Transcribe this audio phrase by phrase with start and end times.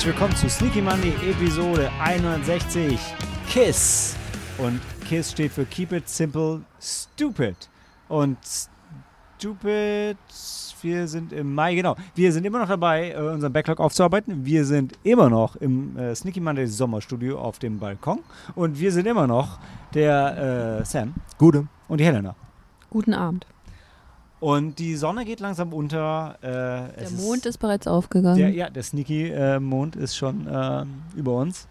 [0.00, 2.98] Herzlich willkommen zu Sneaky Monday Episode 160
[3.50, 4.16] KISS.
[4.56, 7.68] Und KISS steht für Keep It Simple Stupid.
[8.08, 8.38] Und
[9.36, 10.16] Stupid,
[10.80, 11.96] wir sind im Mai, genau.
[12.14, 14.46] Wir sind immer noch dabei, äh, unseren Backlog aufzuarbeiten.
[14.46, 18.20] Wir sind immer noch im äh, Sneaky Monday Sommerstudio auf dem Balkon.
[18.54, 19.58] Und wir sind immer noch
[19.92, 21.66] der äh, Sam Gute.
[21.88, 22.34] und die Helena.
[22.88, 23.44] Guten Abend.
[24.40, 26.36] Und die Sonne geht langsam unter.
[26.40, 28.38] Äh, Der Mond ist bereits aufgegangen.
[28.38, 31.68] Der, ja, der Sneaky-Mond ist schon ähm, über uns.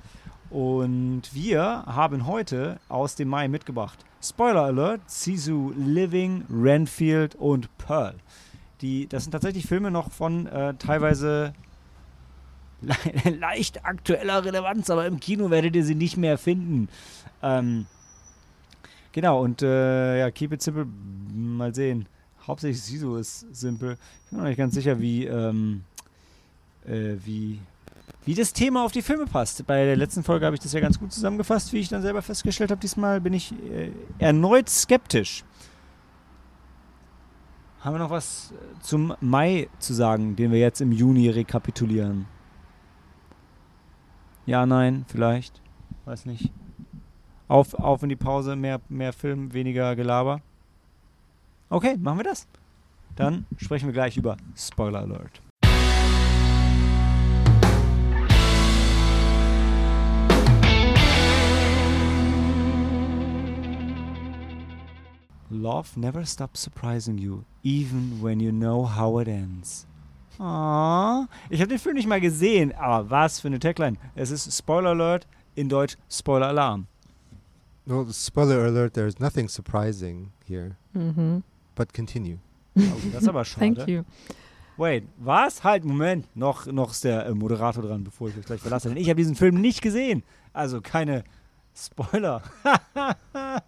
[0.51, 8.15] Und wir haben heute aus dem Mai mitgebracht Spoiler Alert: Sisu, Living, Renfield und Pearl.
[8.81, 11.53] Die, das sind tatsächlich Filme noch von äh, teilweise
[12.81, 12.95] le
[13.39, 16.87] leicht aktueller Relevanz, aber im Kino werdet ihr sie nicht mehr finden.
[17.41, 17.87] Ähm,
[19.11, 20.87] genau, und äh, ja, Keep It Simple,
[21.33, 22.07] mal sehen.
[22.49, 23.95] Hauptsächlich Sisu ist simpel.
[24.23, 25.83] Ich bin noch nicht ganz sicher, wie, ähm,
[26.83, 27.59] äh, wie,
[28.25, 29.67] wie das Thema auf die Filme passt.
[29.67, 32.23] Bei der letzten Folge habe ich das ja ganz gut zusammengefasst, wie ich dann selber
[32.23, 32.81] festgestellt habe.
[32.81, 35.43] Diesmal bin ich äh, erneut skeptisch.
[37.81, 42.25] Haben wir noch was äh, zum Mai zu sagen, den wir jetzt im Juni rekapitulieren?
[44.47, 45.61] Ja, nein, vielleicht.
[46.05, 46.51] Weiß nicht.
[47.47, 50.41] Auf, auf in die Pause, mehr, mehr Film, weniger Gelaber.
[51.71, 52.47] Okay, machen wir das.
[53.15, 55.41] Dann sprechen wir gleich über Spoiler Alert.
[65.51, 69.85] Love never stops surprising you, even when you know how it ends.
[70.39, 71.27] Aww.
[71.49, 73.97] Ich habe den Film nicht mal gesehen, aber was für eine Tagline.
[74.15, 76.87] Es ist Spoiler Alert, in Deutsch Spoiler Alarm.
[77.85, 80.77] Well, spoiler alert, there's nothing surprising here.
[80.93, 81.43] Mhm.
[81.79, 82.39] But continue.
[82.77, 82.81] Oh,
[83.13, 83.73] das ist aber schade.
[83.73, 84.03] Thank you.
[84.75, 85.63] Wait, was?
[85.63, 86.27] Halt, Moment.
[86.35, 88.89] Noch, noch ist der äh, Moderator dran, bevor ich euch gleich verlasse.
[88.89, 90.23] Denn ich habe diesen Film nicht gesehen.
[90.51, 91.23] Also keine
[91.73, 92.43] Spoiler.
[93.33, 93.61] ah,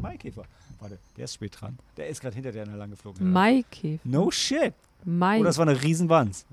[0.00, 0.44] Maikäfer.
[0.78, 1.76] Warte, der ist spät dran.
[1.96, 3.32] Der ist gerade hinter der lang geflogen.
[3.32, 4.00] Maikäfer.
[4.04, 4.74] No shit.
[5.04, 5.40] Mai.
[5.40, 6.46] Oh, das war eine Riesenwanz.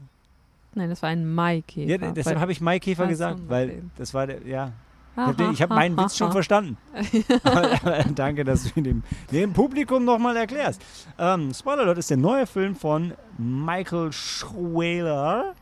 [0.74, 1.88] Nein, das war ein Maikäfer.
[1.88, 4.74] Ja, deshalb habe ich Maikäfer gesagt, weil das war der, ja.
[5.14, 6.78] Ich habe den- ich hab meinen Witz schon verstanden.
[8.16, 10.82] danke, dass du ihn dem, dem Publikum nochmal erklärst.
[11.20, 15.54] Ähm, Spoiler Alert ist der neue Film von Michael Schwaler,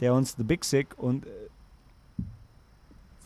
[0.00, 1.28] der uns The Big Sick und äh,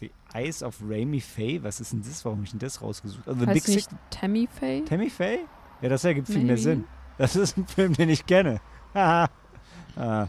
[0.00, 2.24] The Eyes of Raimi Faye, was ist denn das?
[2.24, 3.26] Warum habe ich denn das rausgesucht?
[3.26, 4.84] Also The Big nicht Sick, Tammy Faye?
[4.84, 5.40] Tammy Faye?
[5.80, 6.58] Ja, das ergibt viel mehr Maybe.
[6.60, 6.84] Sinn.
[7.18, 8.60] Das ist ein Film, den ich kenne.
[9.98, 10.26] Ah.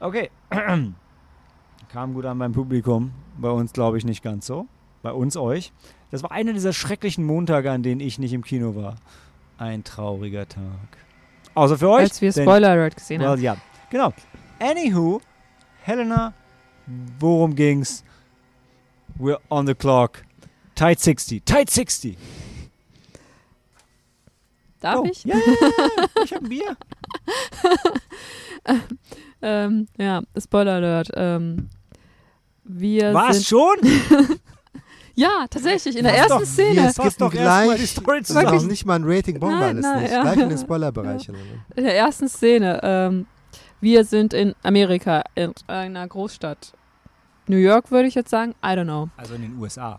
[0.00, 0.30] Okay.
[1.92, 3.12] Kam gut an beim Publikum.
[3.36, 4.66] Bei uns glaube ich nicht ganz so.
[5.02, 5.72] Bei uns euch.
[6.10, 8.96] Das war einer dieser schrecklichen Montage, an denen ich nicht im Kino war.
[9.58, 10.96] Ein trauriger Tag.
[11.54, 12.04] Außer für euch.
[12.04, 13.42] Als wir Spoiler Alert gesehen Well, haben.
[13.42, 13.56] ja.
[13.90, 14.14] Genau.
[14.58, 15.20] Anywho,
[15.82, 16.32] Helena,
[17.18, 18.04] worum ging's?
[19.18, 20.24] We're on the clock.
[20.74, 21.44] Tight 60.
[21.44, 22.16] Tight 60.
[24.80, 25.08] Darf oh.
[25.10, 25.24] ich?
[25.24, 26.22] Ja, ja.
[26.24, 26.76] ich hab ein Bier.
[29.42, 31.10] Ähm, ja, Spoiler Alert.
[31.14, 31.68] Ähm,
[32.64, 33.46] wir Was sind.
[33.46, 33.76] schon?
[35.14, 36.74] Ja, tatsächlich, in der ersten doch, Szene.
[36.76, 37.90] Wir Fass skippen doch mal die gleich.
[37.90, 38.46] Story zusammen.
[38.48, 40.10] brauchen nicht mal ein Rating, wir Nein, alles nein, nicht.
[40.12, 40.22] ja.
[40.22, 41.26] Gleich in den Spoilerbereich.
[41.26, 41.64] hinein.
[41.76, 42.80] In der ersten Szene.
[42.82, 43.26] Ähm,
[43.82, 46.72] wir sind in Amerika, in einer Großstadt.
[47.46, 48.54] New York würde ich jetzt sagen.
[48.64, 49.10] I don't know.
[49.18, 49.98] Also in den USA.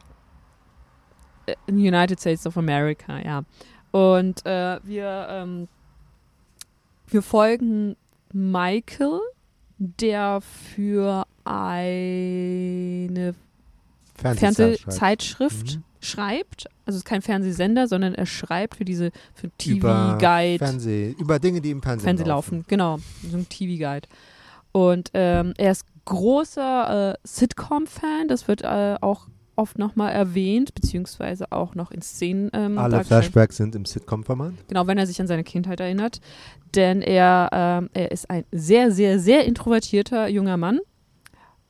[1.46, 3.44] äh, in the United States of America, ja.
[3.92, 5.68] Und äh, wir, ähm,
[7.06, 7.96] wir folgen
[8.32, 9.20] Michael,
[9.78, 13.36] der für eine
[14.16, 15.78] Fernsehzeitschrift.
[15.78, 15.84] Mhm.
[16.02, 16.68] schreibt.
[16.86, 20.58] Also es ist kein Fernsehsender, sondern er schreibt für diese für Über TV-Guide.
[20.60, 23.00] Fernseh, über Dinge, die im Fernsehen, Fernsehen laufen, genau,
[23.30, 24.08] so ein TV-Guide.
[24.74, 31.52] Und ähm, er ist großer äh, Sitcom-Fan, das wird äh, auch oft nochmal erwähnt, beziehungsweise
[31.52, 33.04] auch noch in Szenen ähm, Alle.
[33.04, 34.54] Flashbacks sind im Sitcom-Format.
[34.68, 36.22] Genau, wenn er sich an seine Kindheit erinnert.
[36.76, 40.80] Denn er, ähm, er ist ein sehr, sehr, sehr introvertierter junger Mann.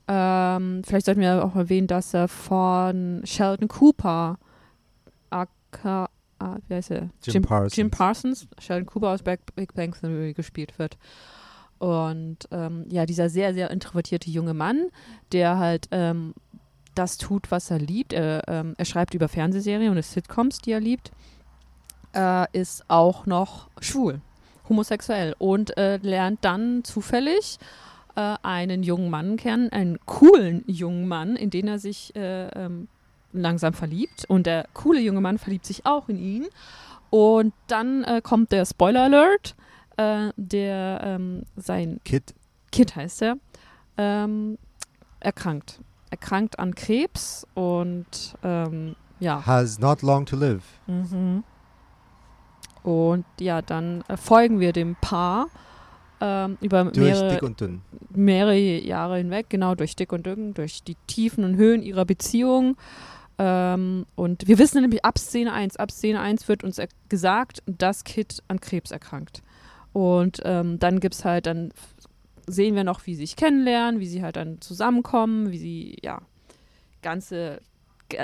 [0.07, 4.37] Ähm, vielleicht sollten wir auch erwähnen, dass er von Sheldon Cooper,
[5.29, 6.09] aka,
[6.39, 7.09] ah, wie heißt er?
[7.23, 7.75] Jim Parsons.
[7.75, 10.97] Jim Parsons, Sheldon Cooper aus Big, Big Bang Theory gespielt wird.
[11.79, 14.87] Und ähm, ja, dieser sehr, sehr introvertierte junge Mann,
[15.33, 16.33] der halt ähm,
[16.95, 18.13] das tut, was er liebt.
[18.13, 21.11] Er, ähm, er schreibt über Fernsehserien und Sitcoms, die er liebt,
[22.13, 24.21] äh, ist auch noch schwul,
[24.69, 27.59] homosexuell und äh, lernt dann zufällig
[28.15, 32.87] äh, einen jungen Mann kennen, einen coolen jungen Mann, in den er sich äh, ähm,
[33.31, 34.25] langsam verliebt.
[34.27, 36.47] Und der coole junge Mann verliebt sich auch in ihn.
[37.09, 39.55] Und dann äh, kommt der Spoiler Alert,
[39.97, 42.33] äh, der ähm, sein Kid.
[42.71, 43.37] Kid heißt er,
[43.97, 44.57] ähm,
[45.19, 45.79] erkrankt.
[46.13, 49.43] Erkrankt an Krebs und ähm, ja.
[49.43, 50.61] Has not long to live.
[50.85, 51.43] Mhm.
[52.83, 55.47] Und ja, dann äh, folgen wir dem Paar
[56.21, 57.81] ähm, über mehrere, dick und dünn.
[58.13, 62.77] mehrere Jahre hinweg, genau durch dick und dünn, durch die Tiefen und Höhen ihrer Beziehung.
[63.39, 68.03] Ähm, und wir wissen nämlich ab Szene 1, ab Szene 1 wird uns gesagt, dass
[68.03, 69.41] Kit an Krebs erkrankt.
[69.93, 71.71] Und ähm, dann gibt es halt, dann
[72.47, 76.21] sehen wir noch, wie sie sich kennenlernen, wie sie halt dann zusammenkommen, wie sie, ja,
[77.01, 77.61] ganze,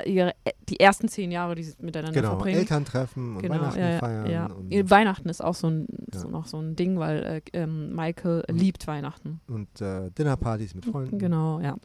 [0.04, 0.34] ihre,
[0.68, 2.58] die ersten zehn Jahre, die sie miteinander Genau, verbringen.
[2.60, 4.30] Elterntreffen und Genau, Weihnachten ja, feiern.
[4.30, 4.46] ja.
[4.46, 6.20] Und, Weihnachten ist auch so, ein, Ja.
[6.20, 9.40] so noch so ein Ding, weil äh, ähm, Michael Und- liebt Weihnachten.
[9.48, 11.18] und äh, Dinnerpartys mit Freunden.
[11.18, 11.76] Genau, ja.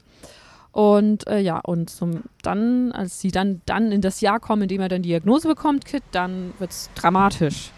[0.72, 4.68] Und äh, ja, und zum, dann, als sie dann, dann in das Jahr kommen, in
[4.68, 7.72] dem er dann Diagnose bekommt, Kit, dann wird es dramatisch.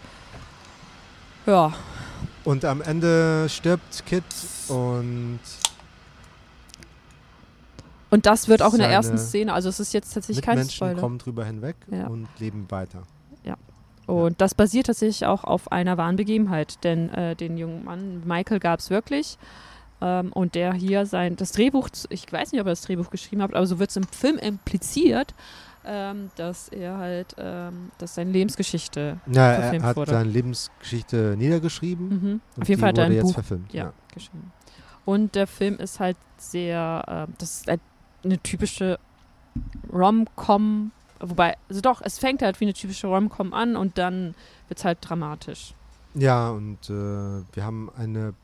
[1.46, 1.72] Ja,
[2.48, 4.24] Und am Ende stirbt Kit
[4.68, 5.38] und
[8.08, 10.76] und das wird auch in der ersten Szene, also es ist jetzt tatsächlich kein Mitmenschen
[10.76, 10.98] Spoiler.
[10.98, 12.06] kommen drüber hinweg Ja.
[12.06, 13.02] und leben weiter.
[14.06, 18.58] Und das basiert tatsächlich auch auf einer wahren Begebenheit, denn äh, den jungen Mann Michael
[18.58, 19.36] gab es wirklich.
[20.00, 23.42] Ähm, und der hier sein, das Drehbuch, ich weiß nicht, ob er das Drehbuch geschrieben
[23.42, 25.34] hat, aber so wird es im Film impliziert,
[25.88, 30.10] ähm, dass er halt, ähm, dass seine Lebensgeschichte, Ja, er verfilmt hat wurde.
[30.12, 32.08] seine Lebensgeschichte niedergeschrieben.
[32.08, 33.72] mhm, auf jeden Fall hat er ein jetzt Buch verfilmt.
[33.72, 34.52] ja, geschrieben.
[35.04, 37.80] Und der Film ist halt sehr, äh, das ist halt
[38.22, 38.98] eine typische
[39.92, 44.34] Rom-Com, wobei, also doch, es fängt halt wie eine typische Rom-Com an und dann
[44.68, 45.74] wird es halt dramatisch.
[46.14, 48.34] Ja, und äh, wir haben eine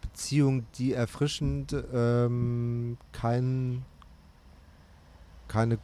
[0.00, 3.82] Beziehung, die erfrischend ähm, kein,
[5.48, 5.78] keine,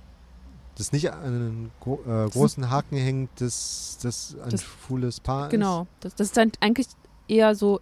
[0.76, 5.48] das nicht an einen gro äh, großen Haken hängt, dass das ein Das- schwules Paar
[5.48, 5.86] Genau.
[6.00, 6.86] Das, das ist dann eigentlich
[7.28, 7.80] eher so.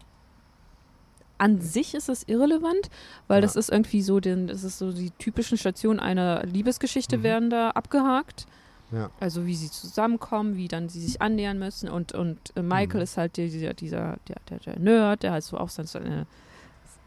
[1.36, 2.88] An sich ist es irrelevant,
[3.26, 3.40] weil Ja.
[3.42, 7.22] das ist irgendwie so, den, das ist so die typischen Stationen einer Liebesgeschichte Mhm.
[7.24, 8.42] werden da abgehakt.
[8.42, 8.48] ist.
[8.92, 9.10] Ja.
[9.18, 13.02] Also wie sie zusammenkommen, wie dann sie sich annähern müssen und, und äh, Michael Mhm.
[13.02, 16.26] ist halt der, dieser, dieser der, der, der Nerd, der halt so auch seine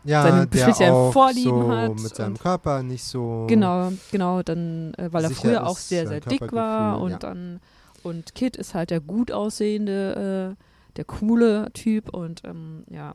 [0.07, 3.45] Ja, seine speziellen Vorlieben so hat mit seinem und- Körper nicht so.
[3.47, 7.17] Genau, genau, dann, äh, weil er früher auch sehr, sehr dick war und ja.
[7.17, 7.59] dann
[8.03, 10.63] und Kid ist halt der gut aussehende, äh,
[10.95, 13.13] der coole Typ und ähm, ja,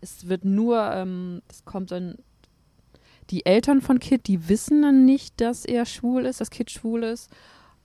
[0.00, 2.16] es wird nur, ähm, es kommt dann,
[3.30, 7.04] die Eltern von Kid, die wissen dann nicht, dass er schwul ist, dass Kid schwul
[7.04, 7.30] ist.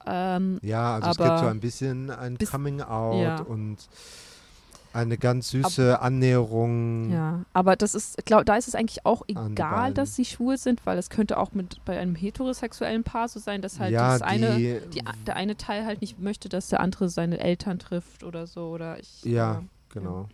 [0.05, 3.41] Ähm, Ja, also es gibt so ein bisschen ein Coming Out ja.
[3.41, 3.77] und
[4.93, 7.11] eine ganz süße Annäherung.
[7.11, 10.57] ja, aber das ist, glaub, da ist es eigentlich auch die egal, dass sie schwul
[10.57, 14.13] sind, weil es könnte auch mit bei einem heterosexuellen Paar so sein, dass halt ja,
[14.13, 17.79] das eine die, die, der eine Teil halt nicht möchte, dass der andere seine Eltern
[17.79, 18.69] trifft oder so.
[18.69, 19.23] Oder ich.
[19.23, 20.27] Ja, äh, genau.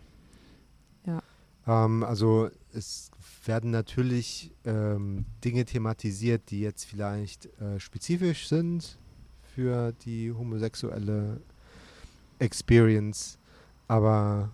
[1.04, 1.22] Ja.
[1.66, 3.10] Ähm, also es
[3.44, 8.98] werden natürlich ähm, Dinge thematisiert, die jetzt vielleicht äh, spezifisch sind
[9.54, 11.40] für die homosexuelle
[12.38, 13.38] Experience,
[13.88, 14.50] aber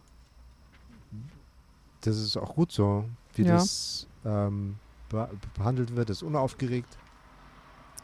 [2.03, 3.55] das ist auch gut so, wie Ja.
[3.55, 4.77] das ähm,
[5.09, 6.97] be behandelt wird, ist unaufgeregt.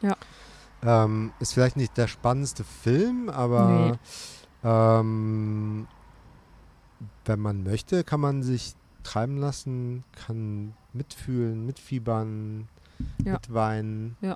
[0.01, 0.15] Ja.
[0.81, 3.93] Ähm, ist vielleicht nicht der spannendste Film, aber Nee.
[4.63, 5.87] ähm,
[7.25, 12.67] wenn man möchte, kann man sich treiben lassen, kann mitfühlen, mitfiebern,
[13.25, 13.33] Ja.
[13.33, 14.15] mitweinen.
[14.21, 14.35] Ja.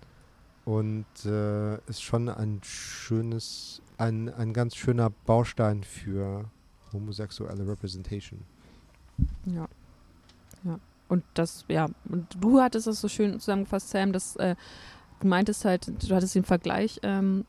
[0.66, 6.46] Und äh, ist schon ein schönes, ein, ein ganz schöner Baustein für
[6.94, 8.40] homosexuelle Representation.
[9.46, 9.68] Ja.
[10.64, 10.80] Ja.
[11.10, 14.56] Und das, ja, und du hattest das so schön zusammengefasst, Sam, dass äh,
[15.20, 17.46] du meintest halt, du hattest den Vergleich ähm,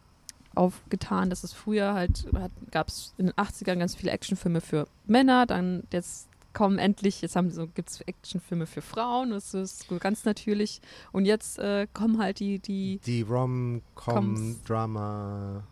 [0.55, 2.27] aufgetan, dass es früher halt,
[2.71, 7.37] gab es in den 80ern ganz viele Actionfilme für Männer, dann jetzt kommen endlich, jetzt
[7.37, 10.81] haben so, gibt es Actionfilme für Frauen, das ist so ganz natürlich.
[11.13, 13.23] Und jetzt äh, kommen halt die, die, Die.
[13.23, 15.65] Rom-Com-Drama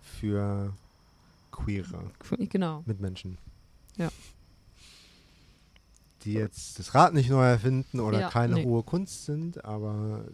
[0.00, 0.72] für
[1.52, 2.10] queere
[2.48, 2.82] genau.
[2.86, 3.38] Mitmenschen.
[3.96, 4.08] Ja.
[6.24, 8.64] Die jetzt das Rad nicht neu erfinden oder Ja, keine nee.
[8.64, 10.24] hohe Kunst sind, aber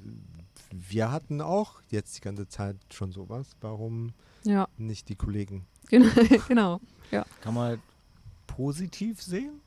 [0.70, 3.48] wir hatten auch jetzt die ganze Zeit schon sowas.
[3.62, 4.12] Warum
[4.44, 5.66] Ja, nicht die Kollegen?
[5.88, 6.10] genau.
[6.46, 6.80] genau.
[7.40, 7.80] Kann man halt
[8.46, 9.60] positiv sehen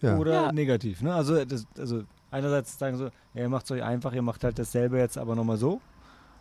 [0.00, 0.16] Ja.
[0.16, 0.52] oder Ja.
[0.52, 1.02] negativ.
[1.02, 1.14] Ne?
[1.14, 4.58] Also, das, also einerseits sagen so, ja, ihr macht es euch einfach, ihr macht halt
[4.58, 5.82] dasselbe jetzt aber nochmal so.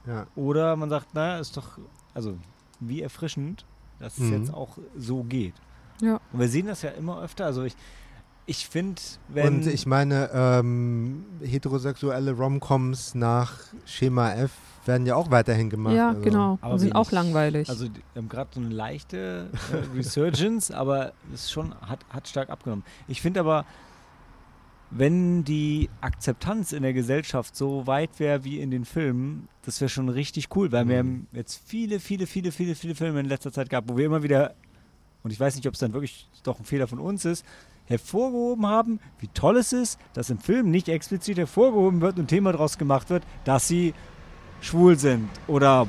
[0.06, 0.26] ja.
[0.38, 1.78] Oder man sagt, naja, ist doch,
[2.14, 2.38] also
[2.80, 3.66] wie erfrischend,
[4.00, 4.34] dass es Mhm.
[4.34, 5.54] jetzt auch so geht.
[6.02, 6.20] Ja.
[6.32, 7.46] Und wir sehen das ja immer öfter.
[7.46, 7.76] Also ich,
[8.46, 9.58] ich finde, wenn.
[9.58, 13.54] Und ich meine, ähm, heterosexuelle Romcoms nach
[13.86, 14.52] Schema F
[14.86, 15.96] werden ja auch weiterhin gemacht.
[15.96, 16.22] Ja, also.
[16.22, 16.58] genau.
[16.62, 17.70] Aber Und sind auch langweilig.
[17.70, 22.86] Also haben gerade so eine leichte äh, Resurgence, aber es schon hat, hat stark abgenommen.
[23.08, 23.66] Ich finde aber,
[24.90, 29.90] wenn die Akzeptanz in der Gesellschaft so weit wäre wie in den Filmen, das wäre
[29.90, 31.08] schon richtig cool, weil wir Mhm.
[31.08, 34.24] haben jetzt viele, viele, viele, viele, viele Filme in letzter Zeit gehabt, wo wir immer
[34.24, 34.54] wieder,
[35.24, 37.46] und ich weiß nicht, ob es dann wirklich doch ein Fehler von uns ist,
[37.86, 42.28] hervorgehoben haben, wie toll es ist, dass im Film nicht explizit hervorgehoben wird und ein
[42.28, 43.94] Thema daraus gemacht wird, dass sie
[44.62, 45.88] schwul sind oder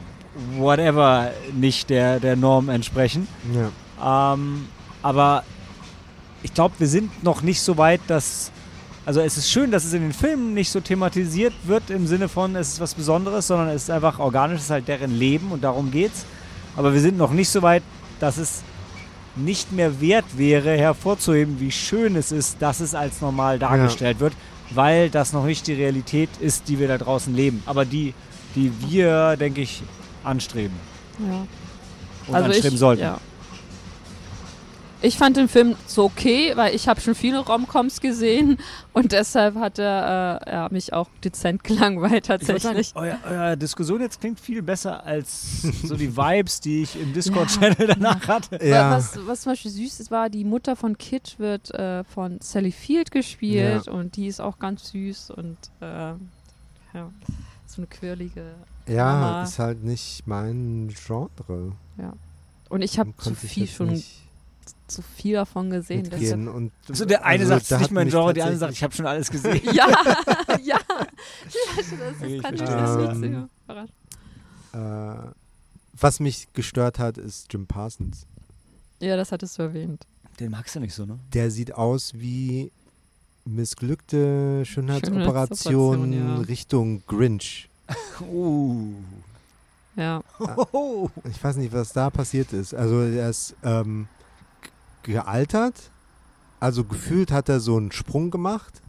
[0.57, 3.27] whatever nicht der, der Norm entsprechen.
[3.53, 4.35] Ja.
[4.35, 4.67] Ähm,
[5.03, 5.43] aber
[6.43, 8.51] ich glaube, wir sind noch nicht so weit, dass.
[9.09, 12.29] Also es ist schön, dass es in den Filmen nicht so thematisiert wird im Sinne
[12.29, 15.51] von, es ist was Besonderes, sondern es ist einfach organisch, es ist halt deren Leben
[15.51, 16.27] und darum geht's.
[16.77, 17.83] Aber wir sind noch nicht so weit,
[18.21, 18.63] dass es
[19.35, 24.35] nicht mehr wert wäre, hervorzuheben, wie schön es ist, dass es als normal dargestellt wird,
[24.73, 27.63] weil das noch nicht die Realität ist, die wir da draußen leben.
[27.65, 28.13] Aber die,
[28.57, 29.83] die wir, denke ich,
[30.23, 30.77] anstreben
[31.19, 31.47] Ja.
[32.27, 33.03] und also anstreben ich, sollten.
[33.05, 33.19] Ja.
[35.01, 38.59] Ich fand den Film so okay, weil ich habe schon viele Romcoms gesehen
[38.93, 42.93] und deshalb hat er äh, ja, mich auch dezent gelangweilt Ich würd sagen, tatsächlich.
[42.97, 47.87] euer, euer Diskussion jetzt klingt viel besser als so die Vibes, die ich im Discord-Channel
[47.87, 48.59] danach hatte.
[48.65, 48.91] Ja.
[48.91, 52.73] Was, was zum Beispiel süß ist, war, die Mutter von Kit wird äh, von Sally
[52.73, 57.13] Field gespielt und die ist auch ganz süß und äh, ja,
[57.67, 58.55] so eine quirlige.
[58.89, 59.43] Ja, Mama.
[59.45, 61.73] ist halt nicht mein Genre.
[62.69, 64.28] Und ich habe zu viel schon nicht
[64.87, 66.09] zu viel davon gesehen.
[66.11, 66.55] deshalb-.
[66.55, 68.95] Und Also der eine also sagt, es nicht mein Genre, der andere sagt, ich habe
[68.95, 69.61] schon alles gesehen.
[69.75, 69.89] Ja,
[70.63, 70.79] ja.
[70.89, 73.95] Das, Okay, das ich kann ich Ähm, überraschen.
[74.73, 75.31] Äh,
[76.01, 78.27] was mich gestört hat, ist Jim Parsons.
[79.01, 80.07] Ja, das hattest du erwähnt.
[80.41, 81.19] Den magst du nicht so, ne?
[81.33, 82.71] Der sieht aus wie
[83.45, 86.37] missglückte Schönheitsoperation Schönheitsoperation, ja.
[86.43, 87.69] Richtung Grinch.
[88.21, 88.93] Uh.
[89.97, 90.23] Ja.
[90.73, 91.09] Oh.
[91.29, 92.75] Ich weiß nicht, was da passiert ist.
[92.75, 94.07] Also er ist ähm,
[95.13, 95.91] gealtert.
[96.61, 98.83] Also gefühlt hat er so einen Sprung gemacht.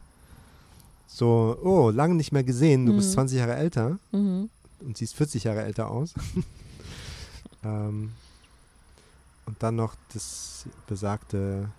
[1.07, 2.85] So, oh, lange nicht mehr gesehen.
[2.85, 3.13] Du bist Mhm.
[3.13, 4.49] 20 Jahre älter Mhm.
[4.81, 6.13] und siehst 40 Jahre älter aus.
[7.63, 8.11] ähm,
[9.45, 11.69] und dann noch das besagte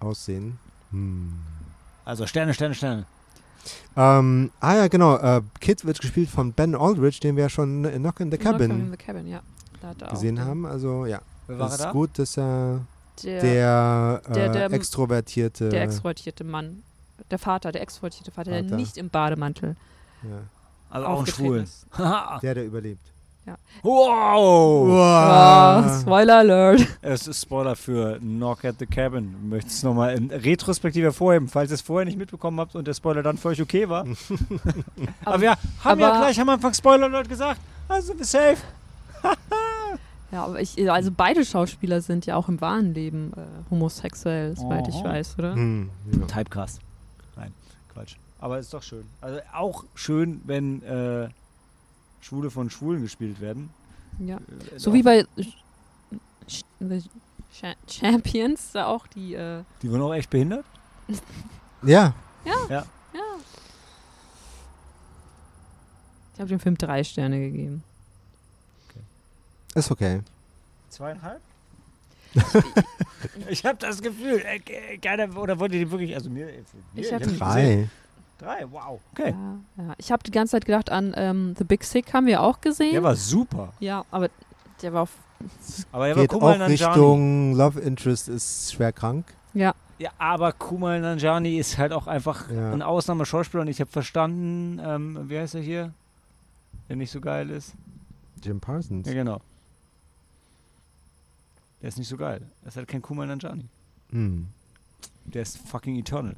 [0.00, 0.58] Aussehen.
[0.90, 1.32] Hm.
[2.04, 3.06] Also Sterne, Sterne, Sterne.
[3.96, 5.16] Ähm, ah ja, genau.
[5.16, 8.38] Äh, Kid wird gespielt von Ben Aldridge, den wir ja schon in Knock in the
[8.38, 9.42] Cabin in the Cabin, ja.
[9.82, 10.64] Da hat er gesehen haben.
[10.64, 11.90] Also ja, Wer war es ist da?
[11.92, 12.80] gut, dass er
[13.24, 16.82] Der, der, äh, der- der- extrovertierte, der extrovertierte Mann.
[17.32, 18.76] Der Vater, der extrovertierte Vater, der Vater.
[18.76, 19.74] nicht im Bademantel
[20.22, 20.38] ja,
[20.90, 21.64] Also auch Schwul.
[22.42, 23.02] der, der überlebt.
[23.82, 24.88] wow!
[24.90, 26.86] Oh, Spoiler Alert.
[27.02, 29.34] Es ist Spoiler für Knock at the Cabin.
[29.42, 32.86] Ich möchte es nochmal in Retrospektive hervorheben, falls ihr es vorher nicht mitbekommen habt und
[32.86, 34.04] der Spoiler dann für euch okay war.
[35.24, 35.50] aber wir
[35.82, 37.60] haben ja aber- gleich am Anfang Spoiler Alert gesagt.
[37.88, 38.58] Also wir safe.
[40.30, 44.86] Ja, aber ich, also beide Schauspieler sind ja auch im wahren Leben äh, homosexuell, soweit
[44.88, 45.04] ich Aha.
[45.04, 45.54] weiß, oder?
[45.54, 46.26] Hm, ja.
[46.26, 46.80] Typecast.
[47.36, 47.52] Nein,
[47.92, 48.16] Quatsch.
[48.38, 49.04] Aber ist doch schön.
[49.22, 51.28] Also auch schön, wenn äh,
[52.20, 53.70] Schwule von Schwulen gespielt werden.
[54.18, 54.36] Ja.
[54.36, 55.24] Äh, So wie bei
[56.46, 57.02] Ch- The
[57.52, 60.64] Cha Champions, da auch die, äh, Die wurden auch echt behindert?
[61.82, 62.12] ja,
[62.68, 62.84] ja.
[66.34, 67.82] Ich habe dem Film drei Sterne gegeben.
[69.74, 70.20] Ist okay.
[70.90, 71.40] Zweieinhalb?
[73.48, 74.56] ich habe das Gefühl, äh,
[74.94, 77.38] äh, keiner, oder wollt ihr die wirklich, also mir, mir Ich hab gesehen.
[77.38, 77.88] Drei.
[78.38, 79.00] Drei, wow.
[79.12, 79.34] Okay.
[79.76, 79.94] Ja, ja.
[79.98, 82.92] Ich habe die ganze Zeit gedacht an ähm, The Big Sick, haben wir auch gesehen.
[82.92, 83.72] Der war super.
[83.80, 84.28] ja, aber
[84.82, 85.10] der war auf,
[85.90, 86.68] Aber er war Geht Kumal auch.
[86.68, 89.24] Richtung Love Interest ist schwer krank.
[89.54, 92.72] ja, Ja, aber Kumal Nanjani ist halt auch einfach Ja.
[92.72, 95.92] ein Ausnahmeschauspieler und ich habe verstanden, ähm, wie heißt er hier?
[96.88, 97.74] Der nicht so geil ist.
[98.42, 99.08] Jim Parsons.
[99.08, 99.40] Ja, genau.
[101.82, 102.42] Der ist nicht so geil.
[102.62, 103.66] Er ist halt kein Kumal Nanjani.
[104.10, 104.48] Hm.
[105.24, 106.34] Der ist fucking eternal.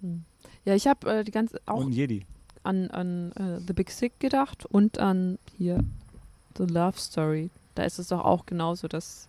[0.00, 0.24] hm.
[0.64, 2.26] ja, ich habe äh, die ganze auch Und Jedi.
[2.64, 5.78] an, an äh, The Big Sick gedacht und an hier
[6.58, 7.50] The Love Story.
[7.74, 9.28] Da ist es doch auch genauso, dass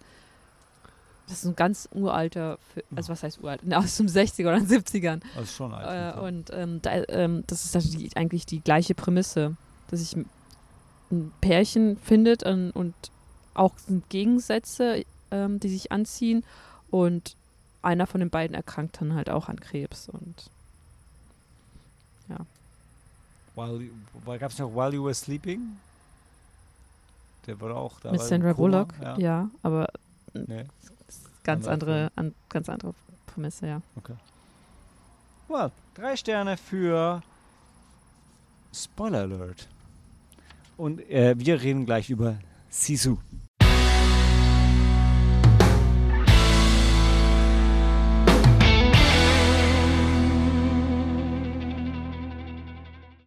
[1.28, 2.60] das ist ein ganz uralter,
[2.96, 3.62] also was heißt uralt?
[3.64, 5.22] Na, Aus den 60er oder den 70ern.
[5.36, 6.18] Also schon alt.
[6.18, 9.56] Äh, und ähm, da, ähm, das ist also die, eigentlich die gleiche Prämisse,
[9.90, 10.30] dass sich ein-
[11.12, 12.94] ein Pärchen findet und, und
[13.56, 15.04] auch sind Gegensätze,
[15.36, 16.44] ähm, die sich anziehen
[16.90, 17.36] und
[17.82, 20.50] einer von den beiden erkrankt dann halt auch an Krebs und
[23.58, 23.92] While, you-
[24.26, 25.78] weil gab es noch While You Were Sleeping?
[27.48, 28.12] Der war auch da.
[28.12, 29.18] mit Sandra Bullock, Ja.
[29.18, 29.88] ja, aber
[30.34, 30.66] Nee.
[31.44, 32.94] ganz andere, an, ganz andere
[33.28, 33.82] Prämisse, ja.
[35.48, 37.22] Well, drei Sterne für
[38.74, 39.70] Spoiler Alert.
[40.76, 42.36] Und äh, wir reden gleich über
[42.70, 43.18] Sisu.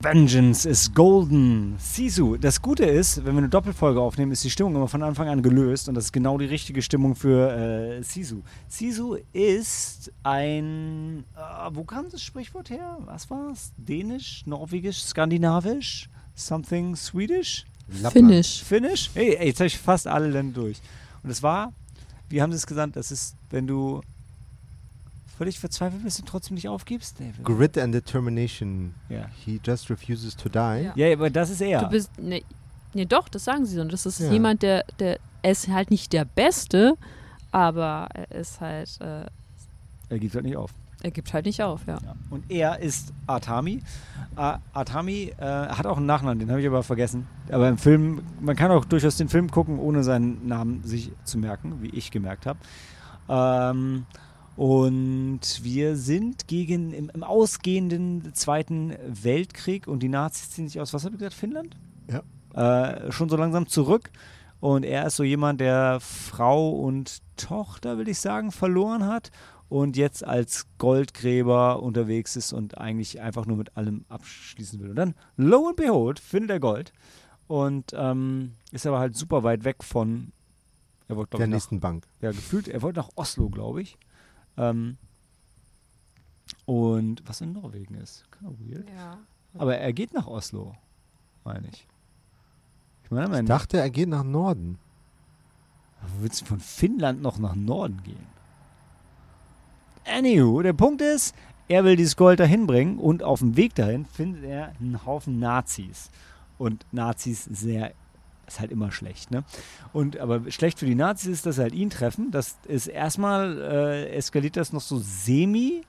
[0.01, 1.75] Vengeance is golden.
[1.79, 2.37] Sisu.
[2.37, 5.43] Das Gute ist, wenn wir eine Doppelfolge aufnehmen, ist die Stimmung immer von Anfang an
[5.43, 8.43] gelöst und das ist genau die richtige Stimmung für äh, Sisu.
[8.69, 11.25] Sisu ist ein.
[11.35, 12.99] Äh, wo kam das Sprichwort her?
[13.07, 13.73] Was war's?
[13.77, 16.09] Dänisch, Norwegisch, Skandinavisch?
[16.37, 17.67] Something Swedish?
[17.89, 18.63] Finish.
[18.63, 19.11] Finnisch?
[19.15, 20.81] Hey, ey, jetzt habe ich fast alle Länder durch.
[21.25, 21.73] Und es war,
[22.29, 24.03] wie haben sie es gesagt, das ist, wenn du
[25.39, 27.21] völlig verzweifelt bist und trotzdem nicht aufgibst.
[27.21, 28.95] Nee, Grit and determination.
[29.09, 29.27] ja.
[29.45, 30.59] He just refuses to die.
[30.85, 30.93] Ja.
[30.95, 31.81] ja, aber das ist er.
[31.83, 32.11] Du bist.
[32.21, 32.45] Nee,
[32.93, 33.81] nee, doch, das sagen sie so.
[33.81, 34.31] Und das ist Ja.
[34.33, 35.19] jemand, der, der.
[35.43, 36.95] Er ist halt nicht der Beste,
[37.53, 39.01] aber er ist halt.
[39.01, 39.27] Äh,
[40.11, 40.75] er gibt halt nicht auf.
[41.03, 41.99] er gibt halt nicht auf, ja.
[42.05, 42.15] Ja.
[42.31, 43.83] Und er ist Atami.
[44.37, 47.29] Äh, Atami äh, hat auch einen Nachnamen, den habe ich aber vergessen.
[47.53, 51.39] Aber im Film, man kann auch durchaus den Film gucken, ohne seinen Namen sich zu
[51.39, 52.59] merken, wie ich gemerkt habe.
[53.29, 54.07] Ähm,
[54.59, 60.93] und wir sind gegen im, im ausgehenden Zweiten Weltkrieg und die Nazis ziehen sich aus,
[60.93, 61.77] was habe ich gesagt, Finnland?
[62.11, 62.23] Ja.
[62.55, 64.11] Äh, schon so langsam zurück.
[64.59, 69.31] Und er ist so jemand, der Frau und Tochter, will ich sagen, verloren hat
[69.69, 74.91] und jetzt als Goldgräber unterwegs ist und eigentlich einfach nur mit allem abschließen will.
[74.91, 76.93] Und dann, lo and behold, findet er Gold
[77.47, 80.33] und ähm, ist aber halt super weit weg von,
[81.07, 82.09] er wollte, Der ich, nach, nächsten Bank.
[82.21, 83.97] ja, gefühlt, er wollte nach Oslo, glaube ich.
[84.59, 84.97] Ähm,
[86.67, 88.25] und was in Norwegen ist.
[88.31, 88.89] Kind of weird.
[88.91, 89.19] ja.
[89.57, 90.75] Aber er geht nach Oslo,
[91.45, 91.87] meine ich.
[93.05, 94.79] Ich meine, Ich mein, dachte, er geht nach Norden.
[96.03, 98.27] wo willst du von Finnland noch nach Norden gehen?
[100.07, 101.35] Anywho, der Punkt ist,
[101.69, 105.39] er will dieses Gold dahin bringen und auf dem Weg dahin findet er einen Haufen
[105.39, 106.11] Nazis.
[106.59, 107.93] Und Nazis sehr,
[108.49, 109.45] ist halt immer schlecht, ne?
[109.93, 112.31] Und aber schlecht für die Nazis ist, dass sie halt ihn treffen.
[112.31, 115.83] Das ist erstmal äh, eskaliert das noch so semi.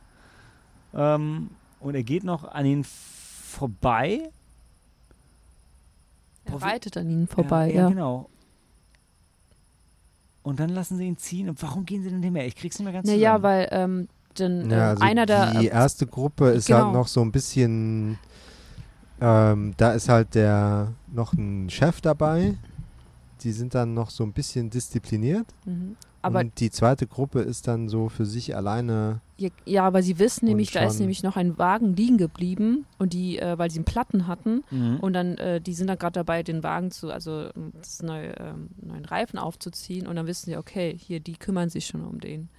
[0.93, 4.29] Ähm, und er geht noch an ihn vorbei.
[6.45, 7.81] Er reitet an ihnen vorbei, ja, ja.
[7.83, 7.89] ja.
[7.89, 8.29] genau.
[10.43, 11.49] Und dann lassen sie ihn ziehen.
[11.49, 12.45] Und warum gehen sie denn nicht mehr?
[12.47, 13.43] Ich krieg's nicht mehr ganz Naja, zusammen.
[13.43, 15.51] weil ähm, denn, Ja, äh, also einer der.
[15.59, 16.85] die erste Gruppe ist Genau.
[16.85, 18.17] halt noch so ein bisschen.
[19.21, 22.55] Ähm, da ist halt der noch ein Chef dabei.
[23.41, 25.45] Die sind dann noch so ein bisschen diszipliniert.
[25.65, 25.95] Mhm.
[26.21, 29.21] Aber und die zweite Gruppe ist dann so für sich alleine.
[29.37, 33.13] Ja, ja, aber sie wissen nämlich, da ist nämlich noch ein Wagen liegen geblieben und
[33.13, 34.97] die, äh, weil sie einen Platten hatten Mhm.
[34.99, 38.33] und dann, äh, die sind da gerade dabei, den Wagen zu, also ähm, das neue,
[38.37, 42.19] ähm, neuen Reifen aufzuziehen und dann wissen sie, okay, hier, die kümmern sich schon um
[42.19, 42.49] den.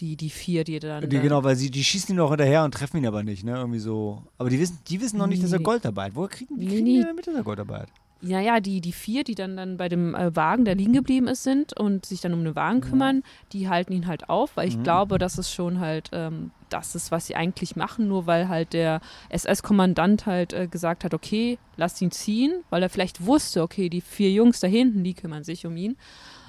[0.00, 1.02] Die, die vier, die dann.
[1.02, 3.44] die, da- genau, weil sie, die schießen ihn noch hinterher und treffen ihn aber nicht,
[3.44, 3.56] ne?
[3.56, 4.22] Irgendwie so.
[4.38, 5.64] Aber die wissen, die wissen noch nicht, dass er Nee.
[5.64, 6.14] Gold dabei hat.
[6.14, 6.98] Woher kriegen, wie Nee, kriegen nee.
[7.00, 7.88] die denn mit, dass er Gold dabei hat?
[8.22, 11.42] Naja, die, die vier, die dann, dann bei dem äh, Wagen, der liegen geblieben ist,
[11.42, 13.22] sind und sich dann um den Wagen kümmern,
[13.54, 14.82] die halten ihn halt auf, weil ich Mhm.
[14.82, 18.74] glaube, dass es schon halt ähm, das ist, was sie eigentlich machen, nur weil halt
[18.74, 23.88] der SS-Kommandant halt äh, gesagt hat, okay, lass ihn ziehen, weil er vielleicht wusste, okay,
[23.88, 25.96] die vier Jungs da hinten, die kümmern sich um ihn.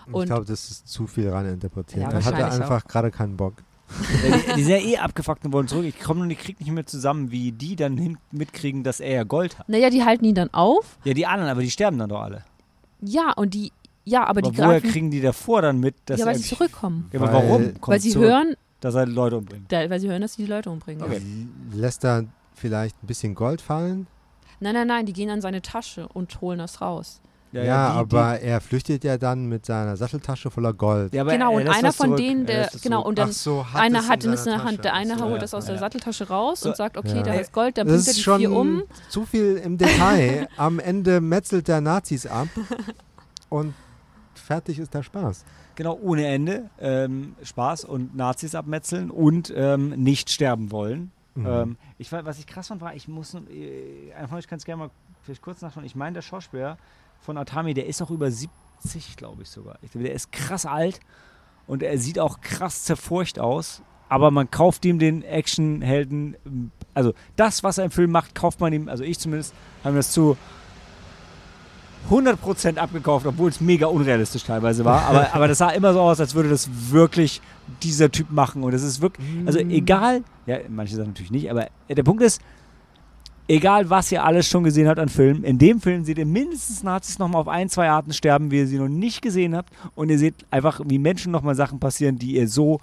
[0.08, 2.04] Ich Und- glaube, das ist zu viel rein interpretiert.
[2.04, 3.56] Ja, er hatte einfach gerade keinen Bock.
[3.90, 5.84] Die, die sind ja eh abgefuckt und wollen zurück.
[5.86, 9.12] Ich komme und ich krieg nicht mehr zusammen, wie die dann hin mitkriegen, dass er
[9.16, 9.68] ja Gold hat.
[9.68, 10.98] Naja, die halten ihn dann auf.
[11.04, 12.46] Ja, die anderen, aber die sterben dann doch alle.
[13.02, 13.74] Ja, und die,
[14.06, 16.40] ja, aber, Aber die woher greifen, kriegen die davor dann mit, dass ja, weil er
[16.40, 17.10] sie zurückkommen.
[17.12, 17.64] Ja, aber Weil- warum?
[17.82, 19.70] Kommt weil sie zurück, hören, dass er Leute umbringt.
[19.72, 21.04] da, weil sie hören, dass sie die Leute umbringen.
[21.04, 21.22] Okay.
[21.74, 22.24] Lässt er
[22.56, 24.08] vielleicht ein bisschen Gold fallen?
[24.62, 27.20] Nein, nein, nein, die gehen an seine Tasche und holen das raus.
[27.54, 31.12] Ja, die- aber er flüchtet ja dann mit seiner Satteltasche voller Gold.
[31.12, 32.18] Die, ja, genau, und einer von zurück.
[32.18, 34.64] denen, Er der, genau, und dann so, hat einer es hat in es in der
[34.64, 35.40] Hand, der eine so, holt ja.
[35.40, 35.82] das aus der Ja.
[35.82, 37.24] Satteltasche raus So, und sagt, okay, ja.
[37.24, 38.84] da ist Gold, dann bringt er ist die schon vier um.
[39.10, 40.48] zu viel im Detail.
[40.58, 42.48] Am Ende metzelt der Nazis ab
[43.50, 43.74] und
[44.34, 45.44] fertig ist der Spaß.
[45.76, 46.70] Genau, ohne Ende.
[46.80, 51.12] Ähm, Spaß und Nazis abmetzeln und ähm, nicht sterben wollen.
[51.36, 51.46] Mhm.
[51.48, 54.84] Ähm, ich, was ich krass fand, war, ich muss, äh, einfach, ich kann es gerne
[54.84, 54.90] mal
[55.24, 55.86] vielleicht kurz nachschauen.
[55.86, 56.78] Ich meine, der Schauspieler
[57.22, 59.78] von Atami, der ist auch über 70, glaube ich sogar.
[59.94, 61.00] Der ist krass alt
[61.68, 63.82] und er sieht auch krass zerfurcht aus.
[64.10, 66.36] Aber man kauft ihm den Actionhelden,
[66.94, 69.54] also das, was er im Film macht, kauft man ihm, also ich zumindest,
[69.84, 70.36] habe mir das zu
[72.10, 75.04] 100% abgekauft, obwohl es mega unrealistisch teilweise war.
[75.04, 77.42] Aber, aber das sah immer so aus, als würde das wirklich
[77.84, 78.64] dieser Typ machen.
[78.64, 82.42] Und es ist wirklich, also egal, ja, manche sagen natürlich nicht, aber der Punkt ist,
[83.52, 86.84] egal was ihr alles schon gesehen habt an Filmen, in dem Film seht ihr mindestens
[86.84, 89.70] Nazis nochmal auf ein, zwei Arten sterben, wie ihr sie noch nicht gesehen habt.
[89.94, 92.80] Und ihr seht einfach, wie Menschen nochmal Sachen passieren, die ihr so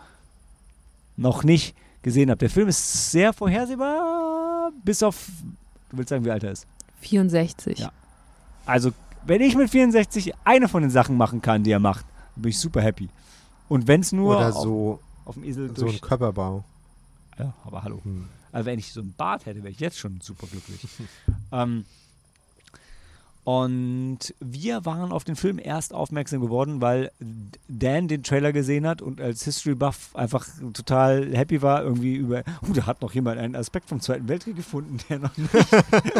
[1.16, 2.42] noch nicht gesehen habt.
[2.42, 5.28] Der Film ist sehr vorhersehbar, bis auf,
[5.90, 6.66] du willst sagen, wie alt er ist.
[7.00, 7.78] 64.
[7.78, 7.92] Ja.
[8.66, 8.92] Also,
[9.26, 12.04] wenn ich mit 64 eine von den Sachen machen kann, die er macht,
[12.34, 13.08] dann bin ich super happy.
[13.68, 15.96] Und wenn es nur Oder auf, so, auf dem Esel so durch...
[15.96, 16.64] ein Körperbau.
[17.38, 18.00] ja, aber hallo.
[18.02, 18.28] Hm.
[18.52, 20.86] Also wenn ich so einen Bart hätte, wäre ich jetzt schon super glücklich.
[21.52, 21.84] ähm,
[23.48, 27.10] und wir waren auf den Film erst aufmerksam geworden, weil
[27.66, 32.42] Dan den Trailer gesehen hat und als History Buff einfach total happy war, irgendwie über,
[32.62, 35.50] oh, da hat noch jemand einen Aspekt vom Zweiten Weltkrieg gefunden, der noch nicht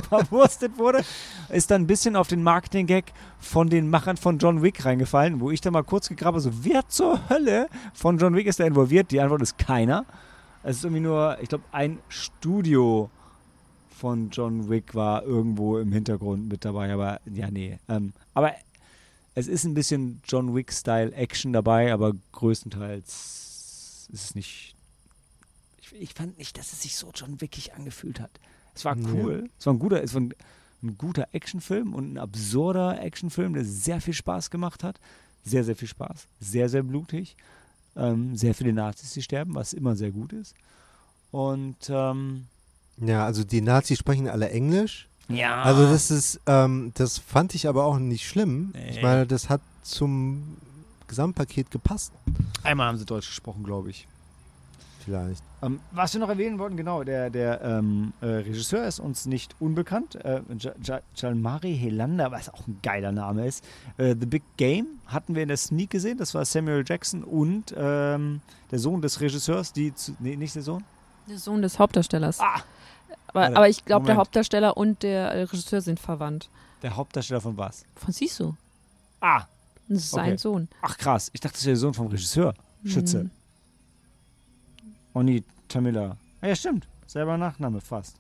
[0.08, 1.04] verwurstet wurde.
[1.50, 5.50] Ist dann ein bisschen auf den Marketing-Gag von den Machern von John Wick reingefallen, wo
[5.50, 9.10] ich dann mal kurz gegraben so, wer zur Hölle von John Wick ist da involviert?
[9.10, 10.06] Die Antwort ist keiner.
[10.68, 13.10] Es ist irgendwie nur, ich glaube, ein Studio
[13.88, 17.78] von John Wick war irgendwo im Hintergrund mit dabei, aber ja, nee.
[17.88, 18.52] Ähm, aber
[19.34, 24.76] es ist ein bisschen John Wick-Style Action dabei, aber größtenteils ist es nicht.
[25.80, 28.32] Ich, ich, fand nicht, dass es sich so John Wickig angefühlt hat.
[28.74, 29.44] Es war cool.
[29.44, 29.50] Nee.
[29.58, 30.34] Es war ein guter, es war ein,
[30.82, 35.00] ein guter Actionfilm und ein absurder Actionfilm, der sehr viel Spaß gemacht hat.
[35.44, 36.28] Sehr, sehr viel Spaß.
[36.40, 37.36] Sehr, sehr blutig.
[37.96, 40.54] Ähm, sehr viele Nazis, die sterben, was immer sehr gut ist.
[41.30, 42.46] Und ähm,
[43.00, 45.08] ja, also die Nazis sprechen alle Englisch.
[45.28, 45.62] Ja.
[45.62, 48.72] Also das ist, ähm, das fand ich aber auch nicht schlimm.
[48.74, 48.90] Nee.
[48.90, 50.56] Ich meine, das hat zum
[51.06, 52.12] Gesamtpaket gepasst.
[52.62, 54.06] Einmal haben sie Deutsch gesprochen, glaube ich.
[55.08, 55.42] Vielleicht.
[55.62, 59.56] Ähm, was wir noch erwähnen wollten, genau, der, der ähm, äh, Regisseur ist uns nicht
[59.58, 60.16] unbekannt.
[60.16, 60.42] Äh,
[61.14, 63.64] Jalmari Helanda, was auch ein geiler Name ist.
[63.96, 66.18] Äh, The Big Game hatten wir in der Sneak gesehen.
[66.18, 70.62] Das war Samuel Jackson und ähm, der Sohn des Regisseurs, die, zu, nee, nicht der
[70.62, 70.84] Sohn?
[71.26, 72.38] Der Sohn des Hauptdarstellers.
[72.40, 72.60] Ah,
[73.28, 76.50] aber, Warte, aber ich glaube, der Hauptdarsteller und der Regisseur sind verwandt.
[76.82, 77.86] Der Hauptdarsteller von was?
[77.96, 78.52] Von Sisu.
[79.22, 79.44] Ah.
[79.88, 80.68] Das ist sein Sohn.
[80.82, 82.52] Ach krass, ich dachte, das wäre der Sohn vom Regisseur.
[82.84, 83.24] Schütze.
[83.24, 83.30] Mhm.
[85.14, 86.16] Oni Tamila.
[86.40, 86.88] Ah, ja, stimmt.
[87.06, 88.16] Selber Nachname fast.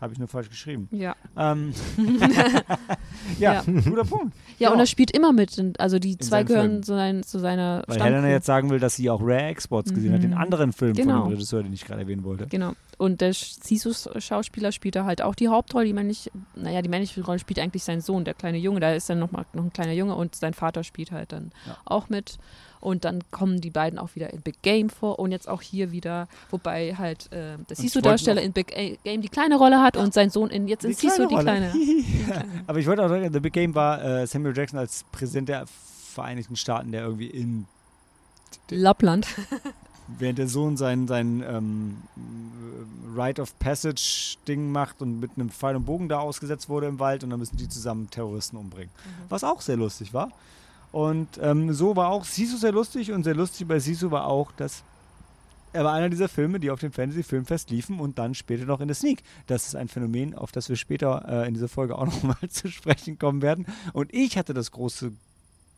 [0.00, 0.88] Habe ich nur falsch geschrieben.
[0.92, 1.14] Ja.
[1.36, 1.74] Ähm,
[3.38, 4.34] ja, ja, guter Punkt.
[4.58, 4.72] Ja, genau.
[4.72, 5.62] und er spielt immer mit.
[5.78, 8.96] Also die In zwei gehören zu, sein, zu, seiner Weil Helena jetzt sagen will, dass
[8.96, 10.14] sie auch Rare Exports gesehen mhm.
[10.14, 11.20] hat, den anderen Film genau.
[11.20, 12.46] von dem Regisseur, den ich gerade erwähnen wollte.
[12.46, 12.72] Genau.
[12.96, 15.84] Und der Sisus-Schauspieler spielt da halt auch die Hauptrolle.
[15.84, 18.80] Die männliche, naja, die männliche Rolle spielt eigentlich sein Sohn, der kleine Junge.
[18.80, 21.52] Da ist dann noch, mal, noch ein kleiner Junge und sein Vater spielt halt dann
[21.66, 21.76] ja.
[21.84, 22.38] auch mit.
[22.80, 25.92] Und dann kommen die beiden auch wieder in Big Game vor und jetzt auch hier
[25.92, 28.68] wieder, wobei halt äh, der Sisu-Darsteller in Big
[29.04, 30.02] Game die kleine Rolle hat ja.
[30.02, 31.72] und sein Sohn in jetzt in Sisu die kleine.
[32.66, 35.66] Aber ich wollte auch sagen, The Big Game war äh, Samuel Jackson als Präsident der
[35.66, 37.66] Vereinigten Staaten, der irgendwie in
[38.70, 39.26] Lappland.
[40.18, 41.98] während der Sohn sein, sein ähm,
[43.16, 47.24] Rite of Passage-Ding macht und mit einem Pfeil und Bogen da ausgesetzt wurde im Wald
[47.24, 48.90] und dann müssen die zusammen Terroristen umbringen.
[48.94, 49.24] Mhm.
[49.28, 50.30] Was auch sehr lustig war.
[50.92, 54.50] Und ähm, so war auch Sisu sehr lustig und sehr lustig bei Sisu war auch,
[54.52, 54.82] dass
[55.72, 58.80] er war einer dieser Filme, die auf dem Fantasy Filmfest liefen und dann später noch
[58.80, 59.22] in der Sneak.
[59.46, 62.68] Das ist ein Phänomen, auf das wir später äh, in dieser Folge auch nochmal zu
[62.68, 63.66] sprechen kommen werden.
[63.92, 65.12] Und ich hatte das große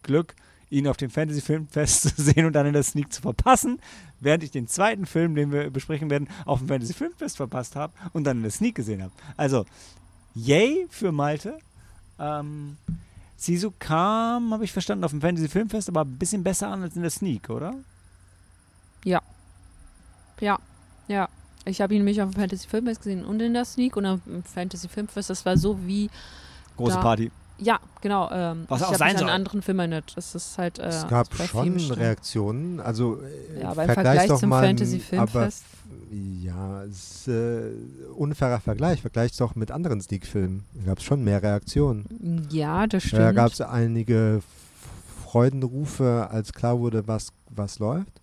[0.03, 0.35] Glück,
[0.71, 3.81] ihn auf dem Fantasy Filmfest zu sehen und dann in der Sneak zu verpassen,
[4.21, 7.93] während ich den zweiten Film, den wir besprechen werden, auf dem Fantasy Filmfest verpasst habe
[8.15, 9.13] und dann in der Sneak gesehen habe.
[9.37, 9.67] Also,
[10.35, 11.59] yay für Malte.
[12.19, 12.79] Ähm,
[13.43, 16.95] Sisu kam, habe ich verstanden, auf dem Fantasy Filmfest, aber ein bisschen besser an als
[16.95, 17.75] in der Sneak, oder?
[19.05, 19.21] Ja.
[20.41, 20.59] Ja,
[21.09, 21.29] ja.
[21.65, 24.21] Ich habe ihn nämlich auf dem Fantasy Filmfest gesehen und in der Sneak und auf
[24.27, 25.31] dem Fantasy Filmfest.
[25.31, 26.09] Das war so wie.
[26.77, 27.31] Große Party.
[27.63, 28.29] Ja, genau.
[28.33, 29.29] Ähm, Was auch sein soll.
[29.31, 30.17] anderen Filmen nicht.
[30.17, 30.79] Das ist halt.
[30.79, 32.81] Äh, es gab schon Reaktionen.
[32.81, 33.21] Also
[33.57, 35.65] äh, ja, aber im Vergleich doch zum mal, Fantasy Filmfest.
[36.11, 37.71] Ja, es ist äh,
[38.17, 39.01] unfairer Vergleich.
[39.01, 40.65] Vergleich doch mit anderen Sneak-Filmen.
[40.75, 42.47] Da gab es schon mehr Reaktionen.
[42.51, 43.23] Ja, das stimmt.
[43.23, 44.43] Da gab es einige
[45.25, 48.21] Freudenrufe, als klar wurde, was, was läuft.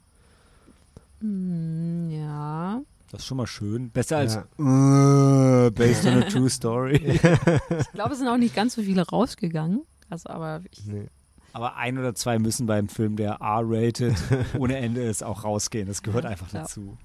[1.21, 2.81] Mm, ja.
[3.11, 3.89] Das ist schon mal schön.
[3.89, 4.43] Besser als ja.
[4.59, 6.97] uh, based on a true story.
[6.97, 9.83] ich glaube, es sind auch nicht ganz so viele rausgegangen.
[10.09, 11.07] Also, aber nee.
[11.53, 14.15] Aber ein oder zwei müssen beim Film, der R-rated
[14.59, 15.87] ohne Ende ist, auch rausgehen.
[15.87, 16.97] Das gehört ja, einfach dazu.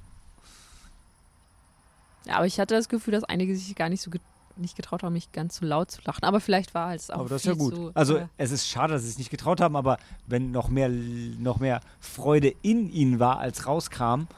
[2.26, 4.22] Ja, aber ich hatte das Gefühl, dass einige sich gar nicht so get
[4.56, 6.22] nicht getraut haben, mich ganz so laut zu lachen.
[6.22, 7.20] Aber vielleicht war es auch.
[7.20, 7.74] Aber das ist ja gut.
[7.74, 10.68] Zu, also äh, es ist schade, dass sie es nicht getraut haben, aber wenn noch
[10.68, 14.28] mehr, noch mehr Freude in ihnen war, als rauskam,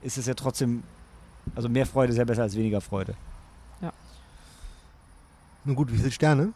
[0.00, 0.84] ist es ja trotzdem
[1.54, 3.14] also mehr Freude ist ja besser als weniger Freude.
[3.80, 3.92] Ja.
[5.64, 6.52] Nun gut, wie viele Sterne?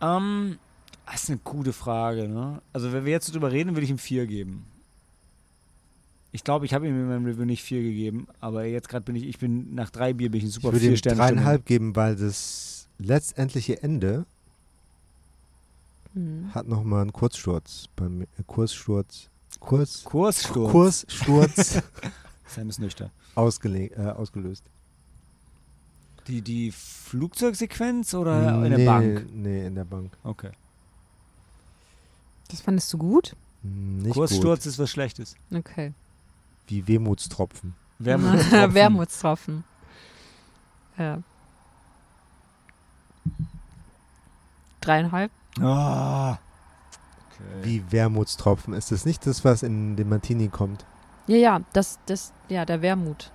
[0.00, 0.58] Ähm,
[1.06, 2.62] das ist eine gute Frage, ne?
[2.72, 4.64] Also wenn wir jetzt drüber reden, würde ich ihm vier geben.
[6.32, 9.16] Ich glaube, ich habe ihm in meinem Review nicht vier gegeben, aber jetzt gerade bin
[9.16, 11.18] ich, ich bin nach drei Bier bin ich ein super ich würde vier Sterne.
[11.18, 14.26] dreieinhalb geben, weil das letztendliche Ende
[16.14, 16.54] mhm.
[16.54, 19.28] hat nochmal einen Kurzsturz beim äh, Kurssturz.
[19.58, 20.70] Kurs, Kurssturz.
[20.70, 21.82] Kurssturz
[22.50, 23.10] Sam ist nüchtern.
[23.34, 24.64] Ausgele äh, ausgelöst.
[26.26, 29.26] Die, die Flugzeugsequenz oder nee, in der Bank?
[29.32, 30.16] Nee, in der Bank.
[30.22, 30.50] Okay.
[32.48, 33.36] Das fandest du gut?
[33.62, 34.66] Nicht Kurssturz gut.
[34.66, 35.36] ist was Schlechtes.
[35.52, 35.92] Okay.
[36.66, 37.74] Wie Wehmutstropfen.
[37.98, 38.74] Wermutstropfen.
[38.74, 39.64] Wermutstropfen.
[40.98, 41.22] Ja.
[44.80, 45.30] Dreieinhalb.
[45.60, 46.32] Ah.
[46.32, 46.38] Okay.
[47.62, 48.74] Wie Wermutstropfen.
[48.74, 50.86] Ist das nicht das, was in den Martini kommt?
[51.30, 53.30] Ja, ja, das, das, ja, der Wermut.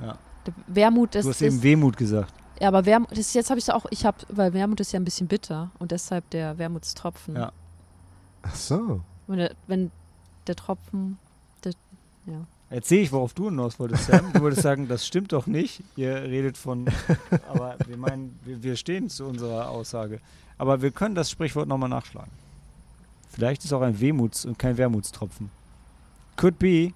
[0.00, 0.16] Ja.
[0.46, 1.52] Der Wermut, das Du hast ist.
[1.52, 2.32] eben Wehmut gesagt.
[2.60, 4.98] Ja, aber Wermut, das, jetzt habe ich es auch, ich habe, weil Wermut ist ja
[4.98, 7.36] ein bisschen bitter und deshalb der Wermutstropfen.
[7.36, 7.52] Ja.
[8.42, 9.02] Ach so.
[9.26, 9.90] Wenn der, wenn
[10.46, 11.18] der Tropfen,
[11.62, 11.72] der,
[12.24, 12.46] ja.
[12.70, 14.32] Jetzt sehe ich, worauf du hinaus wolltest, Sam.
[14.32, 15.82] Du wolltest sagen, das stimmt doch nicht.
[15.94, 16.86] Ihr redet von.
[17.48, 20.20] Aber wir meinen, wir, wir stehen zu unserer Aussage.
[20.58, 22.32] Aber wir können das Sprichwort nochmal nachschlagen.
[23.28, 25.50] Vielleicht ist auch ein Wehmuts- und kein Wermutstropfen.
[26.36, 26.92] Could be.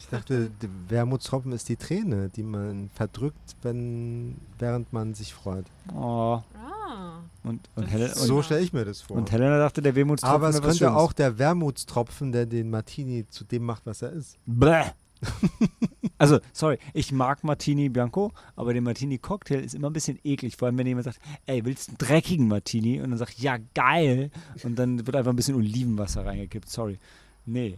[0.00, 5.66] Ich dachte, der Wermutstropfen ist die Träne, die man verdrückt, wenn, während man sich freut.
[5.94, 6.40] Oh.
[6.54, 7.20] Ah.
[7.44, 9.18] Und, und, So stelle ich mir das vor.
[9.18, 13.44] und Helena dachte, der Wehmutstropfen Aber es könnte auch der Wermutstropfen, der den Martini zu
[13.44, 14.38] dem macht, was er ist.
[14.46, 14.84] Bäh.
[16.18, 20.56] also, sorry, ich mag Martini Bianco, aber der Martini Cocktail ist immer ein bisschen eklig.
[20.56, 23.02] Vor allem, wenn jemand sagt, ey, willst du einen dreckigen Martini?
[23.02, 24.30] Und dann sagt, ja, geil.
[24.62, 26.70] Und dann wird einfach ein bisschen Olivenwasser reingekippt.
[26.70, 26.98] Sorry.
[27.44, 27.76] Nee.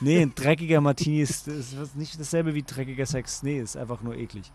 [0.00, 3.42] Nee, ein dreckiger Martini ist, ist nicht dasselbe wie dreckiger Sex.
[3.42, 4.50] Nee, ist einfach nur eklig.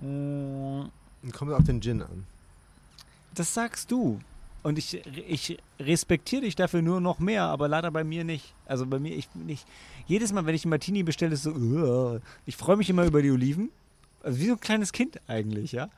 [0.00, 0.90] Und
[1.32, 2.26] kommt auf den Gin an.
[3.34, 4.18] Das sagst du.
[4.62, 8.54] Und ich, ich respektiere dich dafür nur noch mehr, aber leider bei mir nicht.
[8.64, 9.66] Also bei mir, ich nicht.
[10.06, 13.22] Jedes Mal, wenn ich einen Martini bestelle, ist so, "Uah." ich freue mich immer über
[13.22, 13.70] die Oliven.
[14.22, 15.88] Also wie so ein kleines Kind eigentlich, ja.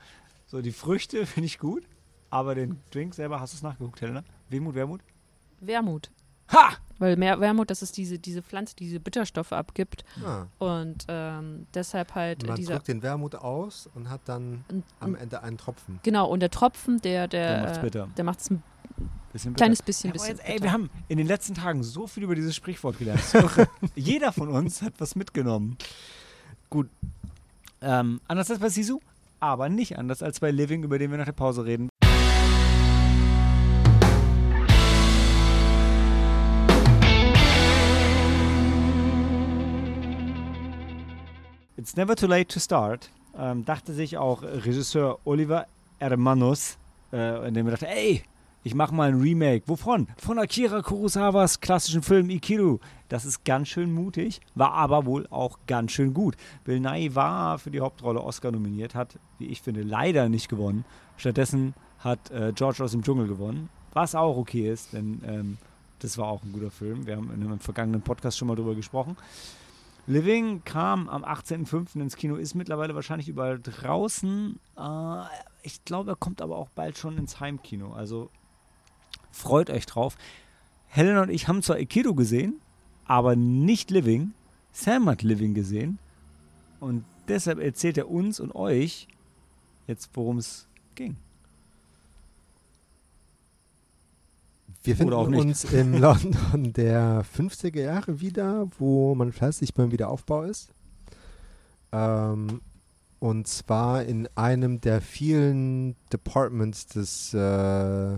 [0.48, 1.84] So, die Früchte finde ich gut,
[2.28, 4.22] aber den Drink selber, hast du es nachgeguckt, Helena?
[4.50, 5.00] Wehmut, Wermut?
[5.60, 6.10] Wermut.
[6.52, 6.70] Ha!
[7.00, 10.04] Weil mehr Wermut, das ist diese, diese Pflanze, die diese Bitterstoffe abgibt.
[10.24, 12.74] Ah, Und ähm, deshalb halt man dieser.
[12.74, 16.00] drückt den Wermut aus und hat dann und, am und, Ende einen Tropfen.
[16.02, 18.08] genau, und der Tropfen, der, Der der, macht's bitter.
[18.16, 18.62] der macht es ein
[19.32, 19.64] Bisschen bitter.
[19.64, 20.28] kleines bisschen, Ja, bisschen.
[20.38, 20.64] jetzt, ey, bitter.
[20.64, 23.20] wir haben in den letzten Tagen so viel über dieses Sprichwort gelernt.
[23.94, 25.76] Jeder von uns hat was mitgenommen.
[26.68, 26.88] Gut.
[27.80, 28.98] Ähm, anders als bei Sisu,
[29.38, 31.88] aber nicht anders als bei Living, über den wir nach der Pause reden.
[41.78, 43.08] It's never too late to start.
[43.38, 46.76] Ähm, dachte sich auch Regisseur Oliver Hermanos,
[47.12, 48.24] äh, in dem er dachte, ey,
[48.64, 49.62] ich mache mal ein Remake.
[49.68, 50.08] Wovon?
[50.16, 52.80] Von Akira Kurosawas klassischen Film Ikiru.
[53.08, 56.34] Das ist ganz schön mutig, war aber wohl auch ganz schön gut.
[56.64, 60.84] Bill Nye war für die Hauptrolle Oscar nominiert, hat, wie ich finde, leider nicht gewonnen.
[61.16, 65.58] Stattdessen hat äh, George aus dem Dschungel gewonnen, was auch okay ist, denn ähm,
[66.00, 67.06] das war auch ein guter Film.
[67.06, 69.16] Wir haben in einem vergangenen Podcast schon mal drüber gesprochen.
[70.08, 72.00] Living kam am 18.05.
[72.00, 74.58] ins Kino, ist mittlerweile wahrscheinlich überall draußen.
[74.74, 75.22] Äh,
[75.62, 77.92] ich glaube, er kommt aber auch bald schon ins Heimkino.
[77.92, 78.30] Also
[79.30, 80.16] freut euch drauf.
[80.86, 82.58] Helen und ich haben zwar Aikido gesehen,
[83.04, 84.32] aber nicht Living.
[84.72, 85.98] Sam hat Living gesehen.
[86.80, 89.08] Und deshalb erzählt er uns und euch
[89.86, 91.16] jetzt, worum es ging.
[94.88, 100.72] Wir finden uns in London der 50er Jahre wieder, wo man fleißig beim Wiederaufbau ist.
[101.92, 102.62] Ähm,
[103.18, 108.16] und zwar in einem der vielen Departments des äh,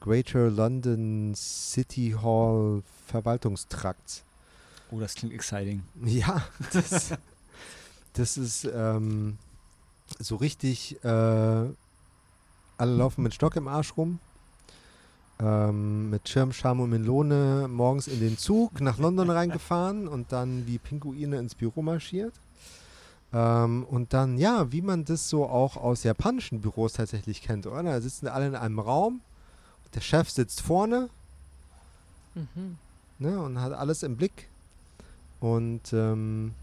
[0.00, 4.26] Greater London City Hall Verwaltungstrakts.
[4.90, 5.82] Oh, das klingt exciting.
[6.04, 6.44] Ja,
[6.74, 7.14] das,
[8.12, 9.38] das ist ähm,
[10.18, 11.74] so richtig, äh, alle
[12.76, 14.18] laufen mit Stock im Arsch rum,
[15.42, 20.66] ähm, mit Schirm, Scham und Melone morgens in den Zug nach London reingefahren und dann
[20.66, 22.34] wie Pinguine ins Büro marschiert.
[23.32, 27.82] Ähm, und dann, ja, wie man das so auch aus japanischen Büros tatsächlich kennt, oder?
[27.82, 29.20] Da sitzen alle in einem Raum,
[29.94, 31.08] der Chef sitzt vorne
[32.34, 32.78] Mhm.
[33.18, 34.48] ne, und hat alles im Blick.
[35.40, 36.54] Und ähm,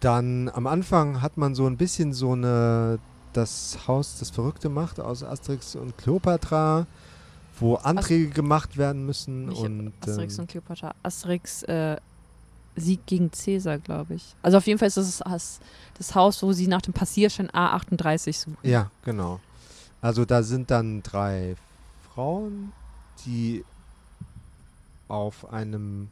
[0.00, 2.98] dann am Anfang hat man so ein bisschen so eine
[3.36, 6.86] das Haus, das Verrückte macht aus Asterix und Cleopatra,
[7.58, 10.94] wo Anträge gemacht werden müssen Nicht und Asterix ähm, und Cleopatra.
[11.02, 11.96] Asterix äh,
[12.76, 14.34] Sieg gegen Cäsar, glaube ich.
[14.42, 15.60] Also auf jeden Fall ist das das,
[15.96, 18.58] das Haus, wo sie nach dem Passierschein A38 suchen.
[18.62, 19.40] Ja, genau.
[20.00, 21.56] Also da sind dann drei
[22.02, 22.72] Frauen,
[23.24, 23.64] die
[25.08, 26.08] auf einem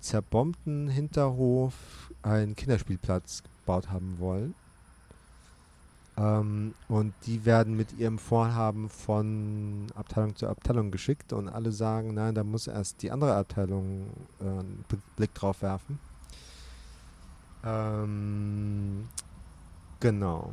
[0.00, 1.74] zerbombten Hinterhof
[2.22, 4.54] einen Kinderspielplatz gebaut haben wollen.
[6.20, 12.12] Ähm, und die werden mit ihrem Vorhaben von Abteilung zu Abteilung geschickt und alle sagen,
[12.12, 14.08] nein, da muss erst die andere Abteilung
[14.40, 14.84] äh, einen
[15.16, 15.98] Blick drauf werfen.
[17.64, 19.08] Ähm,
[20.00, 20.52] genau.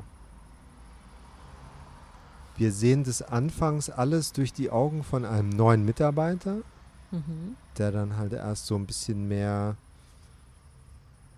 [2.56, 6.58] Wir sehen das anfangs alles durch die Augen von einem neuen Mitarbeiter,
[7.12, 7.56] Mhm.
[7.78, 9.78] der dann halt erst so ein bisschen mehr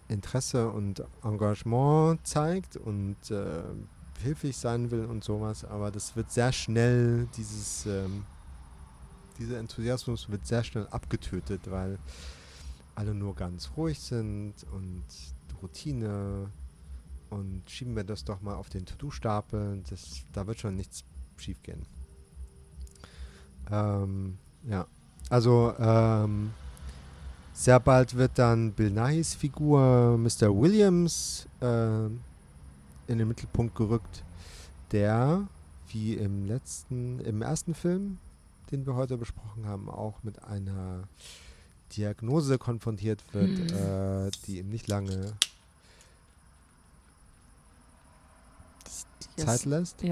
[0.07, 3.61] Interesse und Engagement zeigt und äh,
[4.19, 8.25] hilflich sein will und sowas, aber das wird sehr schnell, dieses, ähm,
[9.37, 11.97] dieser Enthusiasmus wird sehr schnell abgetötet, weil
[12.95, 15.03] alle nur ganz ruhig sind und
[15.61, 16.49] Routine
[17.29, 19.83] und schieben wir das doch mal auf den To-Do-Stapel,
[20.33, 21.03] da wird schon nichts
[21.37, 21.85] schief gehen.
[23.71, 24.87] Ähm, ja,
[25.29, 26.51] also ähm,
[27.53, 30.49] sehr bald wird dann Bill Nighy's Figur Mr.
[30.49, 32.09] Williams äh,
[33.09, 34.23] in den Mittelpunkt gerückt,
[34.91, 35.47] der,
[35.89, 38.19] wie im letzten, im ersten Film,
[38.71, 41.03] den wir heute besprochen haben, auch mit einer
[41.97, 44.27] Diagnose konfrontiert wird, Hm.
[44.27, 45.33] äh, die ihm nicht lange
[48.83, 49.05] Das
[49.45, 50.03] Zeit lässt.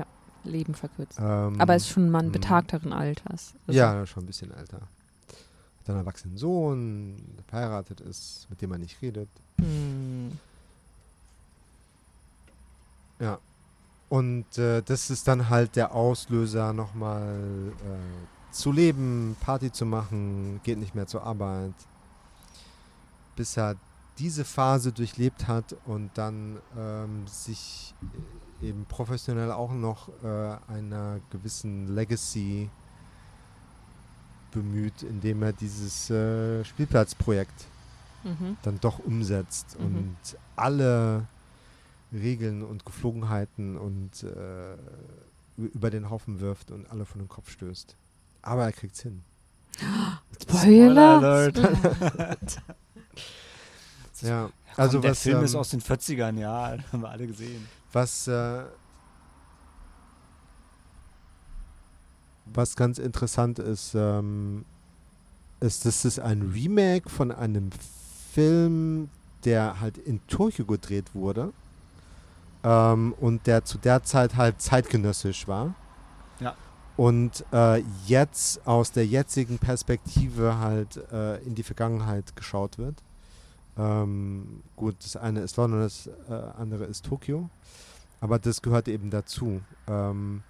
[0.43, 1.19] Leben verkürzt.
[1.19, 2.31] Ähm, Aber er ist schon ein Mann mm.
[2.31, 3.53] betagteren Alters.
[3.67, 4.77] Also- Ja, schon ein bisschen älter.
[4.79, 9.27] Hat einen erwachsenen Sohn, der verheiratet ist, mit dem er nicht redet.
[9.59, 10.39] Hm.
[13.19, 13.39] Ja.
[14.09, 20.61] Und äh, das ist dann halt der Auslöser, nochmal äh, zu leben, Party zu machen,
[20.63, 21.73] geht nicht mehr zur Arbeit.
[23.35, 23.75] Bis er
[24.17, 27.93] diese Phase durchlebt hat und dann ähm, sich
[28.61, 32.69] äh, eben professionell auch noch äh, einer gewissen Legacy
[34.51, 37.65] bemüht, indem er dieses äh, Spielplatzprojekt
[38.23, 38.57] Mhm.
[38.63, 39.85] dann doch umsetzt Mhm.
[39.85, 40.17] und
[40.55, 41.27] alle
[42.13, 44.77] Regeln und Geflogenheiten und äh,
[45.57, 47.95] über den Haufen wirft und alle von den Kopf stößt.
[48.41, 49.23] Aber er kriegt's hin.
[50.41, 51.17] Spoiler!
[51.17, 51.59] Alert.
[54.21, 57.27] Ja, Also also der was, Film ist ähm, aus den 40ern, ja, haben wir alle
[57.27, 57.67] gesehen.
[57.91, 58.63] was, äh,
[62.45, 64.65] was ganz interessant ist, ähm,
[65.59, 67.69] ist, dass es ein Remake von einem
[68.33, 69.09] Film,
[69.45, 71.53] der halt in Tokio gedreht wurde
[72.63, 75.75] ähm, und der zu der Zeit halt zeitgenössisch war.
[76.39, 76.55] Ja.
[76.95, 82.95] Und äh, jetzt aus der jetzigen Perspektive halt äh, in die Vergangenheit geschaut wird.
[83.77, 87.49] Ähm, gut, das eine ist London, das äh, andere ist Tokio.
[88.19, 89.61] Aber das gehört eben dazu.
[89.87, 90.41] Ähm,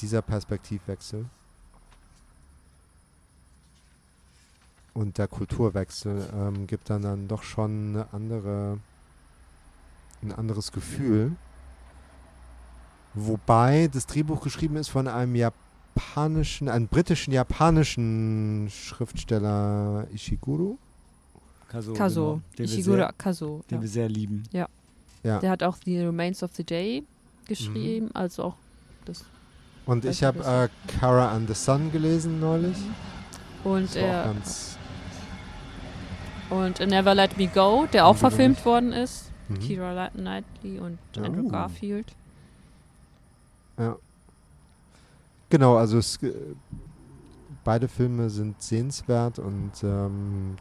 [0.00, 1.26] dieser Perspektivwechsel.
[4.94, 8.78] Und der Kulturwechsel ähm, gibt dann, dann doch schon eine andere,
[10.22, 11.32] ein anderes Gefühl.
[13.14, 20.78] Wobei das Drehbuch geschrieben ist von einem japanischen, einem britischen japanischen Schriftsteller Ishiguro.
[21.68, 21.92] Kaso.
[21.94, 22.24] Kaso.
[22.24, 23.64] Genau, den, wir Ishiguro sehr, Kaso.
[23.70, 23.82] den Ja.
[23.82, 24.42] wir sehr lieben.
[24.52, 24.68] Ja.
[25.24, 27.46] Der hat auch The Remains of the Day Mhm.
[27.46, 28.56] geschrieben, also auch
[29.04, 29.24] das.
[29.86, 32.76] Und ich habe äh, Kara and the Sun gelesen neulich.
[33.64, 34.78] Und, war auch er, ganz.
[36.50, 39.30] und Never Let Me Go, der auch verfilmt worden ist.
[39.52, 39.58] Mhm.
[39.60, 41.22] Kira Knightley und Ja.
[41.24, 41.48] Andrew Uh.
[41.48, 42.14] Garfield.
[43.78, 43.96] Ja.
[45.48, 46.32] Genau, also es, äh,
[47.64, 50.56] beide Filme sind sehenswert und ähm,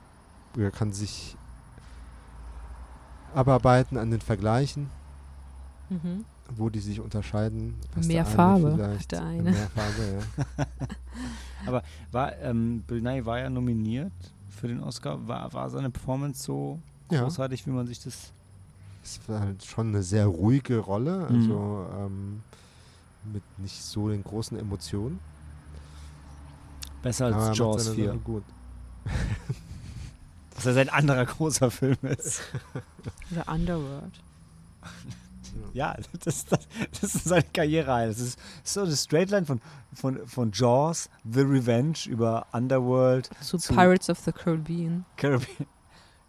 [0.55, 1.35] man kann sich
[3.33, 4.89] abarbeiten an den Vergleichen,
[5.89, 6.25] Mhm.
[6.55, 7.75] wo die sich unterscheiden.
[8.05, 9.43] Mehr Farbe vielleicht- der eine.
[9.51, 10.19] Mehr Farbe,
[11.67, 11.81] ja.
[12.11, 14.11] War, ähm, Bill Nye war ja nominiert
[14.49, 15.25] für den Oscar.
[15.27, 16.79] War, war seine Performance so
[17.11, 17.21] ja.
[17.21, 18.33] großartig, wie man sich das.
[19.03, 21.35] Es war halt schon eine sehr ruhige Rolle, Mhm.
[21.35, 22.43] also ähm,
[23.33, 25.19] mit nicht so den großen Emotionen.
[27.01, 28.05] Besser aber er als macht Jaws seine 4.
[28.07, 28.43] Sache gut.
[30.55, 32.41] Was ja sein anderer großer Film ist.
[33.31, 34.21] Oder Underworld.
[35.73, 36.67] ja, das, das,
[36.99, 38.07] das ist seine Karriere.
[38.07, 39.61] Das ist so eine Straightline von,
[39.93, 45.05] von, von Jaws, The Revenge über Underworld, Zu, Zu- Pirates of the Caribbean.
[45.17, 45.67] Caribbean.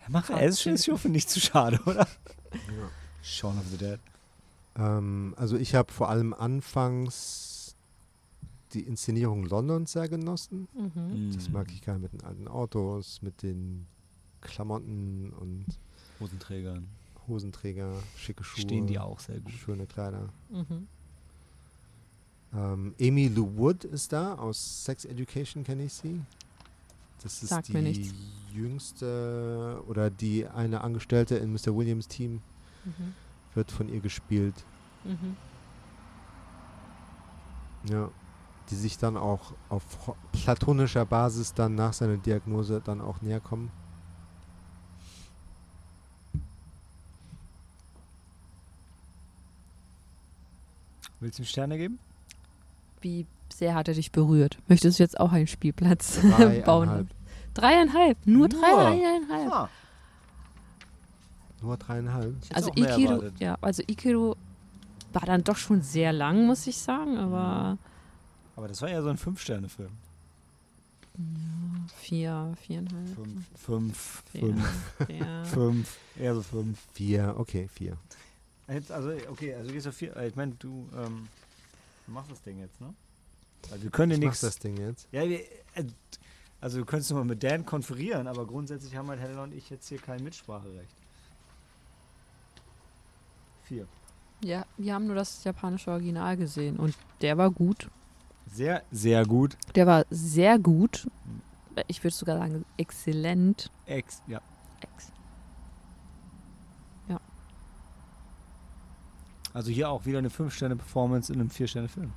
[0.01, 2.07] Ja, mach er ist schon- ist schon nicht zu schade, oder?
[3.23, 4.01] Shaun of the Dead.
[4.77, 7.77] Ähm, also ich habe vor allem anfangs
[8.73, 10.69] die Inszenierung Londons sehr genossen.
[10.75, 11.33] Mhm.
[11.35, 13.87] Das mag ich gerne mit den alten Autos, mit den
[14.41, 15.67] Klamotten und
[16.21, 16.89] Hosenträgern.
[17.29, 18.63] Hosenträger, schicke Schuhe.
[18.63, 19.53] Stehen die auch sehr gut.
[19.53, 20.29] Schöne Kleider.
[20.51, 20.89] Mhm.
[22.55, 26.21] Ähm, Amy Lou Wood ist da, aus Sex Education kenne ich sie.
[27.23, 28.15] Das ist Sagt die mir nichts.
[28.53, 31.75] jüngste oder die eine Angestellte in Mr.
[31.77, 32.43] Williams Team
[32.85, 33.15] Mhm.
[33.55, 34.65] wird von ihr gespielt.
[35.05, 35.37] Mhm.
[37.89, 38.11] Ja.
[38.71, 39.83] Die sich dann auch auf
[40.33, 43.71] platonischer Basis dann nach seiner Diagnose dann auch näher kommen.
[51.21, 51.99] Willst du ihm Sterne geben?
[53.01, 53.27] Wie
[53.63, 54.59] sehr hat er dich berührt?
[54.67, 56.65] Möchtest du jetzt auch einen Spielplatz Dreieinhalb.
[56.65, 57.09] bauen?
[57.55, 58.19] Dreieinhalb.
[58.27, 58.61] Nur Nur?
[58.61, 59.53] dreieinhalb.
[59.53, 59.69] Ah.
[61.61, 62.35] Nur dreieinhalb.
[62.55, 64.35] Also Ikiru, ja, also Ikiru
[65.13, 67.79] war dann doch schon sehr lang, muss ich sagen, aber
[68.57, 69.91] Aber das war ja so ein Fünf-Sterne-Film.
[71.99, 73.09] vier, viereinhalb.
[73.15, 75.45] Fünf, fünf, vier, fünf, vier.
[75.45, 76.79] fünf, eher so fünf.
[76.95, 77.97] Vier, okay, vier.
[78.69, 80.17] Jetzt, also, okay, also du gehst auf vier.
[80.17, 81.29] äh, Ich meine, du, ähm,
[82.07, 82.93] du machst das Ding jetzt, ne?
[83.71, 84.41] Weil wir können Ich mach nichts.
[84.41, 85.09] das Ding jetzt.
[85.13, 85.41] Ja, wir,
[85.75, 85.85] äh,
[86.61, 89.89] also du könntest mal mit Dan konferieren, aber grundsätzlich haben halt Helena und ich jetzt
[89.89, 90.95] hier kein Mitspracherecht.
[93.65, 93.87] Vier.
[94.45, 97.89] Ja, wir haben nur das japanische Original gesehen und der war gut.
[98.47, 99.57] Sehr, sehr gut.
[99.75, 101.09] Der war sehr gut.
[101.87, 103.71] Ich würde sogar sagen, exzellent.
[103.87, 104.41] Ex, ja.
[104.81, 105.13] Ex.
[109.55, 112.13] Also hier auch wieder eine 5-Sterne-Performance in einem 4-Sterne-Film.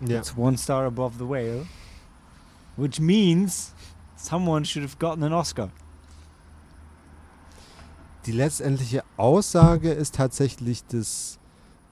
[0.00, 0.18] Ja.
[0.18, 1.66] It's one star above the whale.
[2.76, 3.74] Which means
[4.16, 5.70] someone should have gotten an Oscar.
[8.26, 11.38] Die letztendliche Aussage ist tatsächlich, dass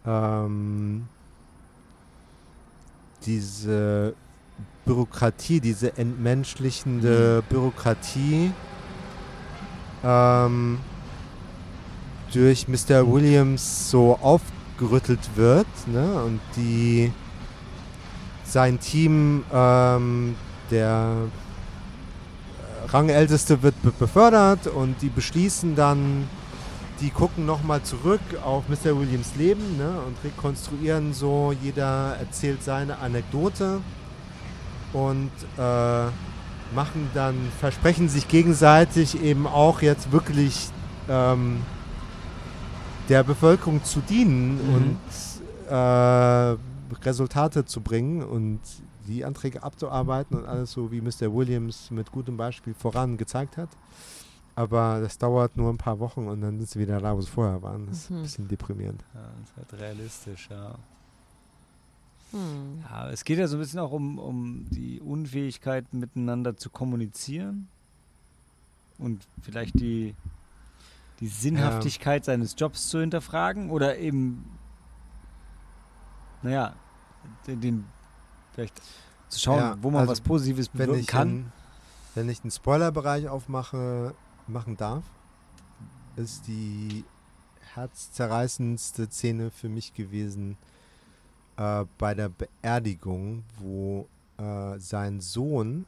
[0.05, 1.09] ähm,
[3.25, 4.15] diese
[4.85, 8.53] Bürokratie, diese entmenschlichende Bürokratie
[10.05, 10.79] ähm,
[12.33, 13.11] durch Mr.
[13.11, 16.23] Williams so aufgerüttelt wird ne?
[16.25, 17.13] und die
[18.49, 20.35] sein Team, ähm,
[20.71, 21.13] der
[22.89, 26.29] Rangälteste wird be befördert und die beschließen dann,
[27.01, 28.99] die gucken nochmal zurück auf Mr.
[28.99, 33.81] Williams Leben ne, und rekonstruieren so, jeder erzählt seine Anekdote
[34.93, 36.07] und äh,
[36.75, 40.69] machen dann, versprechen sich gegenseitig eben auch jetzt wirklich
[41.09, 41.63] ähm,
[43.09, 44.75] der Bevölkerung zu dienen Mhm.
[44.75, 44.99] und
[45.71, 46.57] äh,
[47.05, 48.61] Resultate zu bringen und
[49.07, 51.33] die Anträge abzuarbeiten und alles so, wie Mr.
[51.35, 53.71] Williams mit gutem Beispiel voran gezeigt hat.
[54.55, 57.31] Aber das dauert nur ein paar Wochen und dann sind sie wieder da, wo sie
[57.31, 57.87] vorher waren.
[57.87, 58.17] Das ist Mhm.
[58.17, 59.05] ein bisschen deprimierend.
[59.15, 60.75] Ja, das ist halt realistisch, ja.
[62.33, 62.83] Hm.
[62.91, 67.69] Ja, es geht ja so ein bisschen auch um, um die Unfähigkeit, miteinander zu kommunizieren
[68.99, 70.15] und vielleicht die,
[71.21, 74.45] die Sinnhaftigkeit seines Jobs zu hinterfragen oder eben,
[76.43, 76.75] naja,
[77.47, 77.85] den, den
[78.53, 78.81] vielleicht
[79.29, 81.29] zu schauen, Ja, wo man also was Positives Wenn bewirken ich, kann.
[81.29, 81.53] einen-
[82.15, 84.15] wenn ich einen Spoilerbereich aufmache,
[84.47, 85.05] machen darf,
[86.17, 87.05] ist die
[87.75, 90.57] herzzerreißendste Szene für mich gewesen
[91.57, 94.09] äh, bei der Beerdigung, wo
[94.39, 95.87] äh, sein Sohn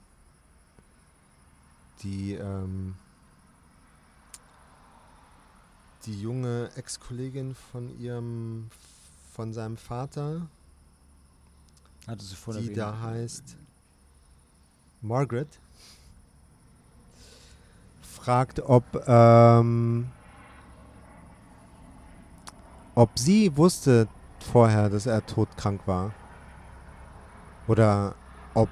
[2.03, 2.94] die ähm,
[6.07, 8.68] die junge Ex-Kollegin von ihrem
[9.33, 10.49] von seinem Vater,
[12.07, 12.78] Hattest du vorhin die erwähnt.
[12.78, 13.57] da heißt
[15.03, 15.61] Margaret,
[18.03, 20.09] fragt, ob, ähm,
[22.95, 24.09] ob sie wusste
[24.41, 26.12] vorher, dass er todkrank war.
[27.68, 28.14] Oder
[28.55, 28.68] ob,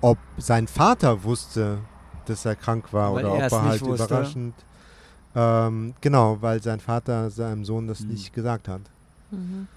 [0.00, 1.78] ob sein Vater wusste,
[2.26, 3.12] dass er krank war.
[3.14, 4.04] Weil oder er ob es er halt wusste.
[4.04, 4.54] überraschend.
[5.34, 8.08] Ähm, genau, weil sein Vater seinem Sohn das Hm.
[8.08, 8.82] nicht gesagt hat.
[9.30, 9.68] Mhm.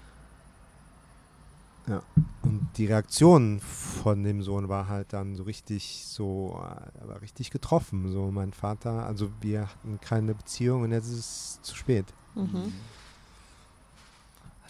[1.86, 7.20] Und die Reaktion von dem Sohn war halt dann so richtig so, äh, er war
[7.20, 8.10] richtig getroffen.
[8.10, 12.06] So mein Vater, also wir hatten keine Beziehung und jetzt ist es zu spät.
[12.34, 12.72] Mhm.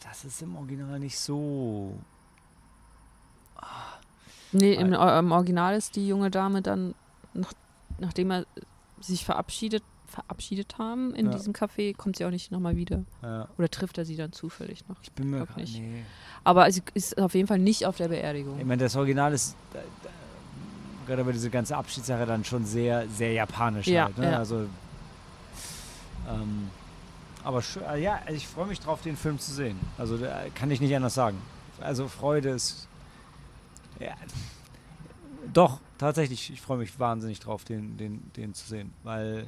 [0.03, 1.99] Das ist im Original nicht so.
[4.53, 6.95] Nee, im, im Original ist die junge Dame dann,
[7.33, 7.53] nach,
[7.99, 8.47] nachdem er
[9.01, 9.83] sich verabschiedet,
[10.15, 11.33] verabschiedet haben in Ja.
[11.33, 13.05] diesem Café, kommt sie auch nicht nochmal wieder.
[13.23, 14.97] Ja, Oder trifft er sie dann zufällig noch.
[15.03, 15.79] ich bin mir grad- nicht.
[15.81, 16.05] Nee.
[16.45, 18.59] Aber sie ist auf jeden Fall nicht auf der Beerdigung.
[18.59, 20.11] Ich meine, das Original ist da, da,
[21.07, 24.19] gerade über diese ganze Abschiedssache dann schon sehr, sehr japanisch Ja, halt.
[24.19, 24.37] Ne?
[24.37, 24.67] Also,
[26.29, 26.69] ähm,
[27.43, 27.63] aber
[27.93, 29.79] äh, ja, also ich freue mich drauf, den Film zu sehen.
[29.99, 31.39] Also da kann ich nicht anders sagen.
[31.81, 32.89] Also Freude ist.
[34.01, 34.15] Ja,
[35.53, 38.93] doch, tatsächlich, ich freue mich wahnsinnig drauf, den, den, den zu sehen.
[39.03, 39.47] Weil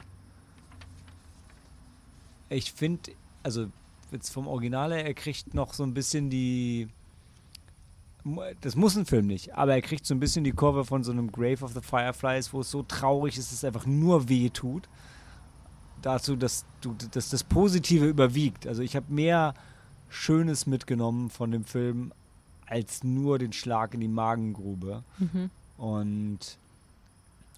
[2.49, 3.68] ich finde, also
[4.12, 6.88] jetzt vom Original her, er kriegt noch so ein bisschen die.
[8.61, 11.12] Das muss ein Film nicht, aber er kriegt so ein bisschen die Kurve von so
[11.12, 14.51] einem Grave of the Fireflies, wo es so traurig ist, dass es einfach nur weh
[14.51, 14.88] tut.
[16.03, 18.66] Dazu, dass, du, dass das Positive überwiegt.
[18.66, 19.55] Also ich habe mehr
[20.09, 22.12] Schönes mitgenommen von dem Film
[22.66, 25.05] als nur den Schlag in die Magengrube.
[25.18, 25.51] Mhm.
[25.78, 26.59] Und,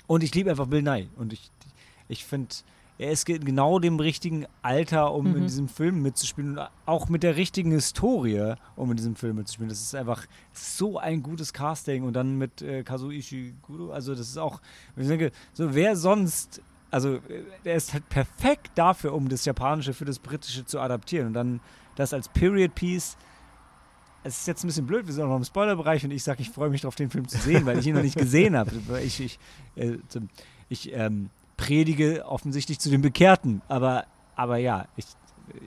[0.06, 1.08] und ich liebe einfach Bill Nye.
[1.16, 1.50] Und ich,
[2.08, 2.54] ich finde,
[2.98, 5.46] er ist ge- genau dem richtigen Alter, um in Mhm.
[5.46, 6.58] diesem Film mitzuspielen.
[6.58, 9.68] Und auch mit der richtigen Historie, um in diesem Film mitzuspielen.
[9.68, 12.02] Das ist einfach so ein gutes Casting.
[12.02, 13.92] Und dann mit äh, Kazuo Ishiguro.
[13.92, 14.60] Also das ist auch,
[14.96, 19.92] ich denke, so wer sonst also äh, der ist halt perfekt dafür, um das Japanische
[19.92, 21.28] für das Britische zu adaptieren.
[21.28, 21.60] Und dann
[21.96, 23.16] das als Period Piece.
[24.24, 26.42] Es ist jetzt ein bisschen blöd, wir sind auch noch im Spoilerbereich und ich sage,
[26.42, 28.72] ich freue mich darauf, den Film zu sehen, weil ich ihn noch nicht gesehen habe.
[29.04, 29.38] Ich, ich,
[29.76, 29.98] äh,
[30.68, 34.06] ich ähm, predige offensichtlich zu den Bekehrten, aber,
[34.36, 35.58] aber ja, ich äh,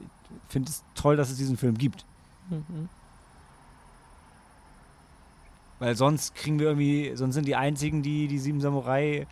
[0.49, 2.05] finde es toll, dass es diesen Film gibt.
[2.49, 2.89] Mhm.
[5.77, 9.25] Weil sonst kriegen wir irgendwie, sonst sind die einzigen, die die sieben Samurai äh,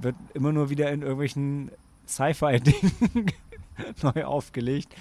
[0.00, 1.70] wird immer nur wieder in irgendwelchen
[2.06, 3.32] Sci-Fi-Dingen
[4.02, 4.94] neu aufgelegt.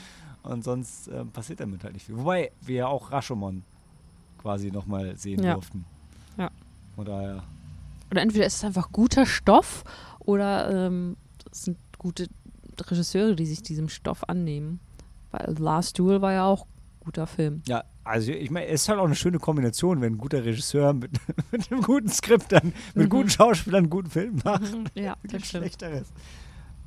[0.43, 2.17] Und sonst ähm, passiert damit halt nicht viel.
[2.17, 3.63] Wobei wir ja auch Rashomon
[4.41, 5.53] quasi nochmal sehen Ja.
[5.53, 5.85] durften.
[6.37, 6.49] Ja.
[6.95, 7.43] Von daher.
[8.11, 9.83] Oder entweder ist es einfach guter Stoff
[10.25, 11.17] oder ähm,
[11.51, 12.27] es sind gute
[12.79, 14.79] Regisseure, die sich diesem Stoff annehmen.
[15.31, 16.65] Weil Last Duel war ja auch
[16.99, 17.61] guter Film.
[17.67, 20.93] Ja, also ich meine, es ist halt auch eine schöne Kombination, wenn ein guter Regisseur
[20.93, 21.11] mit,
[21.51, 23.09] mit einem guten Skript dann, mit Mhm.
[23.09, 24.61] guten Schauspielern einen guten Film macht.
[24.95, 25.63] Ja, Gibt das stimmt.
[25.63, 26.07] Schlechteres.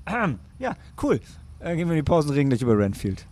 [0.58, 1.20] Ja, cool.
[1.58, 3.26] Äh, gehen wir in die Pause und reden gleich über Renfield.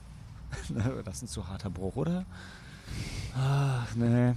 [1.04, 2.24] das ist ein zu harter Bruch, oder?
[3.38, 4.32] Ach, nee.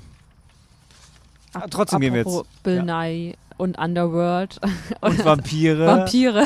[1.53, 2.63] Ah, trotzdem gehen wir jetzt.
[2.63, 3.03] Bill Ja.
[3.07, 4.59] Nye und Underworld
[5.01, 6.43] Und Vampire Vampire.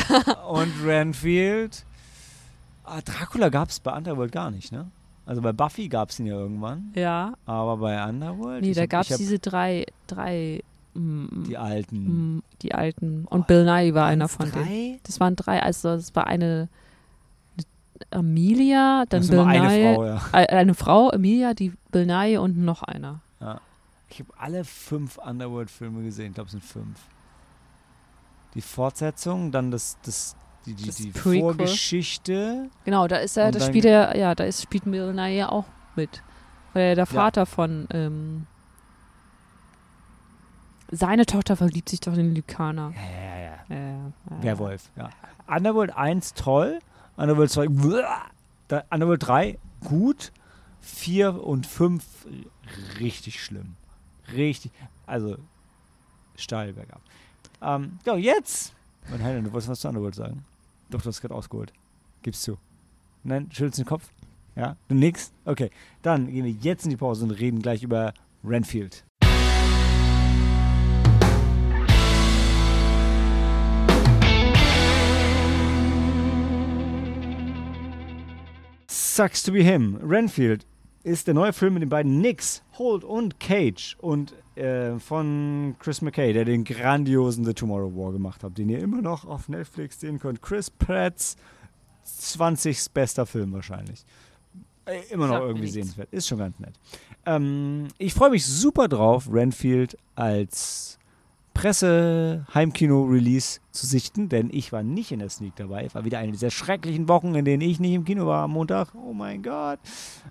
[0.49, 1.83] und Renfield.
[2.83, 4.87] Ah, Dracula gab es bei Underworld gar nicht, ne?
[5.25, 7.33] Also bei Buffy gab es ihn ja irgendwann, ja.
[7.45, 8.61] aber bei Underworld.
[8.63, 10.61] Nee, da gab es diese drei, drei,
[10.95, 12.35] mm, Die alten.
[12.37, 13.25] mm, die alten.
[13.29, 14.65] Und Bill Nye war einer von denen.
[14.65, 14.99] drei?
[15.03, 16.67] Das waren drei, also es war eine,
[17.55, 17.65] eine
[18.19, 20.21] Amelia, dann Das Bill eine Nye, Frau, ja.
[20.33, 23.21] äh, eine Frau, Emilia, die Bill Nye und noch einer.
[24.11, 26.27] Ich habe alle fünf Underworld-Filme gesehen.
[26.27, 26.99] Ich glaube, es sind fünf.
[28.53, 30.35] Die Fortsetzung, dann das, das,
[30.65, 31.11] die, die, Das die.
[31.13, 32.69] Vorgeschichte.
[32.83, 35.49] Genau, da ist er, Und da dann- spielt er, ja, da ist, spielt Nye ja
[35.49, 36.21] auch mit.
[36.73, 38.47] Weil er der Vater von, ähm,
[40.91, 42.91] seine Tochter verliebt sich doch in Lykaner.
[42.95, 43.51] Ja, ja, ja.
[43.69, 44.43] Ja, ja, ja.
[44.43, 45.09] Werwolf, ja.
[45.47, 46.79] Underworld 1 toll.
[47.15, 48.21] Underworld 2, uah.
[48.67, 50.31] Da- Underworld 3 gut.
[50.81, 52.03] 4 und 5
[52.99, 53.75] richtig schlimm.
[54.33, 54.71] Richtig,
[55.05, 55.37] also
[56.35, 57.01] steil bergab.
[57.61, 58.73] Ähm, ja, jetzt.
[59.09, 60.43] Mein Helen, du wolltest was zu Underworld sagen.
[60.89, 61.73] Doch, du hast gerade ausgeholt.
[62.21, 62.57] Gibst du.
[63.23, 64.09] Nein, schüttelst den Kopf?
[64.55, 64.75] Ja?
[64.87, 65.31] Du nix?
[65.45, 65.69] Okay.
[66.01, 68.13] Dann gehen wir jetzt in die Pause und reden gleich über
[68.43, 69.03] Renfield.
[78.87, 79.99] Sucks to be him.
[80.01, 80.65] Renfield
[81.03, 86.01] ist der neue Film mit den beiden Nicks, Holt und Cage und äh, von Chris
[86.01, 89.99] McKay, der den grandiosen The Tomorrow War gemacht hat, den ihr immer noch auf Netflix
[89.99, 90.41] sehen könnt.
[90.41, 91.35] Chris Pratts
[92.03, 92.91] 20.
[92.93, 94.05] bester Film wahrscheinlich.
[94.85, 95.73] Äh, immer noch irgendwie nichts.
[95.73, 96.11] sehenswert.
[96.11, 96.73] Ist schon ganz nett.
[97.25, 100.97] Ähm, ich freue mich super drauf, Renfield als
[101.53, 105.85] Presse-Heimkino-Release zu sichten, denn ich war nicht in der Sneak dabei.
[105.85, 108.51] Es war wieder eine dieser schrecklichen Wochen, in denen ich nicht im Kino war am
[108.51, 108.93] Montag.
[108.95, 109.79] Oh mein Gott.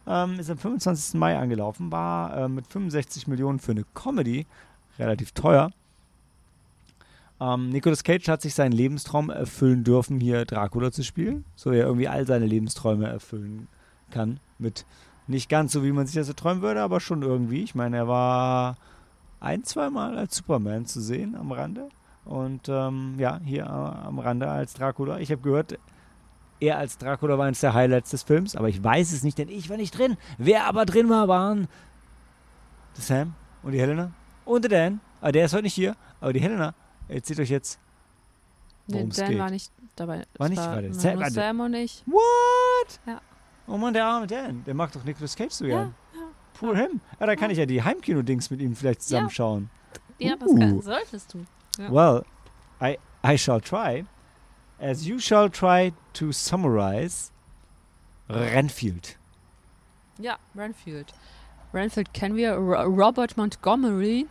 [0.07, 1.19] Ähm, ist am 25.
[1.19, 4.47] Mai angelaufen, war äh, mit 65 Millionen für eine Comedy
[4.99, 5.71] relativ teuer.
[7.41, 11.87] Ähm, Nicolas Cage hat sich seinen Lebenstraum erfüllen dürfen, hier Dracula zu spielen, so er
[11.87, 13.69] irgendwie all seine Lebensträume erfüllen
[14.11, 14.41] kann.
[14.59, 14.85] Mit
[15.27, 17.63] nicht ganz so, wie man sich das erträumen würde, aber schon irgendwie.
[17.63, 18.77] Ich meine, er war
[19.41, 21.89] ein, zweimal als Superman zu sehen am Rande.
[22.25, 23.67] Und ähm, ja, hier äh,
[24.07, 25.19] am Rande als Dracula.
[25.19, 25.79] Ich habe gehört,
[26.61, 29.49] er als Dracula war eines der Highlights des Films, aber ich weiß es nicht, denn
[29.49, 30.17] ich war nicht drin.
[30.39, 31.67] Wer aber drin war, waren
[32.97, 34.13] der Sam und die Helena
[34.45, 35.01] und der Dan.
[35.21, 36.75] Aber der ist heute nicht hier, aber die Helena
[37.09, 37.79] erzählt euch jetzt,
[38.87, 39.39] Nee, worum es Dan geht.
[39.39, 40.25] war nicht dabei.
[40.37, 41.33] War Es nicht war Sam- warte.
[41.33, 42.03] Sam und ich.
[42.07, 43.01] What?
[43.07, 43.21] Ja.
[43.67, 44.65] Oh Mann, der arme Dan.
[44.65, 45.91] Der mag doch Nicolas Cage so Ja,
[46.61, 47.01] Poor him.
[47.19, 49.71] Ja, da kann ich ja die Heimkino-Dings mit ihm vielleicht zusammenschauen.
[50.19, 50.59] Ja, das Uh.
[50.59, 51.47] kann, solltest du.
[51.79, 51.91] Ja.
[51.91, 52.25] Well,
[52.83, 54.05] I, I shall try.
[54.79, 57.31] As you shall try to summarize
[58.29, 59.17] Renfield.
[60.19, 61.13] Ja, Renfield.
[61.73, 62.55] Renfield kennen wir.
[62.55, 64.27] Ro Robert Montgomery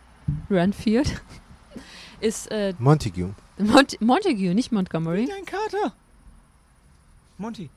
[0.50, 1.20] Renfield
[2.20, 3.34] ist äh, Montague.
[3.58, 5.26] Mont Montague, nicht Montgomery.
[5.26, 5.92] Dein Kater.
[7.38, 7.70] Monty.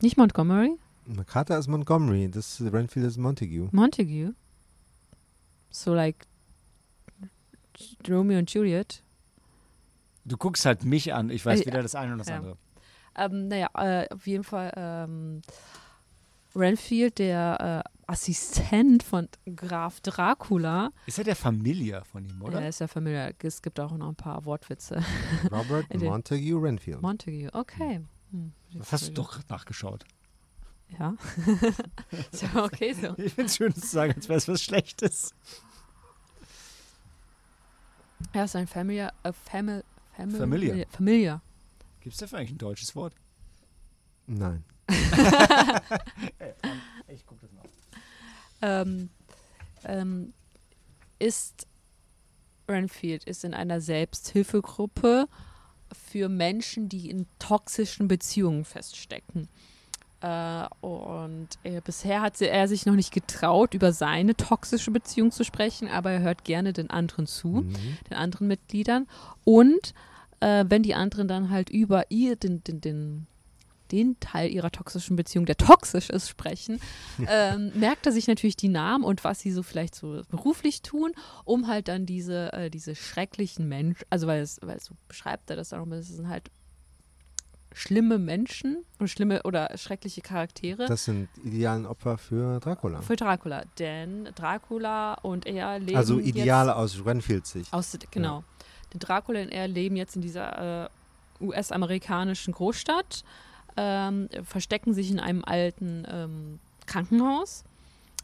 [0.00, 0.76] Nicht Montgomery,
[1.26, 3.68] Carter ist Montgomery, das Renfield ist Montague.
[3.72, 4.34] Montague.
[5.70, 6.26] So like
[8.08, 9.02] Romeo und Juliet.
[10.24, 11.30] Du guckst halt mich an.
[11.30, 12.36] Ich weiß Äh, weder das eine noch das ja.
[12.36, 12.56] andere.
[13.16, 15.42] Ähm, naja, äh, auf jeden Fall ähm,
[16.54, 20.90] Renfield, der äh, Assistent von Graf Dracula.
[21.06, 22.60] Ist ja der Familie von ihm, oder?
[22.60, 23.34] Er ist ja Familie.
[23.42, 25.02] Es gibt auch noch ein paar Wortwitze.
[25.50, 27.02] Robert Montague Renfield.
[27.02, 28.00] Montague, okay.
[28.30, 28.52] Hm.
[28.74, 30.04] Das hast du doch gerade nachgeschaut.
[30.98, 31.16] Ja.
[32.32, 33.14] ist ja okay so.
[33.18, 35.34] Ich finde es schön zu sagen, als wäre es was Schlechtes.
[38.32, 39.84] Er ist ein Familia, äh, Famil,
[40.16, 40.86] Famil, Familia.
[40.90, 41.42] Familia.
[42.00, 43.14] Gibt es dafür eigentlich ein deutsches Wort?
[44.26, 44.64] Nein.
[47.08, 47.64] ich guck das mal.
[48.62, 49.10] ähm,
[49.84, 50.32] ähm,
[51.18, 51.66] ist
[52.68, 55.26] Renfield ist in einer Selbsthilfegruppe
[55.92, 59.48] für Menschen, die in toxischen Beziehungen feststecken.
[60.20, 65.30] Äh, und äh, bisher hat sie, er sich noch nicht getraut, über seine toxische Beziehung
[65.30, 67.98] zu sprechen, aber er hört gerne den anderen zu, Mhm.
[68.10, 69.06] den anderen Mitgliedern.
[69.44, 69.94] Und
[70.40, 73.26] äh, wenn die anderen dann halt über ihr, den, den, den,
[73.92, 76.80] den Teil ihrer toxischen Beziehung, der toxisch ist, sprechen,
[77.28, 81.12] ähm, merkt er sich natürlich die Namen und was sie so vielleicht so beruflich tun,
[81.44, 85.48] um halt dann diese, äh, diese schrecklichen Menschen, also weil es, weil es so beschreibt
[85.50, 86.50] er das auch, es sind halt
[87.74, 93.02] schlimme Menschen und schlimme oder schreckliche Charaktere Das sind idealen Opfer für Dracula.
[93.02, 93.64] für Dracula.
[93.78, 97.72] Denn Dracula und er leben Also Ideale aus Renfields Sicht.
[97.72, 98.42] aus, genau.
[98.92, 100.88] Denn Dracula und er leben jetzt in dieser äh,
[101.40, 103.22] US-amerikanischen Großstadt,
[103.76, 107.64] ähm, verstecken sich in einem alten ähm, Krankenhaus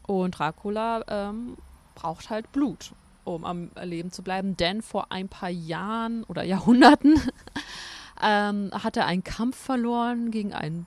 [0.07, 1.57] und Dracula ähm,
[1.95, 2.93] braucht halt Blut,
[3.25, 4.57] um am Leben zu bleiben.
[4.57, 7.15] Denn vor ein paar Jahren oder Jahrhunderten
[8.23, 10.87] ähm, hat er einen Kampf verloren gegen einen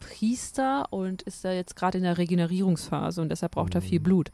[0.00, 4.04] Priester und ist da jetzt gerade in der Regenerierungsphase und deshalb braucht er viel Mhm.
[4.04, 4.30] Blut.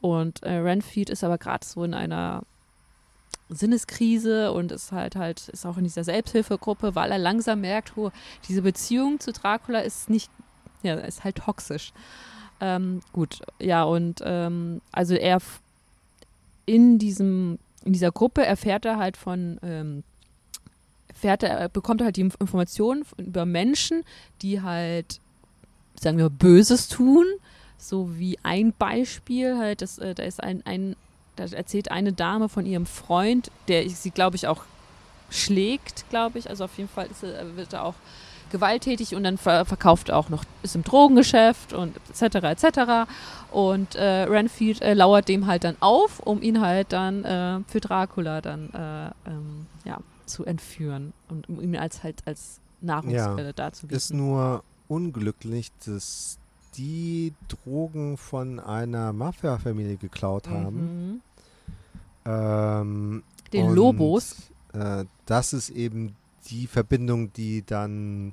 [0.00, 2.42] Und äh, Renfield ist aber gerade so in einer
[3.48, 8.10] Sinneskrise und ist halt halt ist auch in dieser Selbsthilfegruppe, weil er langsam merkt, oh,
[8.48, 10.30] diese Beziehung zu Dracula ist nicht,
[10.82, 11.92] ja, ist halt toxisch.
[12.60, 15.38] Ähm, gut, ja und ähm, also er
[16.66, 20.04] in diesem in dieser Gruppe erfährt er halt von ähm,
[21.10, 24.04] erfährt er, bekommt er halt die Inf- Informationen über Menschen,
[24.42, 25.20] die halt
[26.00, 27.26] sagen wir Böses tun,
[27.76, 30.96] so wie ein Beispiel halt, das, äh, da ist ein, ein
[31.36, 34.64] da erzählt eine Dame von ihrem Freund, der sie, glaube ich, auch
[35.30, 36.50] schlägt, glaube ich.
[36.50, 37.94] Also auf jeden Fall ist wird er auch
[38.50, 42.62] gewalttätig und dann ver verkauft er auch noch, ist im Drogengeschäft und etc.
[42.64, 43.10] etc.
[43.52, 47.80] Und äh, Renfield äh, lauert dem halt dann auf, um ihn halt dann äh, für
[47.80, 49.98] Dracula dann äh, ähm, ja,
[50.30, 53.96] zu entführen und um ihn als halt als Nahrungsquelle darzubieten.
[53.96, 56.38] Ist nur unglücklich, dass
[56.76, 60.76] die Drogen von einer Mafia-Familie geklaut haben.
[61.12, 61.20] Mhm.
[62.24, 63.22] Ähm,
[63.52, 64.36] Den und, Lobos.
[64.72, 66.16] Äh, das ist eben
[66.46, 68.32] die Verbindung, die dann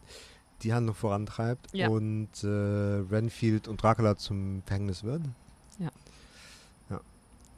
[0.61, 1.89] die Handlung vorantreibt Ja.
[1.89, 5.23] und äh, Renfield und Dracula zum Gefängnis wird.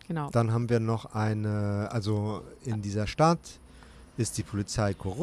[0.10, 0.32] Genau.
[0.32, 3.60] Dann haben wir noch eine, also in dieser Stadt
[4.20, 5.17] ist die Polizei korrupt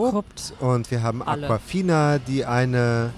[0.50, 0.54] Korrupt.
[0.60, 1.46] und wir haben Alle.
[1.46, 3.12] Aquafina, die eine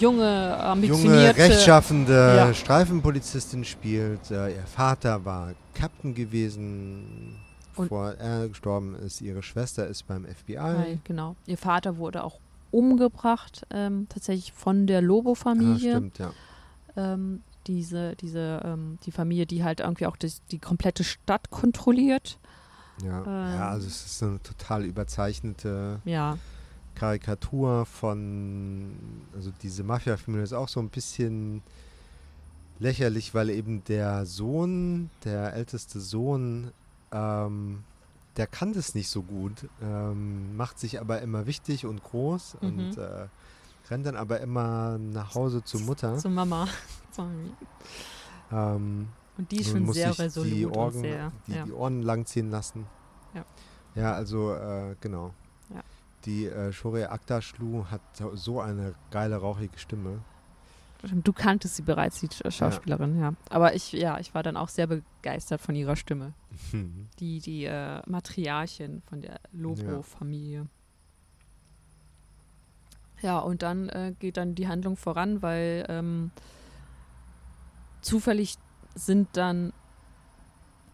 [0.00, 1.10] Junge, ambitionierte.
[1.12, 2.54] junge, rechtschaffende Ja.
[2.54, 4.30] Streifenpolizistin spielt.
[4.30, 7.36] Äh, ihr Vater war Captain gewesen,
[7.76, 9.20] Und- bevor er gestorben ist.
[9.20, 10.56] Ihre Schwester ist beim FBI.
[10.56, 11.36] Nein, genau.
[11.46, 12.38] Ihr Vater wurde auch
[12.70, 15.90] umgebracht, ähm, tatsächlich von der Ah, Lobo-Familie.
[15.92, 16.32] stimmt, ja.
[16.96, 22.38] ähm, diese, diese, ähm, die Familie, die halt irgendwie auch das, die komplette Stadt kontrolliert.
[23.02, 23.18] Ja.
[23.24, 23.54] Ähm.
[23.54, 26.36] ja, also es ist eine total überzeichnete Ja,
[26.94, 28.92] Karikatur von,
[29.34, 31.62] also diese Mafia-Familie ist auch so ein bisschen
[32.78, 36.70] lächerlich, weil eben der Sohn, der älteste Sohn,
[37.12, 37.84] ähm,
[38.36, 42.68] der kann das nicht so gut, ähm, macht sich aber immer wichtig und groß Mhm.
[42.68, 43.28] und äh,
[43.90, 46.16] rennt dann aber immer nach Hause zur Mutter.
[46.18, 46.66] zur Mama.
[47.12, 47.52] Sorry.
[48.50, 49.08] Ähm,
[49.38, 51.64] Und die ist und schon sehr resolut die, und Orgen, sehr, die, ja.
[51.64, 52.86] die Ohren langziehen lassen.
[53.34, 53.44] Ja.
[53.94, 55.32] Ja, also äh, genau.
[55.70, 55.80] Ja.
[56.26, 58.00] Die äh, Shore Aktashlu hat
[58.34, 60.20] so- eine geile, rauchige Stimme.
[61.02, 63.34] Du kanntest sie bereits, die Sch- Schauspielerin, ja.
[63.50, 66.32] Aber ich, ja, ich war dann auch sehr begeistert von ihrer Stimme.
[67.18, 70.66] Die, die äh, Matriarchin von der Lobo-Familie.
[73.20, 76.30] Ja, und dann äh, geht dann die Handlung voran, weil ähm,
[78.00, 78.56] zufällig
[78.94, 79.72] sind dann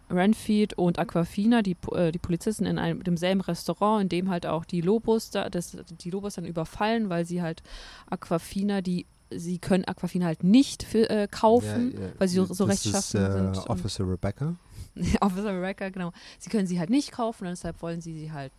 [0.09, 4.65] Renfield und Aquafina, die, äh, die Polizisten, in einem demselben Restaurant, in dem halt auch
[4.65, 7.61] die Lobos, da, das, die Lobos dann überfallen, weil sie halt
[8.09, 12.45] Aquafina, die sie können Aquafina halt nicht für, äh, kaufen, Ja, ja, weil sie so-
[12.51, 14.55] so das rechtschaffen äh, sind Officer Rebecca.
[15.21, 16.11] Officer Wrecker, genau.
[16.39, 18.51] Sie können sie halt nicht kaufen und deshalb wollen sie sie halt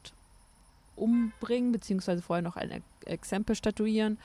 [0.94, 4.18] umbringen, beziehungsweise vorher noch ein Ex- Exempel statuieren.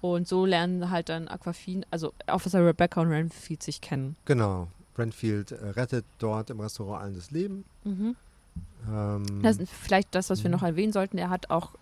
[0.00, 4.16] Und so lernen halt dann Aquafin, also Officer Rebecca und Renfield sich kennen.
[4.26, 4.68] Genau.
[4.96, 7.64] Renfield äh, rettet dort im Restaurant allen das Leben.
[7.84, 10.56] Ähm, Das ist vielleicht das, was wir Mhm.
[10.56, 11.18] noch erwähnen sollten.
[11.18, 11.72] Er hat auch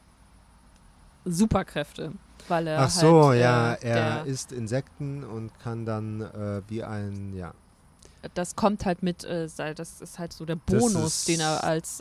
[1.25, 2.13] Superkräfte,
[2.49, 6.63] weil er ach so, halt, ja, äh, er der, isst Insekten und kann dann äh,
[6.69, 7.53] wie ein, ja,
[8.35, 12.01] das kommt halt mit, äh, das ist halt so der Bonus, den er als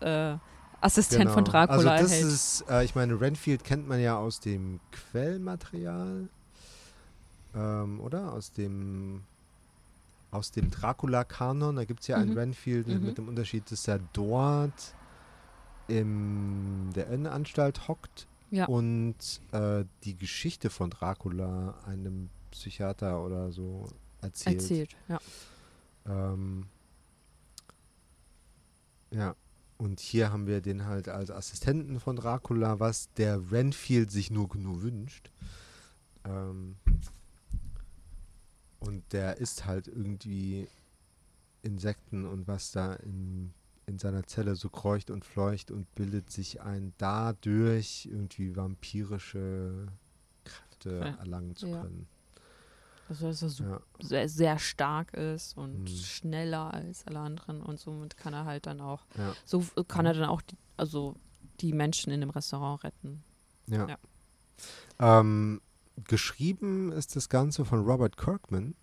[0.86, 2.27] Assistent von Dracula Also das erhält.
[2.33, 6.29] ist, äh, ich meine, Renfield kennt man ja aus dem Quellmaterial,
[7.55, 8.33] ähm, oder?
[8.33, 9.23] Aus dem
[10.31, 11.77] aus dem Dracula-Kanon.
[11.77, 12.38] Da gibt es ja einen Mhm.
[12.38, 13.05] Renfield Mhm.
[13.05, 14.93] mit dem Unterschied, dass er dort
[15.88, 18.65] in der Irrenanstalt hockt Ja.
[18.65, 19.15] und
[19.53, 23.88] äh, die Geschichte von Dracula einem Psychiater oder so
[24.21, 24.57] erzählt.
[24.61, 24.95] erzählt.
[25.07, 25.19] Ja.
[26.05, 26.65] Ähm,
[29.11, 29.36] ja,
[29.78, 34.49] und hier haben wir den halt als Assistenten von Dracula, was der Renfield sich nur,
[34.55, 35.32] nur wünscht.
[36.23, 36.76] Ähm,
[38.80, 40.67] und der isst halt irgendwie
[41.61, 43.53] Insekten und was da in,
[43.88, 49.88] in seiner Zelle so kreucht und fleucht und bildet sich ein, dadurch irgendwie vampirische
[50.43, 51.15] Kräfte Ja.
[51.15, 51.82] erlangen zu Ja.
[51.82, 52.07] können.
[53.07, 53.79] Also, dass er so Ja.
[53.99, 55.87] sehr, sehr stark ist und Mhm.
[55.87, 59.33] schneller als alle anderen und somit kann er halt dann auch, Ja.
[59.45, 61.15] so kann er dann auch, die, also
[61.61, 63.23] die Menschen in dem Restaurant retten.
[63.67, 63.87] Ja.
[63.87, 63.97] Ja.
[64.99, 65.61] Ähm,
[66.07, 68.75] geschrieben ist das Ganze von Robert Kirkman,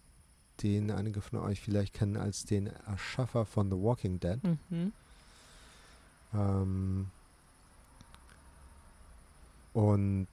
[0.62, 4.38] den einige von euch vielleicht kennen als den Erschaffer von The Walking Dead.
[4.44, 4.92] Mhm.
[6.34, 7.10] Ähm,
[9.72, 10.28] und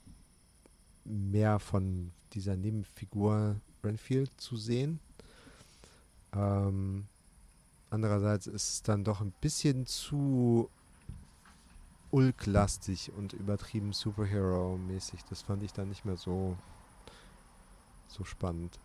[1.04, 5.00] mehr von dieser Nebenfigur Renfield zu sehen.
[6.34, 7.06] Ähm,
[7.88, 10.68] andererseits ist es dann doch ein bisschen zu
[12.10, 15.20] ulklastig und übertrieben Superhero-mäßig.
[15.28, 16.56] Das fand ich dann nicht mehr so,
[18.08, 18.78] so spannend.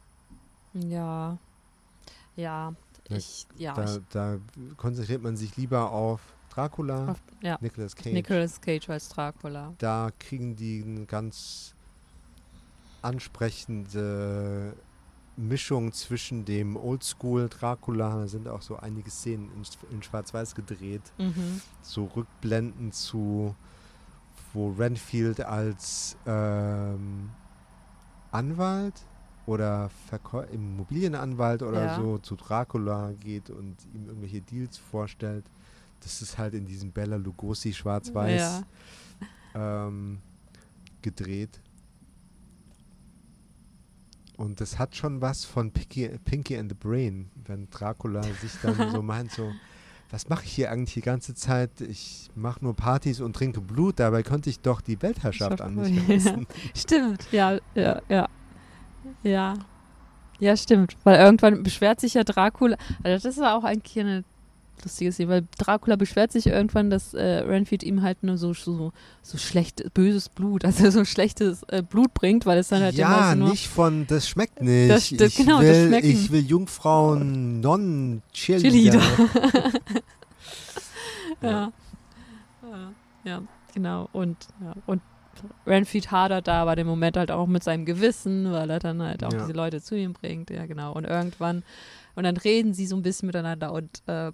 [0.74, 1.38] Ja.
[2.36, 2.74] Ja.
[3.10, 4.38] Ich, ja, Da, da
[4.78, 7.58] konzentriert man sich lieber auf Dracula, auf, ja.
[7.62, 8.14] Nicolas Cage.
[8.14, 9.74] Nicolas Cage als Dracula.
[9.78, 11.74] da kriegen die eine ganz
[13.02, 14.74] ansprechende
[15.48, 19.64] Mischung zwischen dem Oldschool Dracula, da sind auch so einige Szenen in,
[19.96, 21.62] in Schwarz-Weiß gedreht, Mhm.
[21.82, 23.56] so Rückblenden zu,
[24.54, 27.30] wo Renfield als ähm,
[28.32, 28.94] Anwalt
[29.46, 31.96] oder Verkäu Immobilienanwalt oder Ja.
[31.96, 35.46] so zu Dracula geht und ihm irgendwelche Deals vorstellt.
[36.02, 38.64] Das ist halt in diesem Bella Lugosi Schwarz-Weiß
[39.56, 39.88] Ja.
[39.88, 40.20] ähm,
[41.02, 41.60] gedreht.
[44.42, 48.90] Und das hat schon was von Pinky, Pinky and the Brain, wenn Dracula sich dann
[48.92, 49.52] so meint, so,
[50.10, 51.80] was mache ich hier eigentlich die ganze Zeit?
[51.82, 55.96] Ich mache nur Partys und trinke Blut, dabei könnte ich doch die Weltherrschaft an mich
[55.96, 56.02] Ja.
[56.08, 56.48] reißen.
[56.76, 58.28] Stimmt, ja, ja, ja.
[59.22, 59.54] Ja.
[60.40, 60.98] Ja, stimmt.
[61.04, 62.76] Weil irgendwann beschwert sich ja Dracula.
[63.04, 64.24] Also das ist auch eigentlich eine
[64.84, 68.92] lustige Szene, weil Dracula beschwert sich irgendwann, dass äh, Renfield ihm halt nur so, so,
[69.22, 73.10] so schlecht, böses Blut, also so schlechtes äh, Blut bringt, weil es dann halt immer
[73.10, 73.50] ja, so nur.
[73.50, 74.90] nicht von, das schmeckt nicht.
[74.90, 76.10] Das st- ich, genau, das will, Schmecken.
[76.10, 79.02] ich will Jungfrauen, Nonnen, Cheerleader.
[81.42, 81.72] Ja.
[82.64, 82.92] ja.
[83.24, 83.42] ja.
[83.74, 84.10] Genau.
[84.12, 84.74] Und, ja.
[84.86, 85.02] und
[85.66, 89.24] Renfield hadert da aber den Moment halt auch mit seinem Gewissen, weil er dann halt
[89.24, 89.40] auch Ja.
[89.40, 90.50] diese Leute zu ihm bringt.
[90.50, 90.94] Ja, genau.
[90.94, 91.64] Und irgendwann,
[92.16, 94.32] und dann reden sie so ein bisschen miteinander und äh,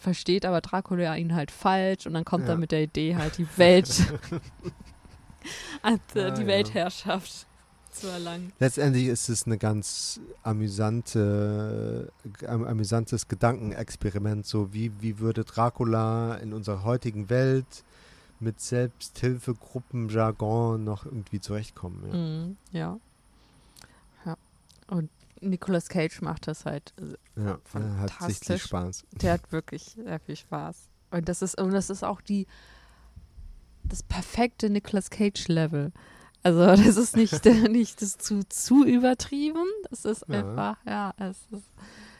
[0.00, 2.50] versteht aber Dracula ihn halt falsch und dann kommt Ja.
[2.54, 3.88] er mit der Idee halt die Welt,
[5.82, 6.46] an, äh, Ah, die ja.
[6.46, 7.46] Weltherrschaft
[7.90, 8.52] zu erlangen.
[8.58, 12.12] Letztendlich ist es eine ganz amüsante,
[12.46, 14.44] am- amüsantes Gedankenexperiment.
[14.46, 17.84] So wie, wie würde Dracula in unserer heutigen Welt
[18.38, 22.04] mit Selbsthilfegruppen, Jargon noch irgendwie zurechtkommen.
[22.06, 22.16] Ja.
[22.16, 22.98] Mhm, ja.
[24.26, 24.36] Ja.
[24.88, 25.08] Und
[25.46, 28.62] Nicolas Cage macht das halt äh, Ja, er hat sichtlich Fantastisch.
[28.64, 29.04] Spaß.
[29.12, 30.88] Der hat wirklich sehr viel Spaß.
[31.10, 32.46] Und das ist, und das ist auch die
[33.84, 35.92] das perfekte Nicolas Cage Level.
[36.42, 39.64] Also das ist nicht, nicht das zu, zu übertrieben.
[39.90, 40.38] Das ist Ja.
[40.40, 41.64] einfach, ja, es ist,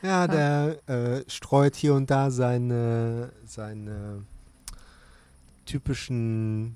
[0.01, 4.23] Ja, der äh, streut hier und da seine, seine
[5.65, 6.75] typischen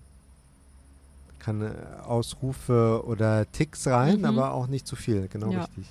[1.39, 4.26] keine Ausrufe oder Ticks rein, Mhm.
[4.26, 5.62] aber auch nicht zu viel, genau Ja.
[5.62, 5.88] richtig.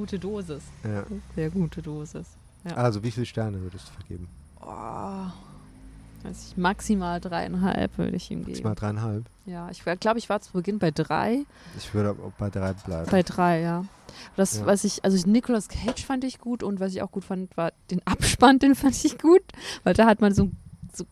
[0.00, 0.62] Gute Dosis.
[0.82, 1.04] Ja.
[1.34, 2.26] Sehr gute Dosis.
[2.64, 2.74] Ja.
[2.76, 4.28] Also wie viele Sterne würdest du vergeben?
[4.62, 5.26] Oh,
[6.30, 8.62] ich, maximal dreieinhalb würde ich ihm geben.
[8.62, 9.24] mal dreieinhalb.
[9.46, 11.44] Ja, ich glaube, ich war zu Beginn bei drei.
[11.78, 13.10] Ich würde auch bei drei bleiben.
[13.10, 13.84] Bei drei, ja.
[14.36, 14.66] Das, Ja.
[14.66, 17.72] was ich, also Nicolas Cage fand ich gut und was ich auch gut fand, war
[17.90, 19.42] den Abspann, den fand ich gut,
[19.84, 20.50] weil da hat man so,
[20.94, 21.04] so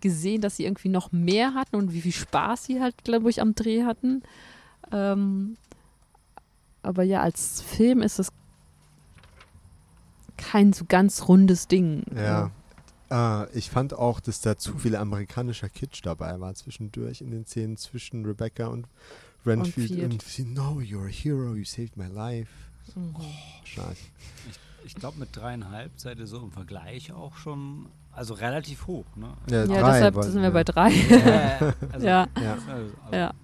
[0.00, 3.40] gesehen, dass sie irgendwie noch mehr hatten und wie viel Spaß sie halt, glaube ich,
[3.40, 4.22] am Dreh hatten.
[4.92, 5.56] Ähm,
[6.86, 8.32] aber ja, als Film ist es
[10.36, 12.04] kein so ganz rundes Ding.
[12.14, 12.50] ja.
[13.08, 17.46] Äh, ich fand auch, dass da zu viel amerikanischer Kitsch dabei war zwischendurch in den
[17.46, 18.88] Szenen zwischen Rebecca und
[19.46, 19.88] Renfield.
[19.88, 20.12] Field.
[20.12, 22.50] Und, sie, no, you're a hero, you saved my life.
[22.94, 23.14] Mhm.
[23.16, 23.22] Oh,
[23.64, 24.06] scheiße.
[24.84, 29.34] Ich glaube, mit dreieinhalb seid ihr so im Vergleich auch schon, also relativ hoch, ne?
[29.50, 30.90] Ja, Ja, drei deshalb sind wir bei drei.
[30.90, 32.28] Ja, also, Ja.
[32.40, 32.52] Ja.
[32.52, 33.34] Also, Ja.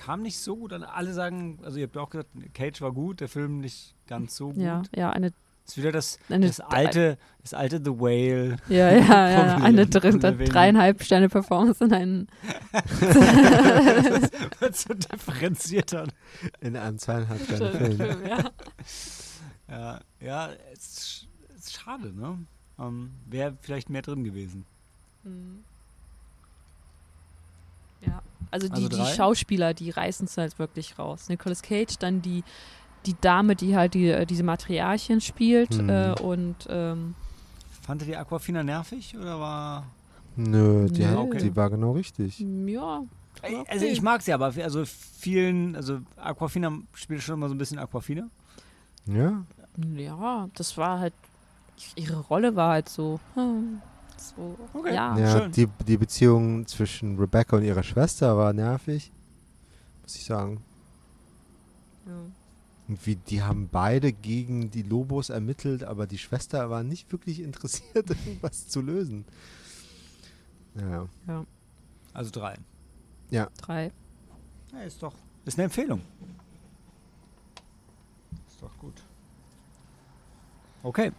[0.00, 0.82] Kam nicht so gut an.
[0.82, 4.34] Alle sagen, also ihr habt ja auch gesagt, Cage war gut, der Film nicht ganz
[4.34, 4.56] so gut.
[4.56, 5.30] Ja, ja, eine,
[5.66, 8.56] Ist wieder das, eine das alte, das alte The Whale.
[8.70, 12.28] Ja, ja, ja, eine drin, dreieinhalb Sterne Performance und ein
[14.58, 16.06] wird so differenzierter.
[16.60, 18.26] In einem zweieinhalb Sterne Film.
[18.26, 18.50] ja.
[19.68, 21.26] Ja, ja, es
[21.58, 22.38] ist schade, ne?
[22.78, 24.64] Ähm, Wäre vielleicht mehr drin gewesen.
[25.24, 25.62] Mhm.
[28.00, 29.16] Ja, also die, Also die?
[29.16, 31.28] Schauspieler, die reißen es halt wirklich raus.
[31.28, 32.42] Nicolas Cage, dann die,
[33.06, 35.88] die Dame, die halt die, äh, diese Matriarchin spielt Mhm.
[35.88, 37.14] äh, und ähm,
[37.82, 39.86] Fandet ihr Aquafina nervig oder war.
[40.36, 41.08] Nö, die, Nö.
[41.08, 41.38] hat, Okay.
[41.38, 42.38] die war genau richtig.
[42.66, 43.02] ja.
[43.42, 43.64] Okay.
[43.68, 47.78] Also ich mag sie, aber also vielen, also Aquafina spielt schon immer so ein bisschen
[47.78, 48.28] Aquafina.
[49.06, 49.44] Ja,
[49.96, 51.14] Ja, das war halt,
[51.96, 53.80] ihre Rolle war halt so, hm,
[54.20, 54.94] so Okay.
[54.94, 55.18] ja.
[55.18, 55.52] ja schön.
[55.52, 59.12] die, die Beziehung zwischen Rebecca und ihrer Schwester war nervig,
[60.02, 60.62] muss ich sagen.
[62.06, 62.12] ja.
[62.88, 67.38] Und wie, die haben beide gegen die Lobos ermittelt, aber die Schwester war nicht wirklich
[67.40, 69.24] interessiert, irgendwas zu lösen.
[70.74, 71.06] Ja,
[72.12, 72.56] Also drei.
[73.58, 73.92] Drei.
[74.72, 75.14] Ja, ist doch.
[75.44, 76.00] Ist eine Empfehlung.
[78.48, 79.02] Ist doch gut.
[80.82, 81.12] Okay.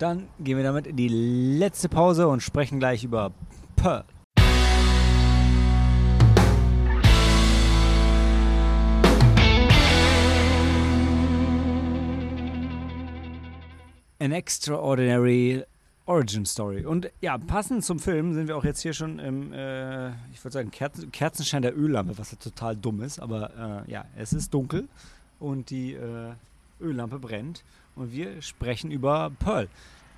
[0.00, 3.32] Dann gehen wir damit in die letzte Pause und sprechen gleich über
[3.76, 4.04] Pearl.
[14.18, 15.64] An Extraordinary
[16.06, 16.86] Origin Story.
[16.86, 20.54] Und ja, passend zum Film sind wir auch jetzt hier schon im, äh, ich würde
[20.54, 23.20] sagen, Kerzen, Kerzenschein der Öllampe, was ja total dumm ist.
[23.20, 24.88] Aber äh, ja, es ist dunkel
[25.38, 26.32] und die äh,
[26.80, 27.64] Öllampe brennt.
[28.00, 29.68] Und wir sprechen über Pearl.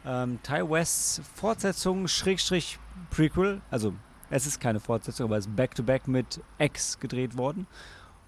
[0.07, 2.79] Ähm, Ty Wests Fortsetzung, Schrägstrich
[3.11, 3.61] Prequel.
[3.73, 3.93] Also,
[4.31, 7.67] es ist keine Fortsetzung, aber es ist Back-to-Back mit X gedreht worden.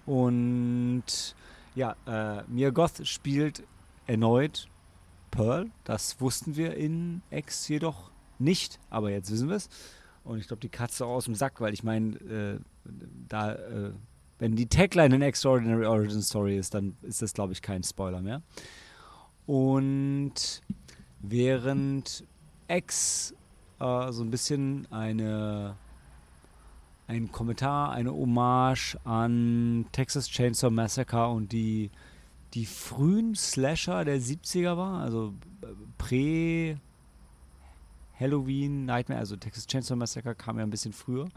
[0.05, 1.05] Und
[1.73, 3.63] ja, äh, Mia Goth spielt
[4.07, 4.67] erneut
[5.31, 5.71] Pearl.
[5.85, 9.69] Das wussten wir in X jedoch nicht, aber jetzt wissen wir es.
[10.25, 12.59] Und ich glaube, die Katze aus dem Sack, weil ich meine, äh,
[13.29, 13.91] da, äh,
[14.37, 18.19] wenn die Tagline in Extraordinary Origin Story ist, dann ist das, glaube ich, kein Spoiler
[18.19, 18.41] mehr.
[19.47, 20.61] Und
[21.19, 22.23] während
[22.67, 23.33] X
[23.79, 25.75] äh, so ein bisschen eine
[27.07, 31.91] ein Kommentar, eine Hommage an Texas Chainsaw Massacre und die
[32.55, 35.67] die frühen Slasher der 70er war, also äh,
[35.97, 36.77] prä
[38.17, 41.27] Halloween, Nightmare, also Texas Chainsaw Massacre kam ja ein bisschen früher,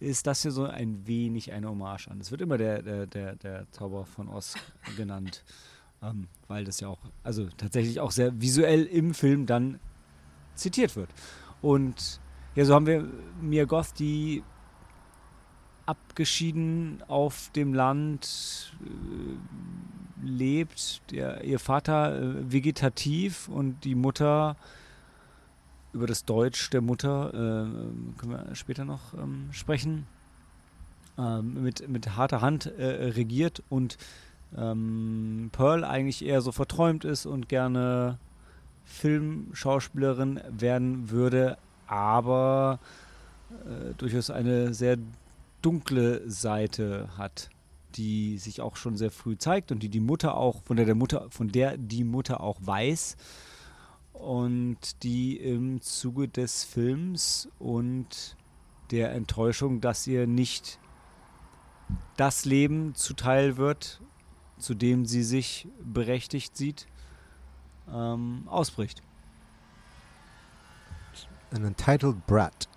[0.00, 2.20] ist das hier so ein wenig eine Hommage an.
[2.20, 4.54] Es wird immer der, der, der, der Zauber von Oz
[4.96, 5.44] genannt,
[6.08, 9.78] ähm, weil das ja auch, also tatsächlich auch sehr visuell im Film dann
[10.54, 11.10] zitiert wird.
[11.62, 12.20] Und
[12.54, 13.06] ja, so haben wir
[13.40, 14.42] Mia Goth, die
[15.86, 24.56] abgeschieden auf dem Land äh, lebt, der, ihr Vater äh, vegetativ und die Mutter
[25.92, 30.06] über das Deutsch der Mutter äh, können wir später noch ähm, sprechen
[31.16, 33.96] ähm, mit, mit harter Hand äh, regiert und
[34.56, 38.18] ähm, Pearl eigentlich eher so verträumt ist und gerne
[38.84, 42.78] Filmschauspielerin werden würde, aber
[43.50, 44.96] äh, durchaus eine sehr
[45.62, 47.50] dunkle Seite hat,
[47.96, 50.94] die sich auch schon sehr früh zeigt und die die Mutter auch, von der, der
[50.94, 53.16] Mutter, von der die Mutter auch weiß
[54.12, 58.36] und die im Zuge des Films und
[58.90, 60.78] der Enttäuschung, dass ihr nicht
[62.16, 64.00] das Leben zuteil wird,
[64.58, 66.86] zu dem sie sich berechtigt sieht,
[67.92, 69.02] ähm, ausbricht.
[71.52, 72.68] An Entitled Brat.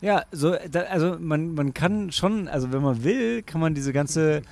[0.00, 3.92] Ja, so, da, also man, man kann schon, also wenn man will, kann man diese
[3.92, 4.42] ganze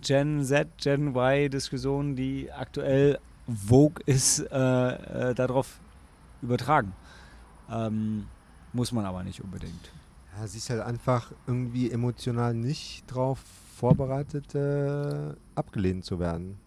[0.00, 5.80] Gen Z, Gen Y-Diskussion, die aktuell Vogue ist, äh, äh, darauf
[6.42, 6.92] übertragen.
[7.70, 8.26] Ähm,
[8.72, 9.92] muss man aber nicht unbedingt.
[10.36, 13.40] Ja, sie ist halt einfach irgendwie emotional nicht drauf
[13.78, 16.58] vorbereitet, äh, abgelehnt zu werden.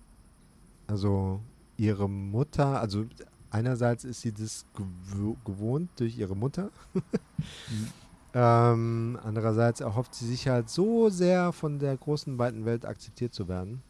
[0.87, 1.41] Also
[1.77, 3.05] ihre Mutter, also
[3.49, 6.69] einerseits ist sie das gew gewohnt durch ihre Mutter.
[8.33, 13.47] ähm, andererseits erhofft sie sich halt so sehr von der großen, weiten Welt akzeptiert zu
[13.47, 13.83] werden.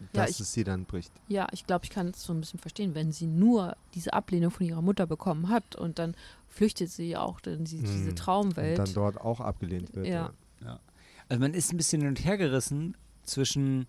[0.00, 1.12] Ja, dass ich- es sie dann bricht.
[1.26, 4.50] Ja, ich glaube, ich kann es so ein bisschen verstehen, wenn sie nur diese Ablehnung
[4.52, 6.14] von ihrer Mutter bekommen hat und dann
[6.48, 8.16] flüchtet sie auch in die, diese Mhm.
[8.16, 8.78] Traumwelt.
[8.78, 10.06] Und dann dort auch abgelehnt wird.
[10.06, 10.30] Ja.
[11.28, 13.86] Also man ist ein bisschen hin und her gerissen zwischen,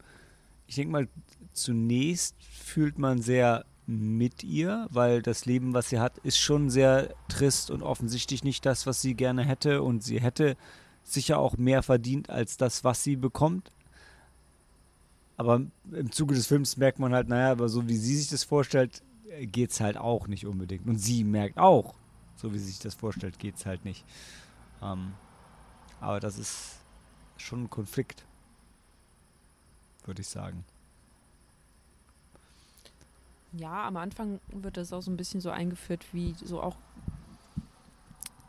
[0.67, 1.07] ich denke mal,
[1.53, 7.13] zunächst fühlt man sehr mit ihr, weil das Leben, was sie hat, ist schon sehr
[7.27, 10.57] trist und offensichtlich nicht das, was sie gerne hätte und sie hätte
[11.03, 13.71] sicher auch mehr verdient als das, was sie bekommt.
[15.37, 15.61] Aber
[15.91, 19.01] im Zuge des Films merkt man halt, naja, aber so wie sie sich das vorstellt,
[19.41, 20.85] geht es halt auch nicht unbedingt.
[20.85, 21.95] Und sie merkt auch,
[22.35, 24.05] so wie sie sich das vorstellt, geht es halt nicht.
[24.83, 25.13] Ähm,
[26.01, 26.77] aber das ist
[27.37, 28.23] schon ein Konflikt,
[30.05, 30.63] würde ich sagen.
[33.53, 36.75] Ja, am Anfang wird das auch so ein bisschen so eingeführt, wie so auch,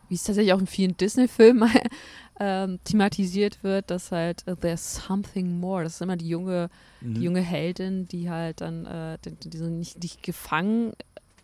[0.09, 1.71] wie es tatsächlich auch in vielen Disney-Filmen
[2.41, 5.85] ähm, thematisiert wird, dass halt uh, there's something more.
[5.85, 6.69] Das ist immer die junge,
[7.01, 7.15] Mhm.
[7.15, 10.93] die junge Heldin, die halt dann äh, die, die so nicht, nicht gefangen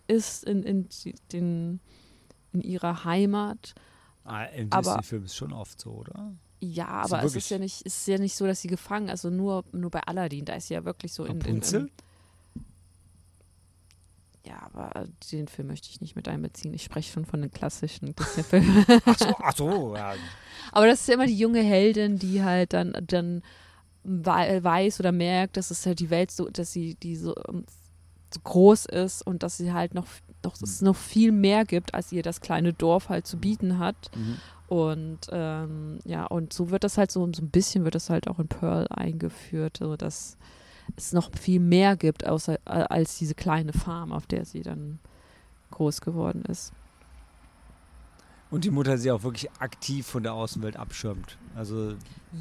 [0.06, 0.88] ist in, in,
[1.32, 1.80] den,
[2.52, 3.74] in ihrer Heimat.
[4.26, 6.32] Ah, Im Disney-Film ist schon oft so, oder?
[6.60, 9.64] Ja, aber es ist ja nicht, ist ja nicht so, dass sie gefangen, also nur,
[9.72, 11.90] nur bei Aladdin, da ist sie ja wirklich so in, in, in
[14.44, 16.72] Ja, aber den Film möchte ich nicht mit einbeziehen.
[16.72, 18.84] Ich spreche schon von den klassischen Disney-Filmen.
[19.04, 20.14] Ach so, ach so, ja.
[20.72, 23.42] Aber das ist ja immer die junge Heldin, die halt dann, dann
[24.04, 27.64] wei- weiß oder merkt, dass es halt die Welt so, dass sie die so, ähm,
[28.32, 30.06] so groß ist und dass sie halt noch,
[30.46, 33.78] noch dass es noch viel mehr gibt, als ihr das kleine Dorf halt zu bieten
[33.78, 34.10] hat.
[34.16, 34.36] Mhm.
[34.68, 38.28] Und ähm, ja, und so wird das halt so, so ein bisschen wird das halt
[38.28, 40.36] auch in Pearl eingeführt, so dass
[40.96, 44.98] es noch viel mehr gibt, außer als diese kleine Farm, auf der sie dann
[45.70, 46.72] groß geworden ist.
[48.50, 51.36] Und die Mutter sie auch wirklich aktiv von der Außenwelt abschirmt.
[51.56, 51.94] Also,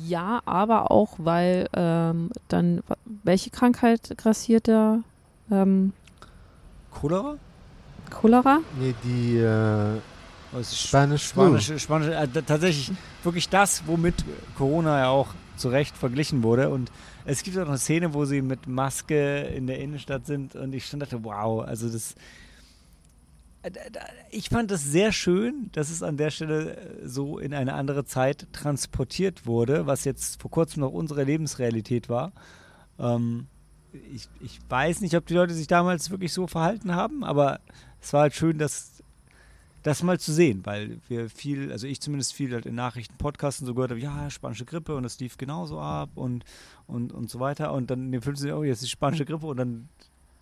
[0.05, 2.83] Ja, aber auch, weil ähm, dann,
[3.23, 4.99] welche Krankheit grassiert da?
[5.49, 5.93] Ähm,
[6.91, 7.37] Cholera?
[8.15, 8.59] Cholera?
[8.79, 9.99] Nee, die äh,
[10.51, 11.43] Was ist Spanish Flu.
[11.43, 12.91] Spanische, spanische, äh, tatsächlich
[13.23, 14.15] wirklich das, womit
[14.57, 16.69] Corona ja auch zu Recht verglichen wurde.
[16.69, 16.91] Und
[17.25, 20.85] es gibt auch eine Szene, wo sie mit Maske in der Innenstadt sind und ich
[20.85, 22.15] schon dachte, wow, also das.
[23.63, 23.71] äh,
[24.31, 28.05] Ich fand das sehr schön, dass es an der Stelle äh, so in eine andere
[28.05, 32.31] Zeit transportiert wurde, was jetzt vor kurzem noch unsere Lebensrealität war.
[32.99, 33.47] Ähm,
[34.13, 37.61] ich, ich weiß nicht, ob die Leute sich damals wirklich so verhalten haben, aber
[38.05, 39.03] es war halt schön, dass
[39.81, 43.61] das mal zu sehen, weil wir viel, also ich zumindest viel halt in Nachrichten, Podcasts
[43.61, 46.43] und so gehört habe, ja, spanische Grippe und das lief genauso ab und,
[46.87, 47.73] und, und so weiter.
[47.73, 49.89] Und dann in dem Film sind oh, jetzt ist spanische Grippe und dann,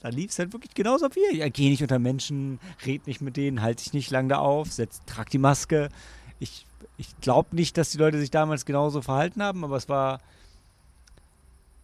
[0.02, 1.40] dann lief es halt wirklich genauso ab wie hier.
[1.40, 4.72] Ja, geh nicht unter Menschen, red nicht mit denen, halt dich nicht lang da auf,
[4.72, 5.88] setz, trag die Maske.
[6.40, 6.66] Ich,
[6.98, 10.20] ich glaube nicht, dass die Leute sich damals genauso verhalten haben, aber es war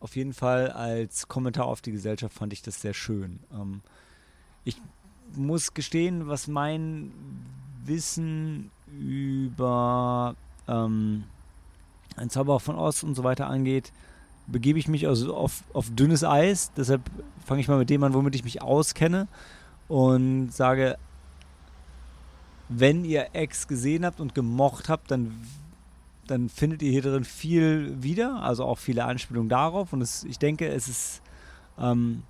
[0.01, 3.39] auf jeden Fall als Kommentar auf die Gesellschaft fand ich das sehr schön.
[3.53, 3.81] Ähm,
[4.63, 4.77] ich
[5.35, 7.11] muss gestehen, was mein
[7.85, 10.35] Wissen über
[10.67, 11.23] ähm,
[12.15, 13.91] ein Zauberer von Oz und so weiter angeht,
[14.47, 16.71] begebe ich mich also auf, auf dünnes Eis.
[16.75, 17.01] Deshalb
[17.45, 19.27] fange ich mal mit dem an, womit ich mich auskenne
[19.87, 20.97] und sage,
[22.69, 25.35] wenn ihr Ex gesehen habt und gemocht habt, dann,
[26.27, 29.91] dann findet ihr hier drin viel wieder, also auch viele Anspielungen darauf.
[29.91, 31.21] Und es, ich denke, es ist
[31.79, 32.23] ähm,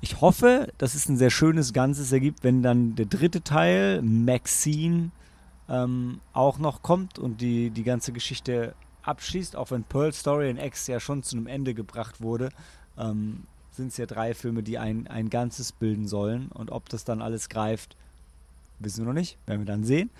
[0.00, 5.10] ich hoffe, dass es ein sehr schönes Ganzes ergibt, wenn dann der dritte Teil, Maxine,
[5.68, 9.56] ähm, auch noch kommt und die, die ganze Geschichte abschließt.
[9.56, 12.50] Auch wenn Pearl Story in X ja schon zu einem Ende gebracht wurde,
[12.98, 16.48] ähm, sind es ja drei Filme, die ein, ein Ganzes bilden sollen.
[16.48, 17.96] Und ob das dann alles greift,
[18.78, 19.36] wissen wir noch nicht.
[19.46, 20.10] Werden wir dann sehen.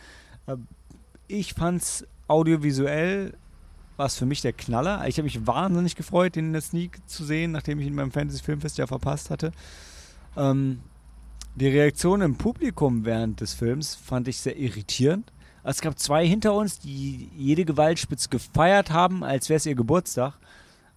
[0.47, 0.67] Ähm,
[1.27, 3.35] ich fand's audiovisuell
[4.01, 5.07] was für mich der Knaller.
[5.07, 8.11] Ich habe mich wahnsinnig gefreut, den in der Sneak zu sehen, nachdem ich ihn beim
[8.11, 9.53] Fantasy Filmfest ja verpasst hatte.
[10.39, 10.81] Ähm,
[11.55, 15.31] die Reaktion im Publikum während des Films fand ich sehr irritierend.
[15.65, 20.39] Es gab zwei hinter uns, die jede Gewaltspitze gefeiert haben, als wäre es ihr Geburtstag.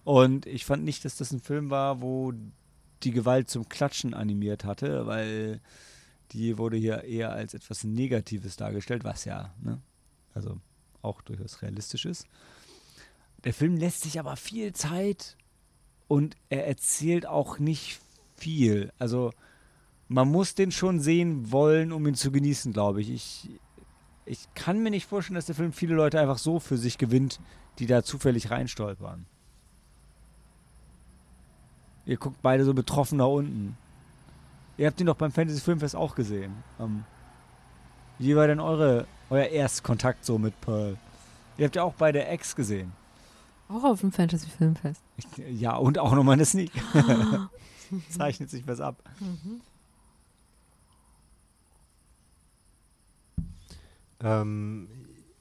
[0.04, 2.32] Und ich fand nicht, dass das ein Film war, wo
[3.02, 5.60] die Gewalt zum Klatschen animiert hatte, weil
[6.32, 9.82] die wurde hier eher als etwas Negatives dargestellt, was ja, ne?
[10.32, 10.58] Also
[11.02, 12.26] auch durchaus realistisch ist.
[13.44, 15.36] Der Film lässt sich aber viel Zeit
[16.08, 18.00] und er erzählt auch nicht
[18.36, 18.92] viel.
[18.98, 19.32] Also
[20.08, 23.10] man muss den schon sehen wollen, um ihn zu genießen, glaube ich.
[23.10, 23.50] ich.
[24.26, 27.40] Ich kann mir nicht vorstellen, dass der Film viele Leute einfach so für sich gewinnt,
[27.78, 29.26] die da zufällig reinstolpern.
[32.06, 33.76] Ihr guckt beide so betroffen nach unten.
[34.76, 36.54] Ihr habt ihn doch beim Fantasy Filmfest auch gesehen.
[36.80, 37.04] Ähm,
[38.18, 40.96] wie war denn eure, euer Erstkontakt so mit Pearl?
[41.58, 42.92] Ihr habt ja auch beide Ex gesehen.
[43.68, 45.02] Auch auf dem Fantasy-Filmfest.
[45.48, 46.72] Ja, und auch nochmal eine Sneak.
[48.10, 49.02] Zeichnet sich was ab.
[54.20, 54.88] Ähm,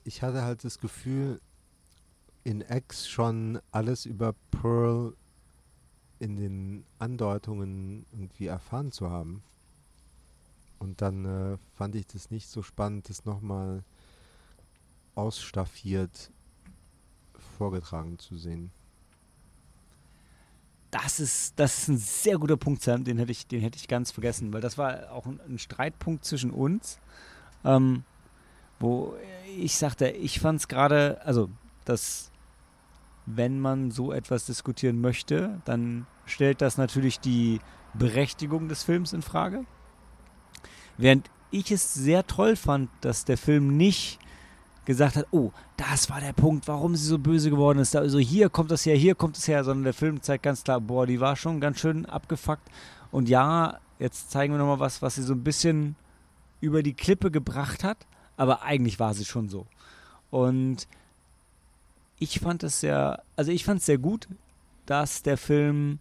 [0.03, 1.41] ich hatte halt das Gefühl,
[2.43, 5.15] in X schon alles über Pearl
[6.19, 9.43] in den Andeutungen irgendwie erfahren zu haben.
[10.79, 13.83] Und dann äh, fand ich das nicht so spannend, das nochmal
[15.15, 16.31] ausstaffiert
[17.53, 18.71] vorgetragen zu sehen.
[20.91, 23.03] Das ist, das ist ein sehr guter Punkt, Sam.
[23.03, 26.23] Den hätte ich, den hätte ich ganz vergessen, weil das war auch ein, ein Streitpunkt
[26.23, 26.99] zwischen uns,
[27.65, 28.03] ähm,
[28.79, 29.15] wo
[29.57, 31.49] ich sagte, ich fand es gerade, also,
[31.85, 32.31] dass
[33.25, 37.59] wenn man so etwas diskutieren möchte, dann stellt das natürlich die
[37.93, 39.65] Berechtigung des Films in Frage.
[40.97, 44.19] Während ich es sehr toll fand, dass der Film nicht
[44.85, 47.95] gesagt hat, oh, das war der Punkt, warum sie so böse geworden ist.
[47.95, 50.81] Also hier kommt das her, hier kommt es her, sondern der Film zeigt ganz klar,
[50.81, 52.67] boah, die war schon ganz schön abgefuckt.
[53.11, 55.95] Und ja, jetzt zeigen wir nochmal was, was sie so ein bisschen
[56.61, 57.97] über die Klippe gebracht hat,
[58.37, 59.65] aber eigentlich war sie schon so.
[60.31, 60.87] Und
[62.19, 64.27] ich fand es sehr, also ich fand es sehr gut,
[64.85, 65.99] dass der Film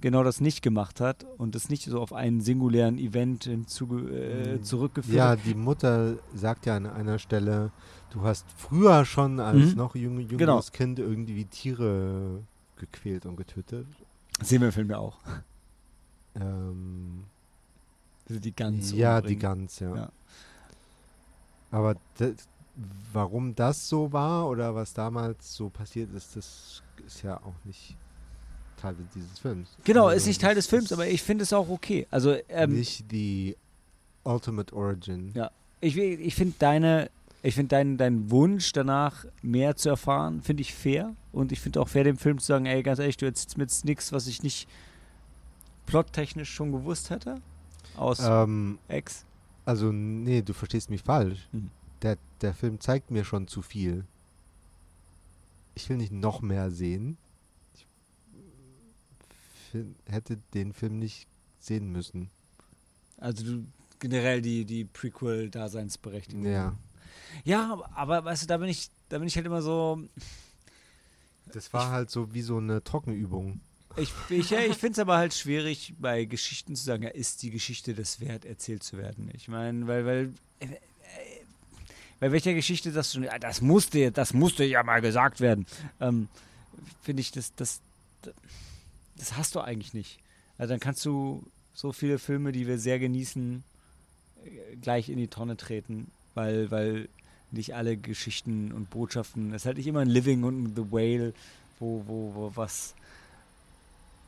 [0.00, 4.56] genau das nicht gemacht hat und es nicht so auf einen singulären Event hinzu, äh,
[4.56, 4.64] Mhm.
[4.64, 5.40] zurückgeführt Ja, hat.
[5.44, 7.70] die Mutter sagt ja an einer Stelle,
[8.12, 9.76] du hast früher schon als Mhm.
[9.76, 10.60] noch jung, jüngeres Genau.
[10.72, 12.42] Kind irgendwie Tiere
[12.76, 13.86] gequält und getötet.
[14.42, 15.18] Sehen wir im Film ja auch.
[16.34, 17.24] Ähm,
[18.28, 18.92] Also die Gans.
[18.92, 19.40] ja, die umbringen.
[19.40, 19.94] Gans, ja.
[19.96, 20.08] Ja.
[21.70, 22.32] Aber das,
[23.12, 27.96] warum das so war oder was damals so passiert ist, das ist ja auch nicht
[28.80, 29.76] Teil dieses Films.
[29.84, 32.06] Genau, Also ist nicht Teil des Films, aber ich finde es auch okay.
[32.10, 33.56] Also ähm, nicht die
[34.24, 35.32] Ultimate Origin.
[35.34, 35.50] Ja.
[35.80, 37.10] ich, ich finde deine,
[37.42, 41.14] ich finde deinen dein Wunsch danach mehr zu erfahren, finde ich fair.
[41.32, 43.64] Und ich finde auch fair, dem Film zu sagen, ey, ganz ehrlich, du erzählst mir
[43.64, 44.68] jetzt nichts, was ich nicht
[45.86, 47.40] plottechnisch schon gewusst hätte.
[47.96, 49.24] Aus Ähm, X.
[49.64, 51.48] also, nee, du verstehst mich falsch.
[51.52, 51.70] Hm.
[52.02, 54.04] Der, der Film zeigt mir schon zu viel.
[55.74, 57.16] Ich will nicht noch mehr sehen.
[57.74, 57.86] Ich
[59.70, 61.26] fin- hätte den Film nicht
[61.60, 62.30] sehen müssen.
[63.18, 63.64] Also du
[64.00, 66.44] generell die, die Prequel-Daseinsberechtigung.
[66.44, 66.74] Ja.
[67.44, 70.02] Ja, aber, weißt du, da bin ich, da bin ich halt immer so.
[71.52, 73.60] Das war halt so wie so eine Trockenübung.
[73.96, 77.42] Ich, ich, ja, ich finde es aber halt schwierig, bei Geschichten zu sagen, ja, ist
[77.42, 79.30] die Geschichte das wert, erzählt zu werden.
[79.34, 80.66] Ich meine, weil, weil, äh,
[82.20, 85.66] bei welcher Geschichte du schon, das musste, das musste ja mal gesagt werden.
[86.00, 86.28] Ähm,
[87.02, 87.80] finde ich, das, das,
[89.16, 90.20] das hast du eigentlich nicht.
[90.56, 93.64] Also dann kannst du so viele Filme, die wir sehr genießen,
[94.44, 97.08] äh, gleich in die Tonne treten, weil, weil
[97.52, 101.34] nicht alle Geschichten und Botschaften, es ist halt nicht immer ein Living und The Whale,
[101.78, 102.94] wo, wo, wo was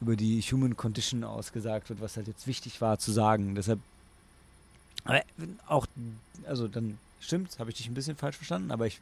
[0.00, 3.54] über die Human Condition ausgesagt wird, was halt jetzt wichtig war zu sagen.
[3.54, 3.80] Deshalb,
[5.04, 5.22] aber
[5.66, 5.86] auch,
[6.46, 9.00] also dann stimmt, habe ich dich ein bisschen falsch verstanden, aber ich,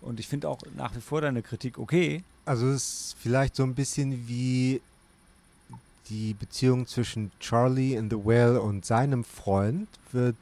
[0.00, 2.24] und ich finde auch nach wie vor deine Kritik okay.
[2.44, 4.80] Also es ist vielleicht so ein bisschen wie
[6.08, 10.36] die Beziehung zwischen Charlie in The Whale und seinem Freund wird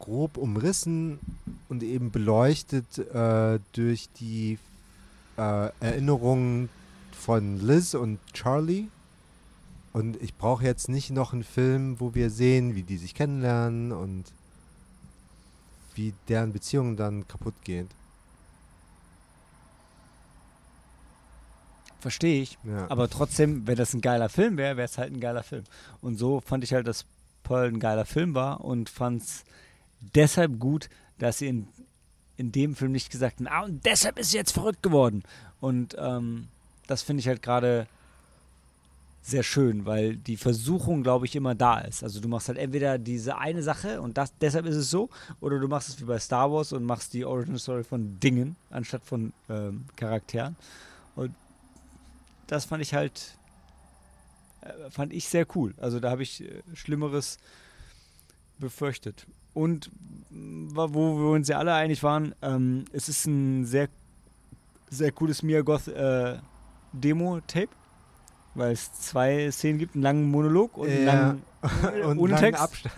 [0.00, 1.20] grob umrissen
[1.68, 4.58] und eben beleuchtet äh, durch die
[5.36, 6.68] äh, Erinnerungen
[7.12, 8.88] von Liz und Charlie.
[9.92, 13.92] Und ich brauche jetzt nicht noch einen Film, wo wir sehen, wie die sich kennenlernen
[13.92, 14.24] und
[15.94, 17.88] wie deren Beziehung dann kaputt geht.
[21.98, 22.58] Verstehe ich.
[22.64, 22.90] Ja.
[22.90, 25.64] Aber trotzdem, wenn das ein geiler Film wäre, wäre es halt ein geiler Film.
[26.00, 27.04] Und so fand ich halt, dass
[27.42, 29.44] Pearl ein geiler Film war und fand es
[30.00, 31.68] deshalb gut, dass sie in,
[32.36, 35.22] in dem Film nicht gesagt haben, ah, und deshalb ist sie jetzt verrückt geworden.
[35.60, 36.48] Und ähm,
[36.86, 37.86] das finde ich halt gerade
[39.22, 42.02] sehr schön, weil die Versuchung, glaube ich, immer da ist.
[42.02, 45.10] Also du machst halt entweder diese eine Sache und das, deshalb ist es so,
[45.40, 48.56] oder du machst es wie bei Star Wars und machst die Origin Story von Dingen
[48.70, 50.56] anstatt von ähm, Charakteren.
[51.16, 51.34] Und
[52.46, 53.36] das fand ich halt,
[54.62, 55.74] äh, fand ich sehr cool.
[55.76, 57.38] Also da habe ich äh, Schlimmeres
[58.58, 59.26] befürchtet.
[59.54, 59.90] Und
[60.30, 63.88] mh, wo wir uns ja alle einig waren, ähm, es ist ein sehr,
[64.88, 66.38] sehr cooles Mia Goth äh,
[66.92, 67.68] Demo-Tape,
[68.54, 71.12] weil es zwei Szenen gibt, einen langen Monolog und einen Ja.
[71.12, 71.42] langen
[72.04, 72.62] und ohne langen Text.
[72.62, 72.94] Abstand.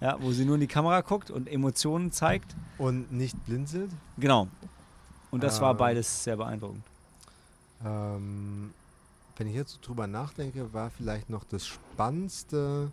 [0.00, 2.54] ja, wo sie nur in die Kamera guckt und Emotionen zeigt.
[2.78, 3.90] Und nicht blinzelt.
[4.18, 4.48] Genau.
[5.30, 5.72] Und das war Ah.
[5.74, 6.82] beides sehr beeindruckend.
[7.84, 8.72] Ähm,
[9.36, 12.92] wenn ich jetzt drüber nachdenke, war vielleicht noch das Spannendste,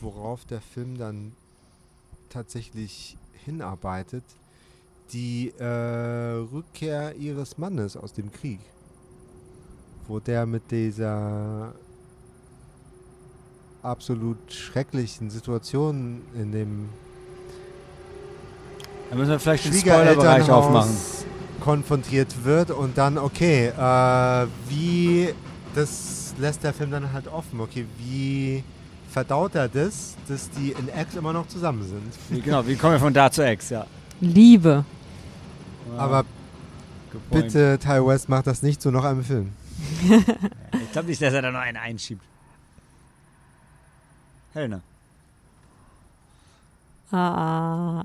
[0.00, 1.32] worauf der Film dann
[2.32, 4.24] tatsächlich hinarbeitet,
[5.12, 5.64] die äh,
[6.52, 8.60] Rückkehr ihres Mannes aus dem Krieg.
[10.08, 11.72] wo der mit dieser
[13.82, 16.88] absolut schrecklichen Situation in dem
[19.10, 20.96] Da müssen wir vielleicht den Spoilerbereich aufmachen.
[21.60, 25.32] Konfrontiert wird und dann, okay, äh, wie,
[25.74, 28.64] das lässt der Film dann halt offen, okay, wie
[29.12, 32.02] verdaut er das, dass die in X immer noch zusammen sind?
[32.30, 33.86] Wie, genau, wie kommen wir von da zu X, ja.
[34.20, 34.84] Liebe.
[35.96, 36.24] Aber
[37.30, 39.52] bitte, Ty West, macht das nicht zu noch einem Film.
[40.84, 42.22] Ich glaube nicht, dass er da noch einen einschiebt.
[44.52, 44.82] Helena.
[47.10, 48.02] Ah,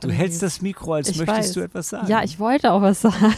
[0.00, 1.52] Du hältst das Mikro, als Ich möchtest weiß.
[1.54, 2.06] du etwas sagen.
[2.06, 3.34] ja, ich wollte auch was sagen.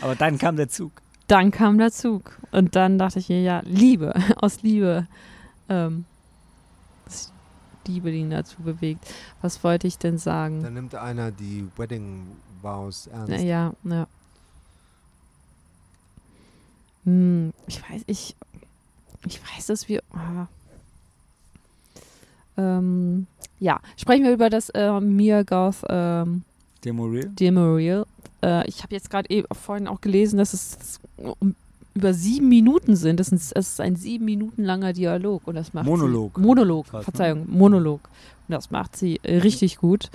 [0.00, 0.90] Aber dann kam der Zug.
[1.28, 2.38] Dann kam der Zug.
[2.50, 5.06] Und dann dachte ich mir, ja, Liebe, aus Liebe.
[5.68, 6.04] Ähm,
[7.04, 7.32] das
[7.86, 9.06] Liebe, die ihn dazu bewegt.
[9.40, 10.62] Was wollte ich denn sagen?
[10.62, 12.26] Dann nimmt einer die Wedding
[12.60, 13.28] Vows ernst.
[13.28, 14.06] Na, ja, ja.
[17.04, 18.36] Hm, ich weiß, ich,
[19.26, 20.02] ich weiß, dass wir.
[20.12, 20.48] ah.
[22.56, 23.28] Ähm,
[23.60, 26.42] ja, sprechen wir über das äh, Mia Goth ähm,
[26.84, 27.28] Demoril.
[27.28, 28.06] Demorial.
[28.42, 31.54] Äh, ich habe jetzt gerade eben vorhin auch gelesen, dass es um,
[31.94, 33.18] über sieben Minuten sind.
[33.18, 36.32] Das ist, es ist ein sieben Minuten langer Dialog und das macht Monolog.
[36.36, 37.02] Sie, Monolog, Fast, ne?
[37.04, 38.00] Verzeihung, Monolog.
[38.48, 40.10] Und das macht sie äh, richtig gut.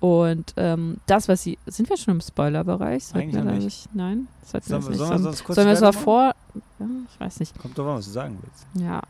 [0.00, 1.58] Und ähm, das, was sie.
[1.66, 3.04] Sind wir schon im Spoilerbereich?
[3.04, 3.94] Sollten wir da nicht.
[3.94, 4.28] Nein?
[4.42, 5.48] Sollten Sollen wir das sollen nicht.
[5.48, 6.34] wir Sollen wir es mal vor.
[6.78, 7.58] Ja, ich weiß nicht.
[7.58, 8.66] Kommt doch an, was du sagen willst.
[8.82, 9.02] Ja.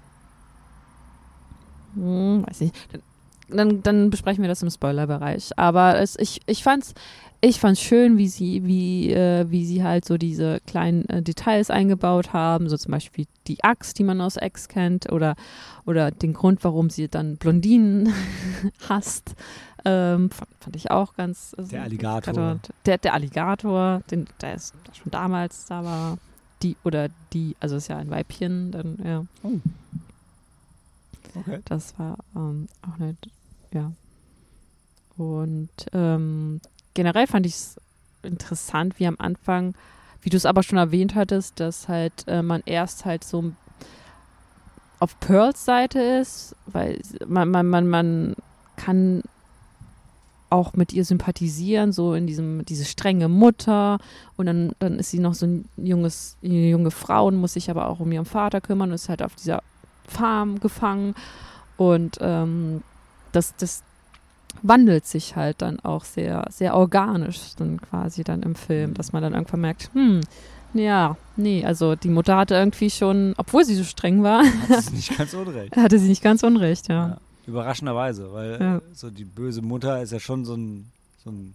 [1.94, 2.74] Hm, weiß nicht.
[2.92, 3.02] Dann,
[3.56, 5.56] dann, dann besprechen wir das im Spoilerbereich.
[5.56, 6.94] Aber es, ich, ich fand's,
[7.42, 11.70] ich fand's schön, wie sie, wie, äh, wie sie halt so diese kleinen äh, Details
[11.70, 15.36] eingebaut haben, so zum Beispiel die Axt, die man aus X kennt, oder,
[15.86, 18.12] oder den Grund, warum sie dann Blondinen
[18.88, 19.34] hasst.
[19.86, 21.54] Ähm, fand, fand ich auch ganz.
[21.56, 22.60] also, Der Alligator.
[22.84, 26.18] Der, der Alligator, den, der ist schon damals da war.
[26.62, 29.24] Die, oder die, also ist ja ein Weibchen, dann, ja.
[31.34, 31.60] Okay.
[31.64, 33.30] Das war ähm, auch nicht,
[33.72, 33.92] ja.
[35.16, 36.60] Und ähm,
[36.94, 37.80] generell fand ich es
[38.22, 39.74] interessant, wie am Anfang,
[40.22, 43.52] wie du es aber schon erwähnt hattest, dass halt äh, man erst halt so
[44.98, 48.36] auf Pearls Seite ist, weil man, man, man, man
[48.76, 49.22] kann
[50.50, 53.98] auch mit ihr sympathisieren, so in diesem, diese strenge Mutter
[54.36, 57.70] und dann, dann ist sie noch so ein junges, eine junge Frau und muss sich
[57.70, 59.62] aber auch um ihren Vater kümmern und ist halt auf dieser
[60.06, 61.14] Farm gefangen
[61.76, 62.82] und ähm,
[63.32, 63.84] das, das
[64.62, 69.22] wandelt sich halt dann auch sehr, sehr organisch dann quasi dann im Film, dass man
[69.22, 70.20] dann irgendwann merkt, hm,
[70.74, 74.92] ja, nee, also die Mutter hatte irgendwie schon, obwohl sie so streng war, Das ist
[74.94, 75.76] nicht ganz unrecht.
[75.76, 77.08] hatte sie nicht ganz unrecht, ja.
[77.08, 77.18] Ja.
[77.46, 78.76] Überraschenderweise, weil Ja.
[78.76, 80.90] äh, so die böse Mutter ist ja schon so ein,
[81.24, 81.54] so ein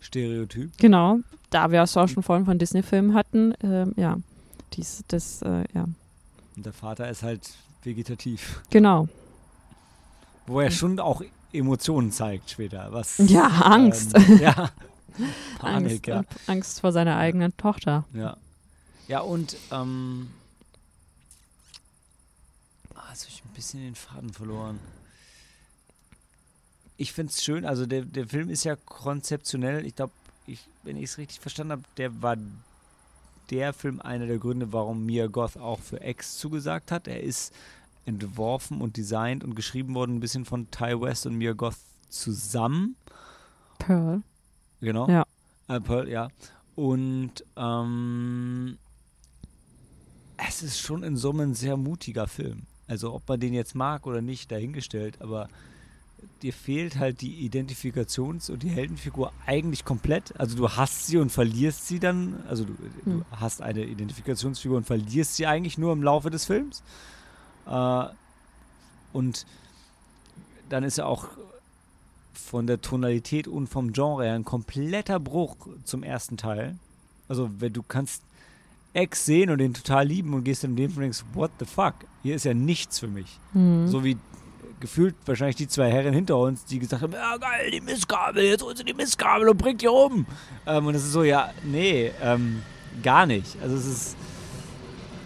[0.00, 0.70] Stereotyp.
[0.78, 1.18] Genau,
[1.50, 4.18] da wir es auch schon vorhin von Disney-Filmen hatten, ähm, ja,
[4.74, 5.84] dies, das, äh, ja,
[6.56, 7.50] Und der Vater ist halt
[7.82, 8.62] vegetativ.
[8.70, 9.08] genau.
[10.46, 11.22] Wo er schon auch
[11.54, 12.88] Emotionen zeigt später.
[12.90, 14.14] Was, Ja, Angst.
[14.16, 14.70] Ähm, ja.
[15.58, 16.52] Panik, Angst, ja.
[16.52, 18.04] Angst vor seiner eigenen Tochter.
[18.12, 18.36] Ja.
[19.06, 20.28] Ja, und ähm,
[23.24, 24.80] habe ich ein bisschen den Faden verloren.
[26.96, 30.12] Ich finde es schön, also der, der Film ist ja konzeptionell, ich glaube,
[30.46, 32.36] ich, wenn ich es richtig verstanden habe, der war
[33.50, 37.08] der Film einer der Gründe, warum Mia Goth auch für X zugesagt hat.
[37.08, 37.52] Er ist
[38.06, 41.76] entworfen und designt und geschrieben worden ein bisschen von Ty West und Mia Goth
[42.08, 42.96] zusammen.
[43.78, 44.22] Pearl.
[44.80, 45.08] Genau.
[45.08, 45.24] Ja.
[45.68, 46.28] Äh, Pearl, ja.
[46.76, 48.78] Und ähm,
[50.48, 52.62] es ist schon in Summe ein sehr mutiger Film.
[52.86, 55.48] Also ob man den jetzt mag oder nicht, dahingestellt, aber
[56.42, 60.38] dir fehlt halt die Identifikations- und die Heldenfigur eigentlich komplett.
[60.38, 62.74] Also du hast sie und verlierst sie dann, also du,
[63.04, 63.24] du Hm.
[63.30, 66.82] hast eine Identifikationsfigur und verlierst sie eigentlich nur im Laufe des Films.
[67.66, 68.04] Äh,
[69.12, 69.46] und
[70.68, 71.28] dann ist er auch
[72.32, 76.76] von der Tonalität und vom Genre her ein kompletter Bruch zum ersten Teil.
[77.28, 78.22] Also, wenn du kannst
[78.92, 81.94] Ex sehen und den total lieben und gehst in dem und denkst, what the fuck?
[82.22, 83.38] Hier ist ja nichts für mich.
[83.52, 83.88] Mhm.
[83.88, 84.16] So wie
[84.78, 88.62] gefühlt wahrscheinlich die zwei Herren hinter uns, die gesagt haben, ja geil, die Mistgabel, jetzt
[88.62, 90.26] holt sie die Mistgabel und bringt die um.
[90.66, 92.62] Ähm, und es ist so, ja, nee, ähm,
[93.02, 93.56] gar nicht.
[93.62, 94.16] Also es ist,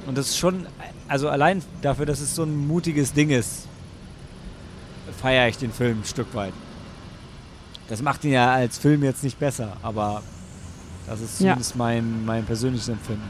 [0.06, 0.66] und das ist schon,
[1.08, 3.66] also allein dafür, dass es so ein mutiges Ding ist,
[5.20, 6.52] feiere ich den Film ein Stück weit.
[7.88, 10.22] Das macht ihn ja als Film jetzt nicht besser, aber
[11.06, 11.52] das ist Ja.
[11.52, 13.22] zumindest mein, mein persönliches Empfinden.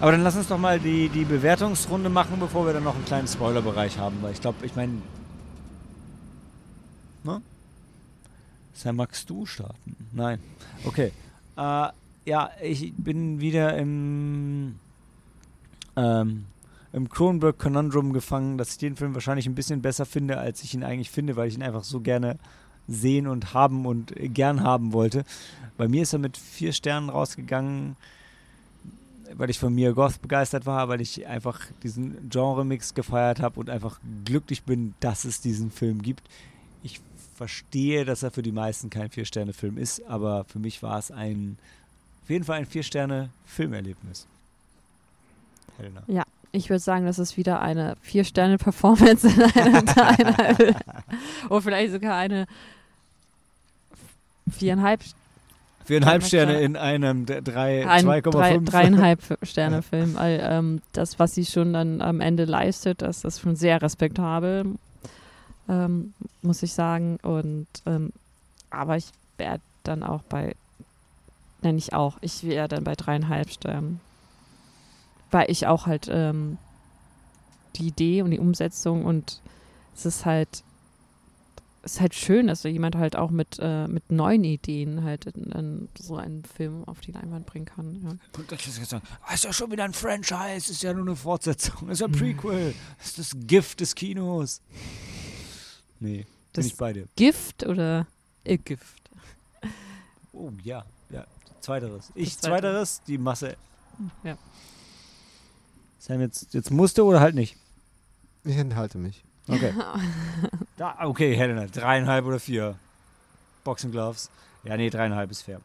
[0.00, 3.04] Aber dann lass uns doch mal die, die Bewertungsrunde machen, bevor wir dann noch einen
[3.04, 4.92] kleinen Spoilerbereich haben, weil ich glaube, ich meine.
[7.24, 7.40] Ne?
[8.74, 9.96] Sam, magst du starten?
[10.12, 10.38] Nein.
[10.84, 11.12] Okay.
[11.56, 11.88] Äh,
[12.26, 14.76] ja, ich bin wieder im,
[15.96, 16.44] ähm,
[16.92, 20.74] im Cronenberg Conundrum gefangen, dass ich den Film wahrscheinlich ein bisschen besser finde, als ich
[20.74, 22.38] ihn eigentlich finde, weil ich ihn einfach so gerne
[22.86, 25.24] sehen und haben und gern haben wollte.
[25.76, 27.96] Bei mir ist er mit vier Sternen rausgegangen,
[29.36, 33.70] weil ich von Mia Goth begeistert war, weil ich einfach diesen Genre-Mix gefeiert habe und
[33.70, 36.22] einfach glücklich bin, dass es diesen Film gibt.
[36.82, 37.00] Ich
[37.34, 41.58] verstehe, dass er für die meisten kein Vier-Sterne-Film ist, aber für mich war es ein,
[42.22, 44.28] auf jeden Fall ein Vier-Sterne-Filmerlebnis.
[45.76, 46.02] Helena.
[46.06, 50.76] Ja, ich würde sagen, das ist wieder eine Vier-Sterne-Performance in einer dreieinhalb.
[51.48, 52.46] oder vielleicht sogar eine
[54.48, 55.00] viereinhalb.
[55.84, 58.64] Viereinhalb Sterne in einem 2,5.
[58.64, 60.16] Dreieinhalb Sterne Film.
[60.18, 64.64] Ähm, das, was sie schon dann am Ende leistet, das ist schon sehr respektabel,
[65.68, 67.18] ähm, muss ich sagen.
[67.22, 68.12] Und ähm,
[68.70, 70.54] aber ich wäre dann auch bei,
[71.62, 74.00] nenne ich auch, ich wäre dann bei dreieinhalb Sternen.
[75.34, 76.58] Weil ich auch halt ähm,
[77.74, 79.40] die Idee und die Umsetzung und
[79.92, 80.62] es ist halt
[81.82, 85.88] ist halt schön, dass jemand halt auch mit, äh, mit neuen Ideen halt in, in
[85.98, 88.00] so einen Film auf die Leinwand bringen kann.
[88.00, 88.10] Ja.
[88.38, 91.16] Und das ist, sagen, oh, ist ja schon wieder ein Franchise, ist ja nur eine
[91.16, 94.62] Fortsetzung, ist ja ein Prequel, ist das Gift des Kinos.
[95.98, 97.08] Nee, das bin ich bei dir.
[97.16, 98.06] Gift oder
[98.44, 99.02] äh, Gift?
[100.32, 101.26] Oh ja, ja,
[101.60, 102.12] zweiteres.
[102.14, 103.56] Ich zweiteres, zweiteres die Masse.
[104.22, 104.38] Ja.
[106.04, 107.56] Sam, jetzt, jetzt musste oder halt nicht?
[108.44, 109.24] Ich enthalte mich.
[109.48, 109.72] Okay.
[110.76, 112.78] da, okay, Helena, dreieinhalb oder vier
[113.64, 114.28] Boxing Gloves.
[114.64, 115.62] Ja, nee, dreieinhalb ist fair.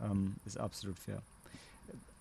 [0.00, 1.22] Ähm, ist absolut fair.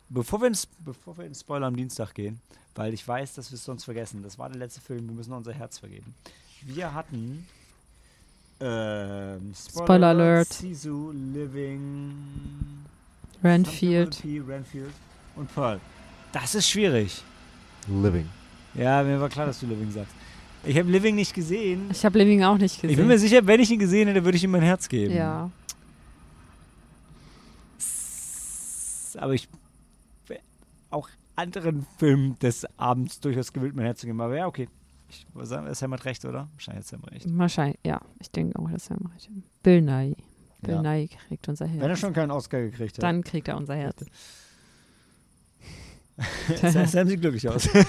[0.09, 2.41] Bevor wir, ins, bevor wir in Spoiler am Dienstag gehen,
[2.73, 4.23] weil ich weiß, dass wir es sonst vergessen.
[4.23, 6.15] Das war der letzte Film, wir müssen unser Herz vergeben.
[6.63, 7.47] Wir hatten
[8.61, 10.53] ähm, Spoiler, Spoiler Alert.
[10.53, 12.15] Sisu, Living,
[13.43, 14.23] Renfield.
[14.25, 14.93] Renfield
[15.35, 15.80] und Pearl.
[16.31, 17.23] Das ist schwierig.
[17.88, 18.30] Living.
[18.73, 20.14] Ja, mir war klar, dass du Living sagst.
[20.65, 21.89] Ich habe Living nicht gesehen.
[21.91, 22.89] Ich habe Living auch nicht gesehen.
[22.89, 25.14] Ich bin mir sicher, wenn ich ihn gesehen hätte, würde ich ihm mein Herz geben.
[25.14, 25.51] Ja.
[29.18, 29.47] Aber ich
[30.89, 34.22] auch anderen Filmen des Abends durchaus gewillt, mein Herz zu geben.
[34.22, 34.69] Aber ja, okay.
[35.10, 36.47] Ich würde sagen, Sam hat recht, oder?
[36.53, 37.26] Wahrscheinlich hat Sam recht.
[37.38, 38.01] Wahrscheinlich, ja.
[38.19, 39.35] Ich denke auch, dass Sam recht hat.
[39.61, 40.15] Bill Nye.
[40.61, 40.81] Bill ja.
[40.81, 41.81] Nye kriegt unser Herz.
[41.81, 43.03] Wenn er schon keinen Oscar gekriegt hat.
[43.03, 44.05] Dann kriegt er unser Herz.
[46.88, 47.69] Sam sieht glücklich aus.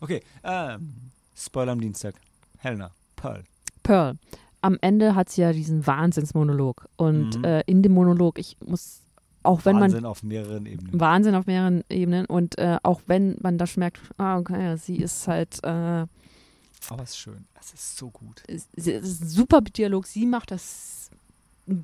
[0.00, 2.14] Okay, ähm, Spoiler am Dienstag.
[2.58, 3.44] Helena, Pearl.
[3.82, 4.16] Pearl.
[4.60, 6.88] Am Ende hat sie ja diesen Wahnsinnsmonolog.
[6.96, 7.44] Und mhm.
[7.44, 9.00] äh, in dem Monolog, ich muss,
[9.42, 10.04] auch wenn Wahnsinn man.
[10.04, 11.00] Wahnsinn auf mehreren Ebenen.
[11.00, 12.26] Wahnsinn auf mehreren Ebenen.
[12.26, 15.62] Und äh, auch wenn man das merkt, ah, okay, sie ist halt.
[15.62, 17.46] Äh, aber es ist schön.
[17.58, 18.42] Es ist so gut.
[18.46, 20.06] Es ist ein super Dialog.
[20.06, 21.10] Sie macht das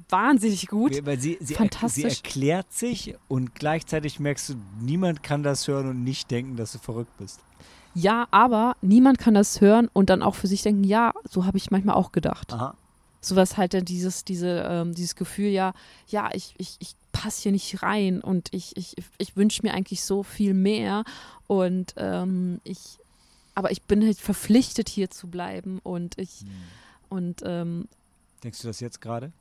[0.09, 1.05] wahnsinnig gut.
[1.05, 2.05] Weil sie, sie, Fantastisch.
[2.05, 6.56] Er, sie erklärt sich und gleichzeitig merkst du, niemand kann das hören und nicht denken,
[6.56, 7.40] dass du verrückt bist.
[7.94, 11.56] Ja, aber niemand kann das hören und dann auch für sich denken, ja, so habe
[11.56, 12.52] ich manchmal auch gedacht.
[12.52, 12.74] Aha.
[13.20, 15.73] Sowas halt dann dieses, diese, ähm, dieses Gefühl, ja,
[16.09, 20.02] ja, ich, ich, ich passe hier nicht rein und ich, ich, ich wünsche mir eigentlich
[20.02, 21.05] so viel mehr
[21.47, 22.98] und ähm, ich,
[23.55, 26.48] aber ich bin halt verpflichtet hier zu bleiben und ich hm.
[27.09, 27.89] und ähm,
[28.43, 29.32] Denkst du das jetzt gerade?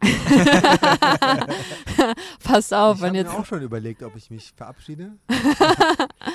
[2.42, 3.26] Pass auf, ich wenn jetzt.
[3.26, 5.12] Ich habe auch schon überlegt, ob ich mich verabschiede.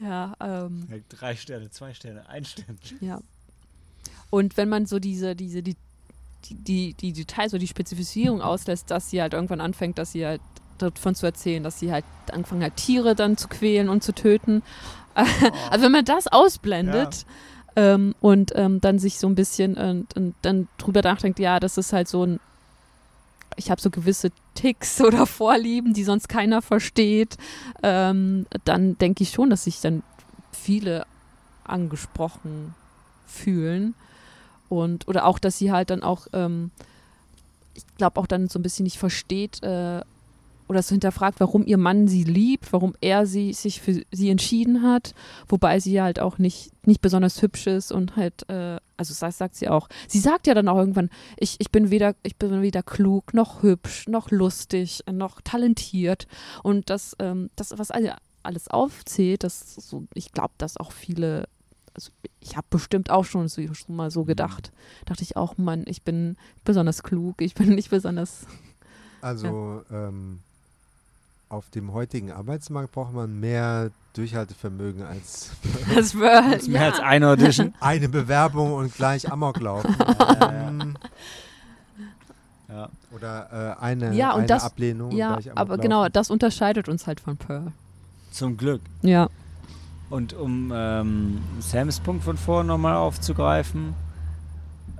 [0.00, 2.78] Ja, ähm, Drei Sterne, zwei Sterne, ein Stern.
[3.00, 3.20] Ja.
[4.30, 5.76] Und wenn man so diese, diese, die,
[6.50, 10.40] die, die Details oder die Spezifizierung auslässt, dass sie halt irgendwann anfängt, dass sie halt
[10.78, 14.62] davon zu erzählen, dass sie halt anfangen hat, Tiere dann zu quälen und zu töten.
[15.16, 15.24] Oh.
[15.70, 17.24] Also wenn man das ausblendet
[17.74, 17.94] ja.
[17.94, 21.78] ähm, und ähm, dann sich so ein bisschen und, und dann drüber nachdenkt, ja, das
[21.78, 22.40] ist halt so ein
[23.56, 27.36] ich habe so gewisse Ticks oder Vorlieben, die sonst keiner versteht,
[27.82, 30.02] ähm, dann denke ich schon, dass sich dann
[30.52, 31.06] viele
[31.64, 32.74] angesprochen
[33.26, 33.94] fühlen.
[34.68, 36.70] Und, oder auch, dass sie halt dann auch, ähm,
[37.74, 40.00] ich glaube, auch dann so ein bisschen nicht versteht, äh,
[40.68, 44.82] oder so hinterfragt, warum ihr Mann sie liebt, warum er sie sich für sie entschieden
[44.82, 45.14] hat,
[45.48, 49.54] wobei sie halt auch nicht, nicht besonders hübsch ist und halt, äh, also das sagt
[49.54, 49.88] sie auch.
[50.08, 53.62] Sie sagt ja dann auch irgendwann, ich, ich bin weder, ich bin weder klug, noch
[53.62, 56.26] hübsch, noch lustig, noch talentiert.
[56.62, 57.90] Und das, ähm, das, was
[58.42, 61.48] alles aufzählt, das so, ich glaube, dass auch viele
[61.96, 64.70] also ich habe bestimmt auch schon, so, schon mal so gedacht.
[65.06, 68.46] Dachte ich auch, Mann, ich bin besonders klug, ich bin nicht besonders.
[69.22, 70.08] Also ja.
[70.08, 70.40] ähm,
[71.48, 75.50] auf dem heutigen Arbeitsmarkt braucht man mehr Durchhaltevermögen als,
[75.94, 76.86] das als mehr ja.
[76.90, 77.74] als eine Audition.
[77.80, 79.94] Eine Bewerbung und gleich Amok laufen.
[80.42, 80.96] ähm,
[82.68, 82.88] ja.
[83.14, 85.10] Oder äh, eine, Ja, und eine das- Ablehnung.
[85.10, 85.82] und Ja, gleich Amok aber laufen.
[85.82, 87.72] genau, das unterscheidet uns halt von Pearl.
[88.30, 88.80] Zum Glück.
[89.02, 89.28] Ja.
[90.10, 93.94] Und um ähm, Sams Punkt von vorhin nochmal aufzugreifen,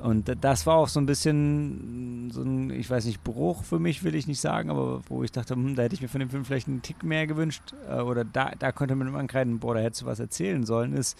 [0.06, 4.04] und das war auch so ein bisschen so ein, ich weiß nicht, Bruch für mich,
[4.04, 6.30] will ich nicht sagen, aber wo ich dachte, hm, da hätte ich mir von dem
[6.30, 9.74] Film vielleicht einen Tick mehr gewünscht, äh, oder da, da könnte man im ankreiden, boah,
[9.74, 11.18] da hättest du was erzählen sollen, ist,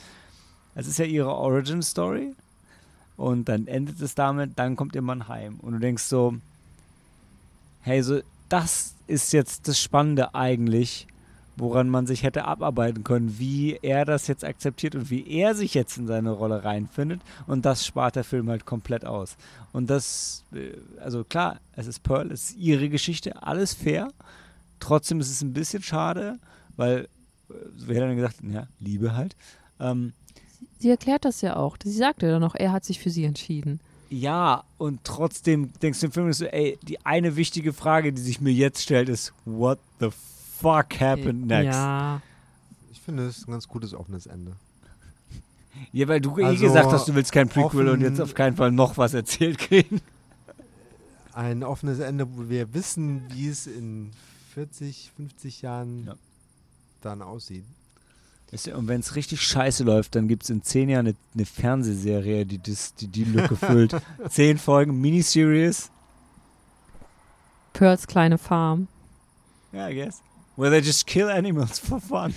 [0.76, 2.36] es ist ja ihre Origin-Story
[3.16, 6.36] und dann endet es damit, dann kommt ihr Mann heim und du denkst so,
[7.80, 11.08] hey, so, das ist jetzt das Spannende eigentlich,
[11.56, 15.74] woran man sich hätte abarbeiten können, wie er das jetzt akzeptiert und wie er sich
[15.74, 17.20] jetzt in seine Rolle reinfindet.
[17.46, 19.36] Und das spart der Film halt komplett aus.
[19.72, 24.08] Und das, äh, also klar, es ist Pearl, es ist ihre Geschichte, alles fair.
[24.80, 26.38] Trotzdem ist es ein bisschen schade,
[26.76, 27.08] weil,
[27.48, 29.34] äh, wir hätten dann gesagt, ja, Liebe halt.
[29.80, 30.12] Ähm,
[30.78, 31.76] Sie erklärt das ja auch.
[31.82, 33.80] Sie sagte ja noch, er hat sich für sie entschieden.
[34.10, 38.40] ja, und trotzdem denkst du im Film so, ey, die eine wichtige Frage, die sich
[38.42, 41.74] mir jetzt stellt, ist, what the fuck happened next?
[41.76, 42.20] Ja.
[42.92, 44.56] Ich finde, es ist ein ganz gutes offenes Ende.
[45.92, 48.56] Ja, weil du eh Also, gesagt hast, du willst kein Prequel und jetzt auf keinen
[48.56, 50.00] Fall noch was erzählt kriegen.
[51.34, 54.10] Ein offenes Ende, wo wir wissen, wie es in
[54.54, 56.14] 40, 50 Jahren Ja.
[57.02, 57.64] dann aussieht.
[58.74, 62.46] Und wenn es richtig scheiße läuft, dann gibt es in zehn Jahren eine, eine Fernsehserie,
[62.46, 63.94] die, das, die die Lücke füllt.
[64.30, 65.90] Zehn Folgen, Miniseries.
[67.74, 68.88] Pearls kleine Farm.
[69.72, 70.22] Ja, I guess.
[70.56, 72.34] Where they just kill animals for fun.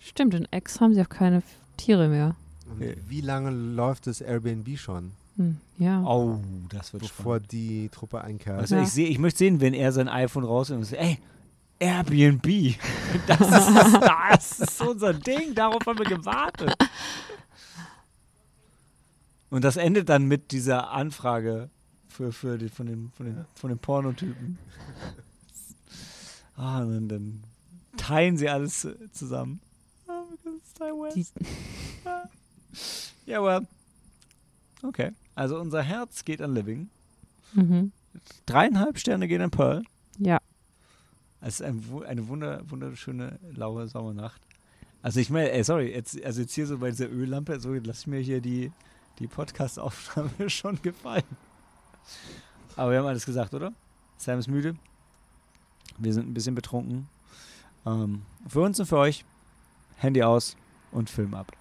[0.00, 1.42] Stimmt, in X haben sie auch keine
[1.76, 2.34] Tiere mehr.
[2.66, 2.96] Und Okay.
[3.08, 6.02] wie lange läuft das Airbnb schon, Hm, ja.
[6.04, 7.52] Oh, das wird bevor spannend.
[7.52, 8.58] die Truppe einkehrt?
[8.58, 8.82] Also Ja.
[8.82, 11.18] ich, seh, ich möchte sehen, wenn er sein iPhone rausnimmt und sagt, ey,
[11.78, 12.46] Airbnb.
[13.26, 16.74] Das ist, das ist unser Ding, darauf haben wir gewartet.
[19.50, 21.68] Und das endet dann mit dieser Anfrage
[22.12, 24.58] für, für die, von den, von den, von den Pornotypen.
[26.56, 27.44] Ah, und dann, dann
[27.96, 29.60] teilen sie alles zusammen.
[30.06, 31.16] Ah, because it's Ty West.
[31.16, 31.26] Die,
[33.26, 33.66] Ja, well.
[34.82, 35.12] Okay.
[35.34, 36.90] Also unser Herz geht an Living.
[37.54, 37.92] mhm.
[38.44, 39.82] Dreieinhalb Sterne gehen an Pearl.
[40.18, 40.38] Ja.
[41.40, 44.40] Es ist ein, eine wunder, wunderschöne, laue Sommernacht.
[45.00, 48.00] Also ich meine, ey, sorry, jetzt, also jetzt hier so bei dieser Öllampe, so lass
[48.00, 48.70] ich mir hier die,
[49.18, 51.24] die Podcast-Aufnahme schon gefallen.
[52.76, 53.72] Aber wir haben alles gesagt, oder?
[54.16, 54.76] Sam ist müde.
[55.98, 57.08] Wir sind ein bisschen betrunken.
[57.84, 59.24] Ähm, für uns und für euch,
[59.96, 60.56] Handy aus
[60.90, 61.52] und Film ab.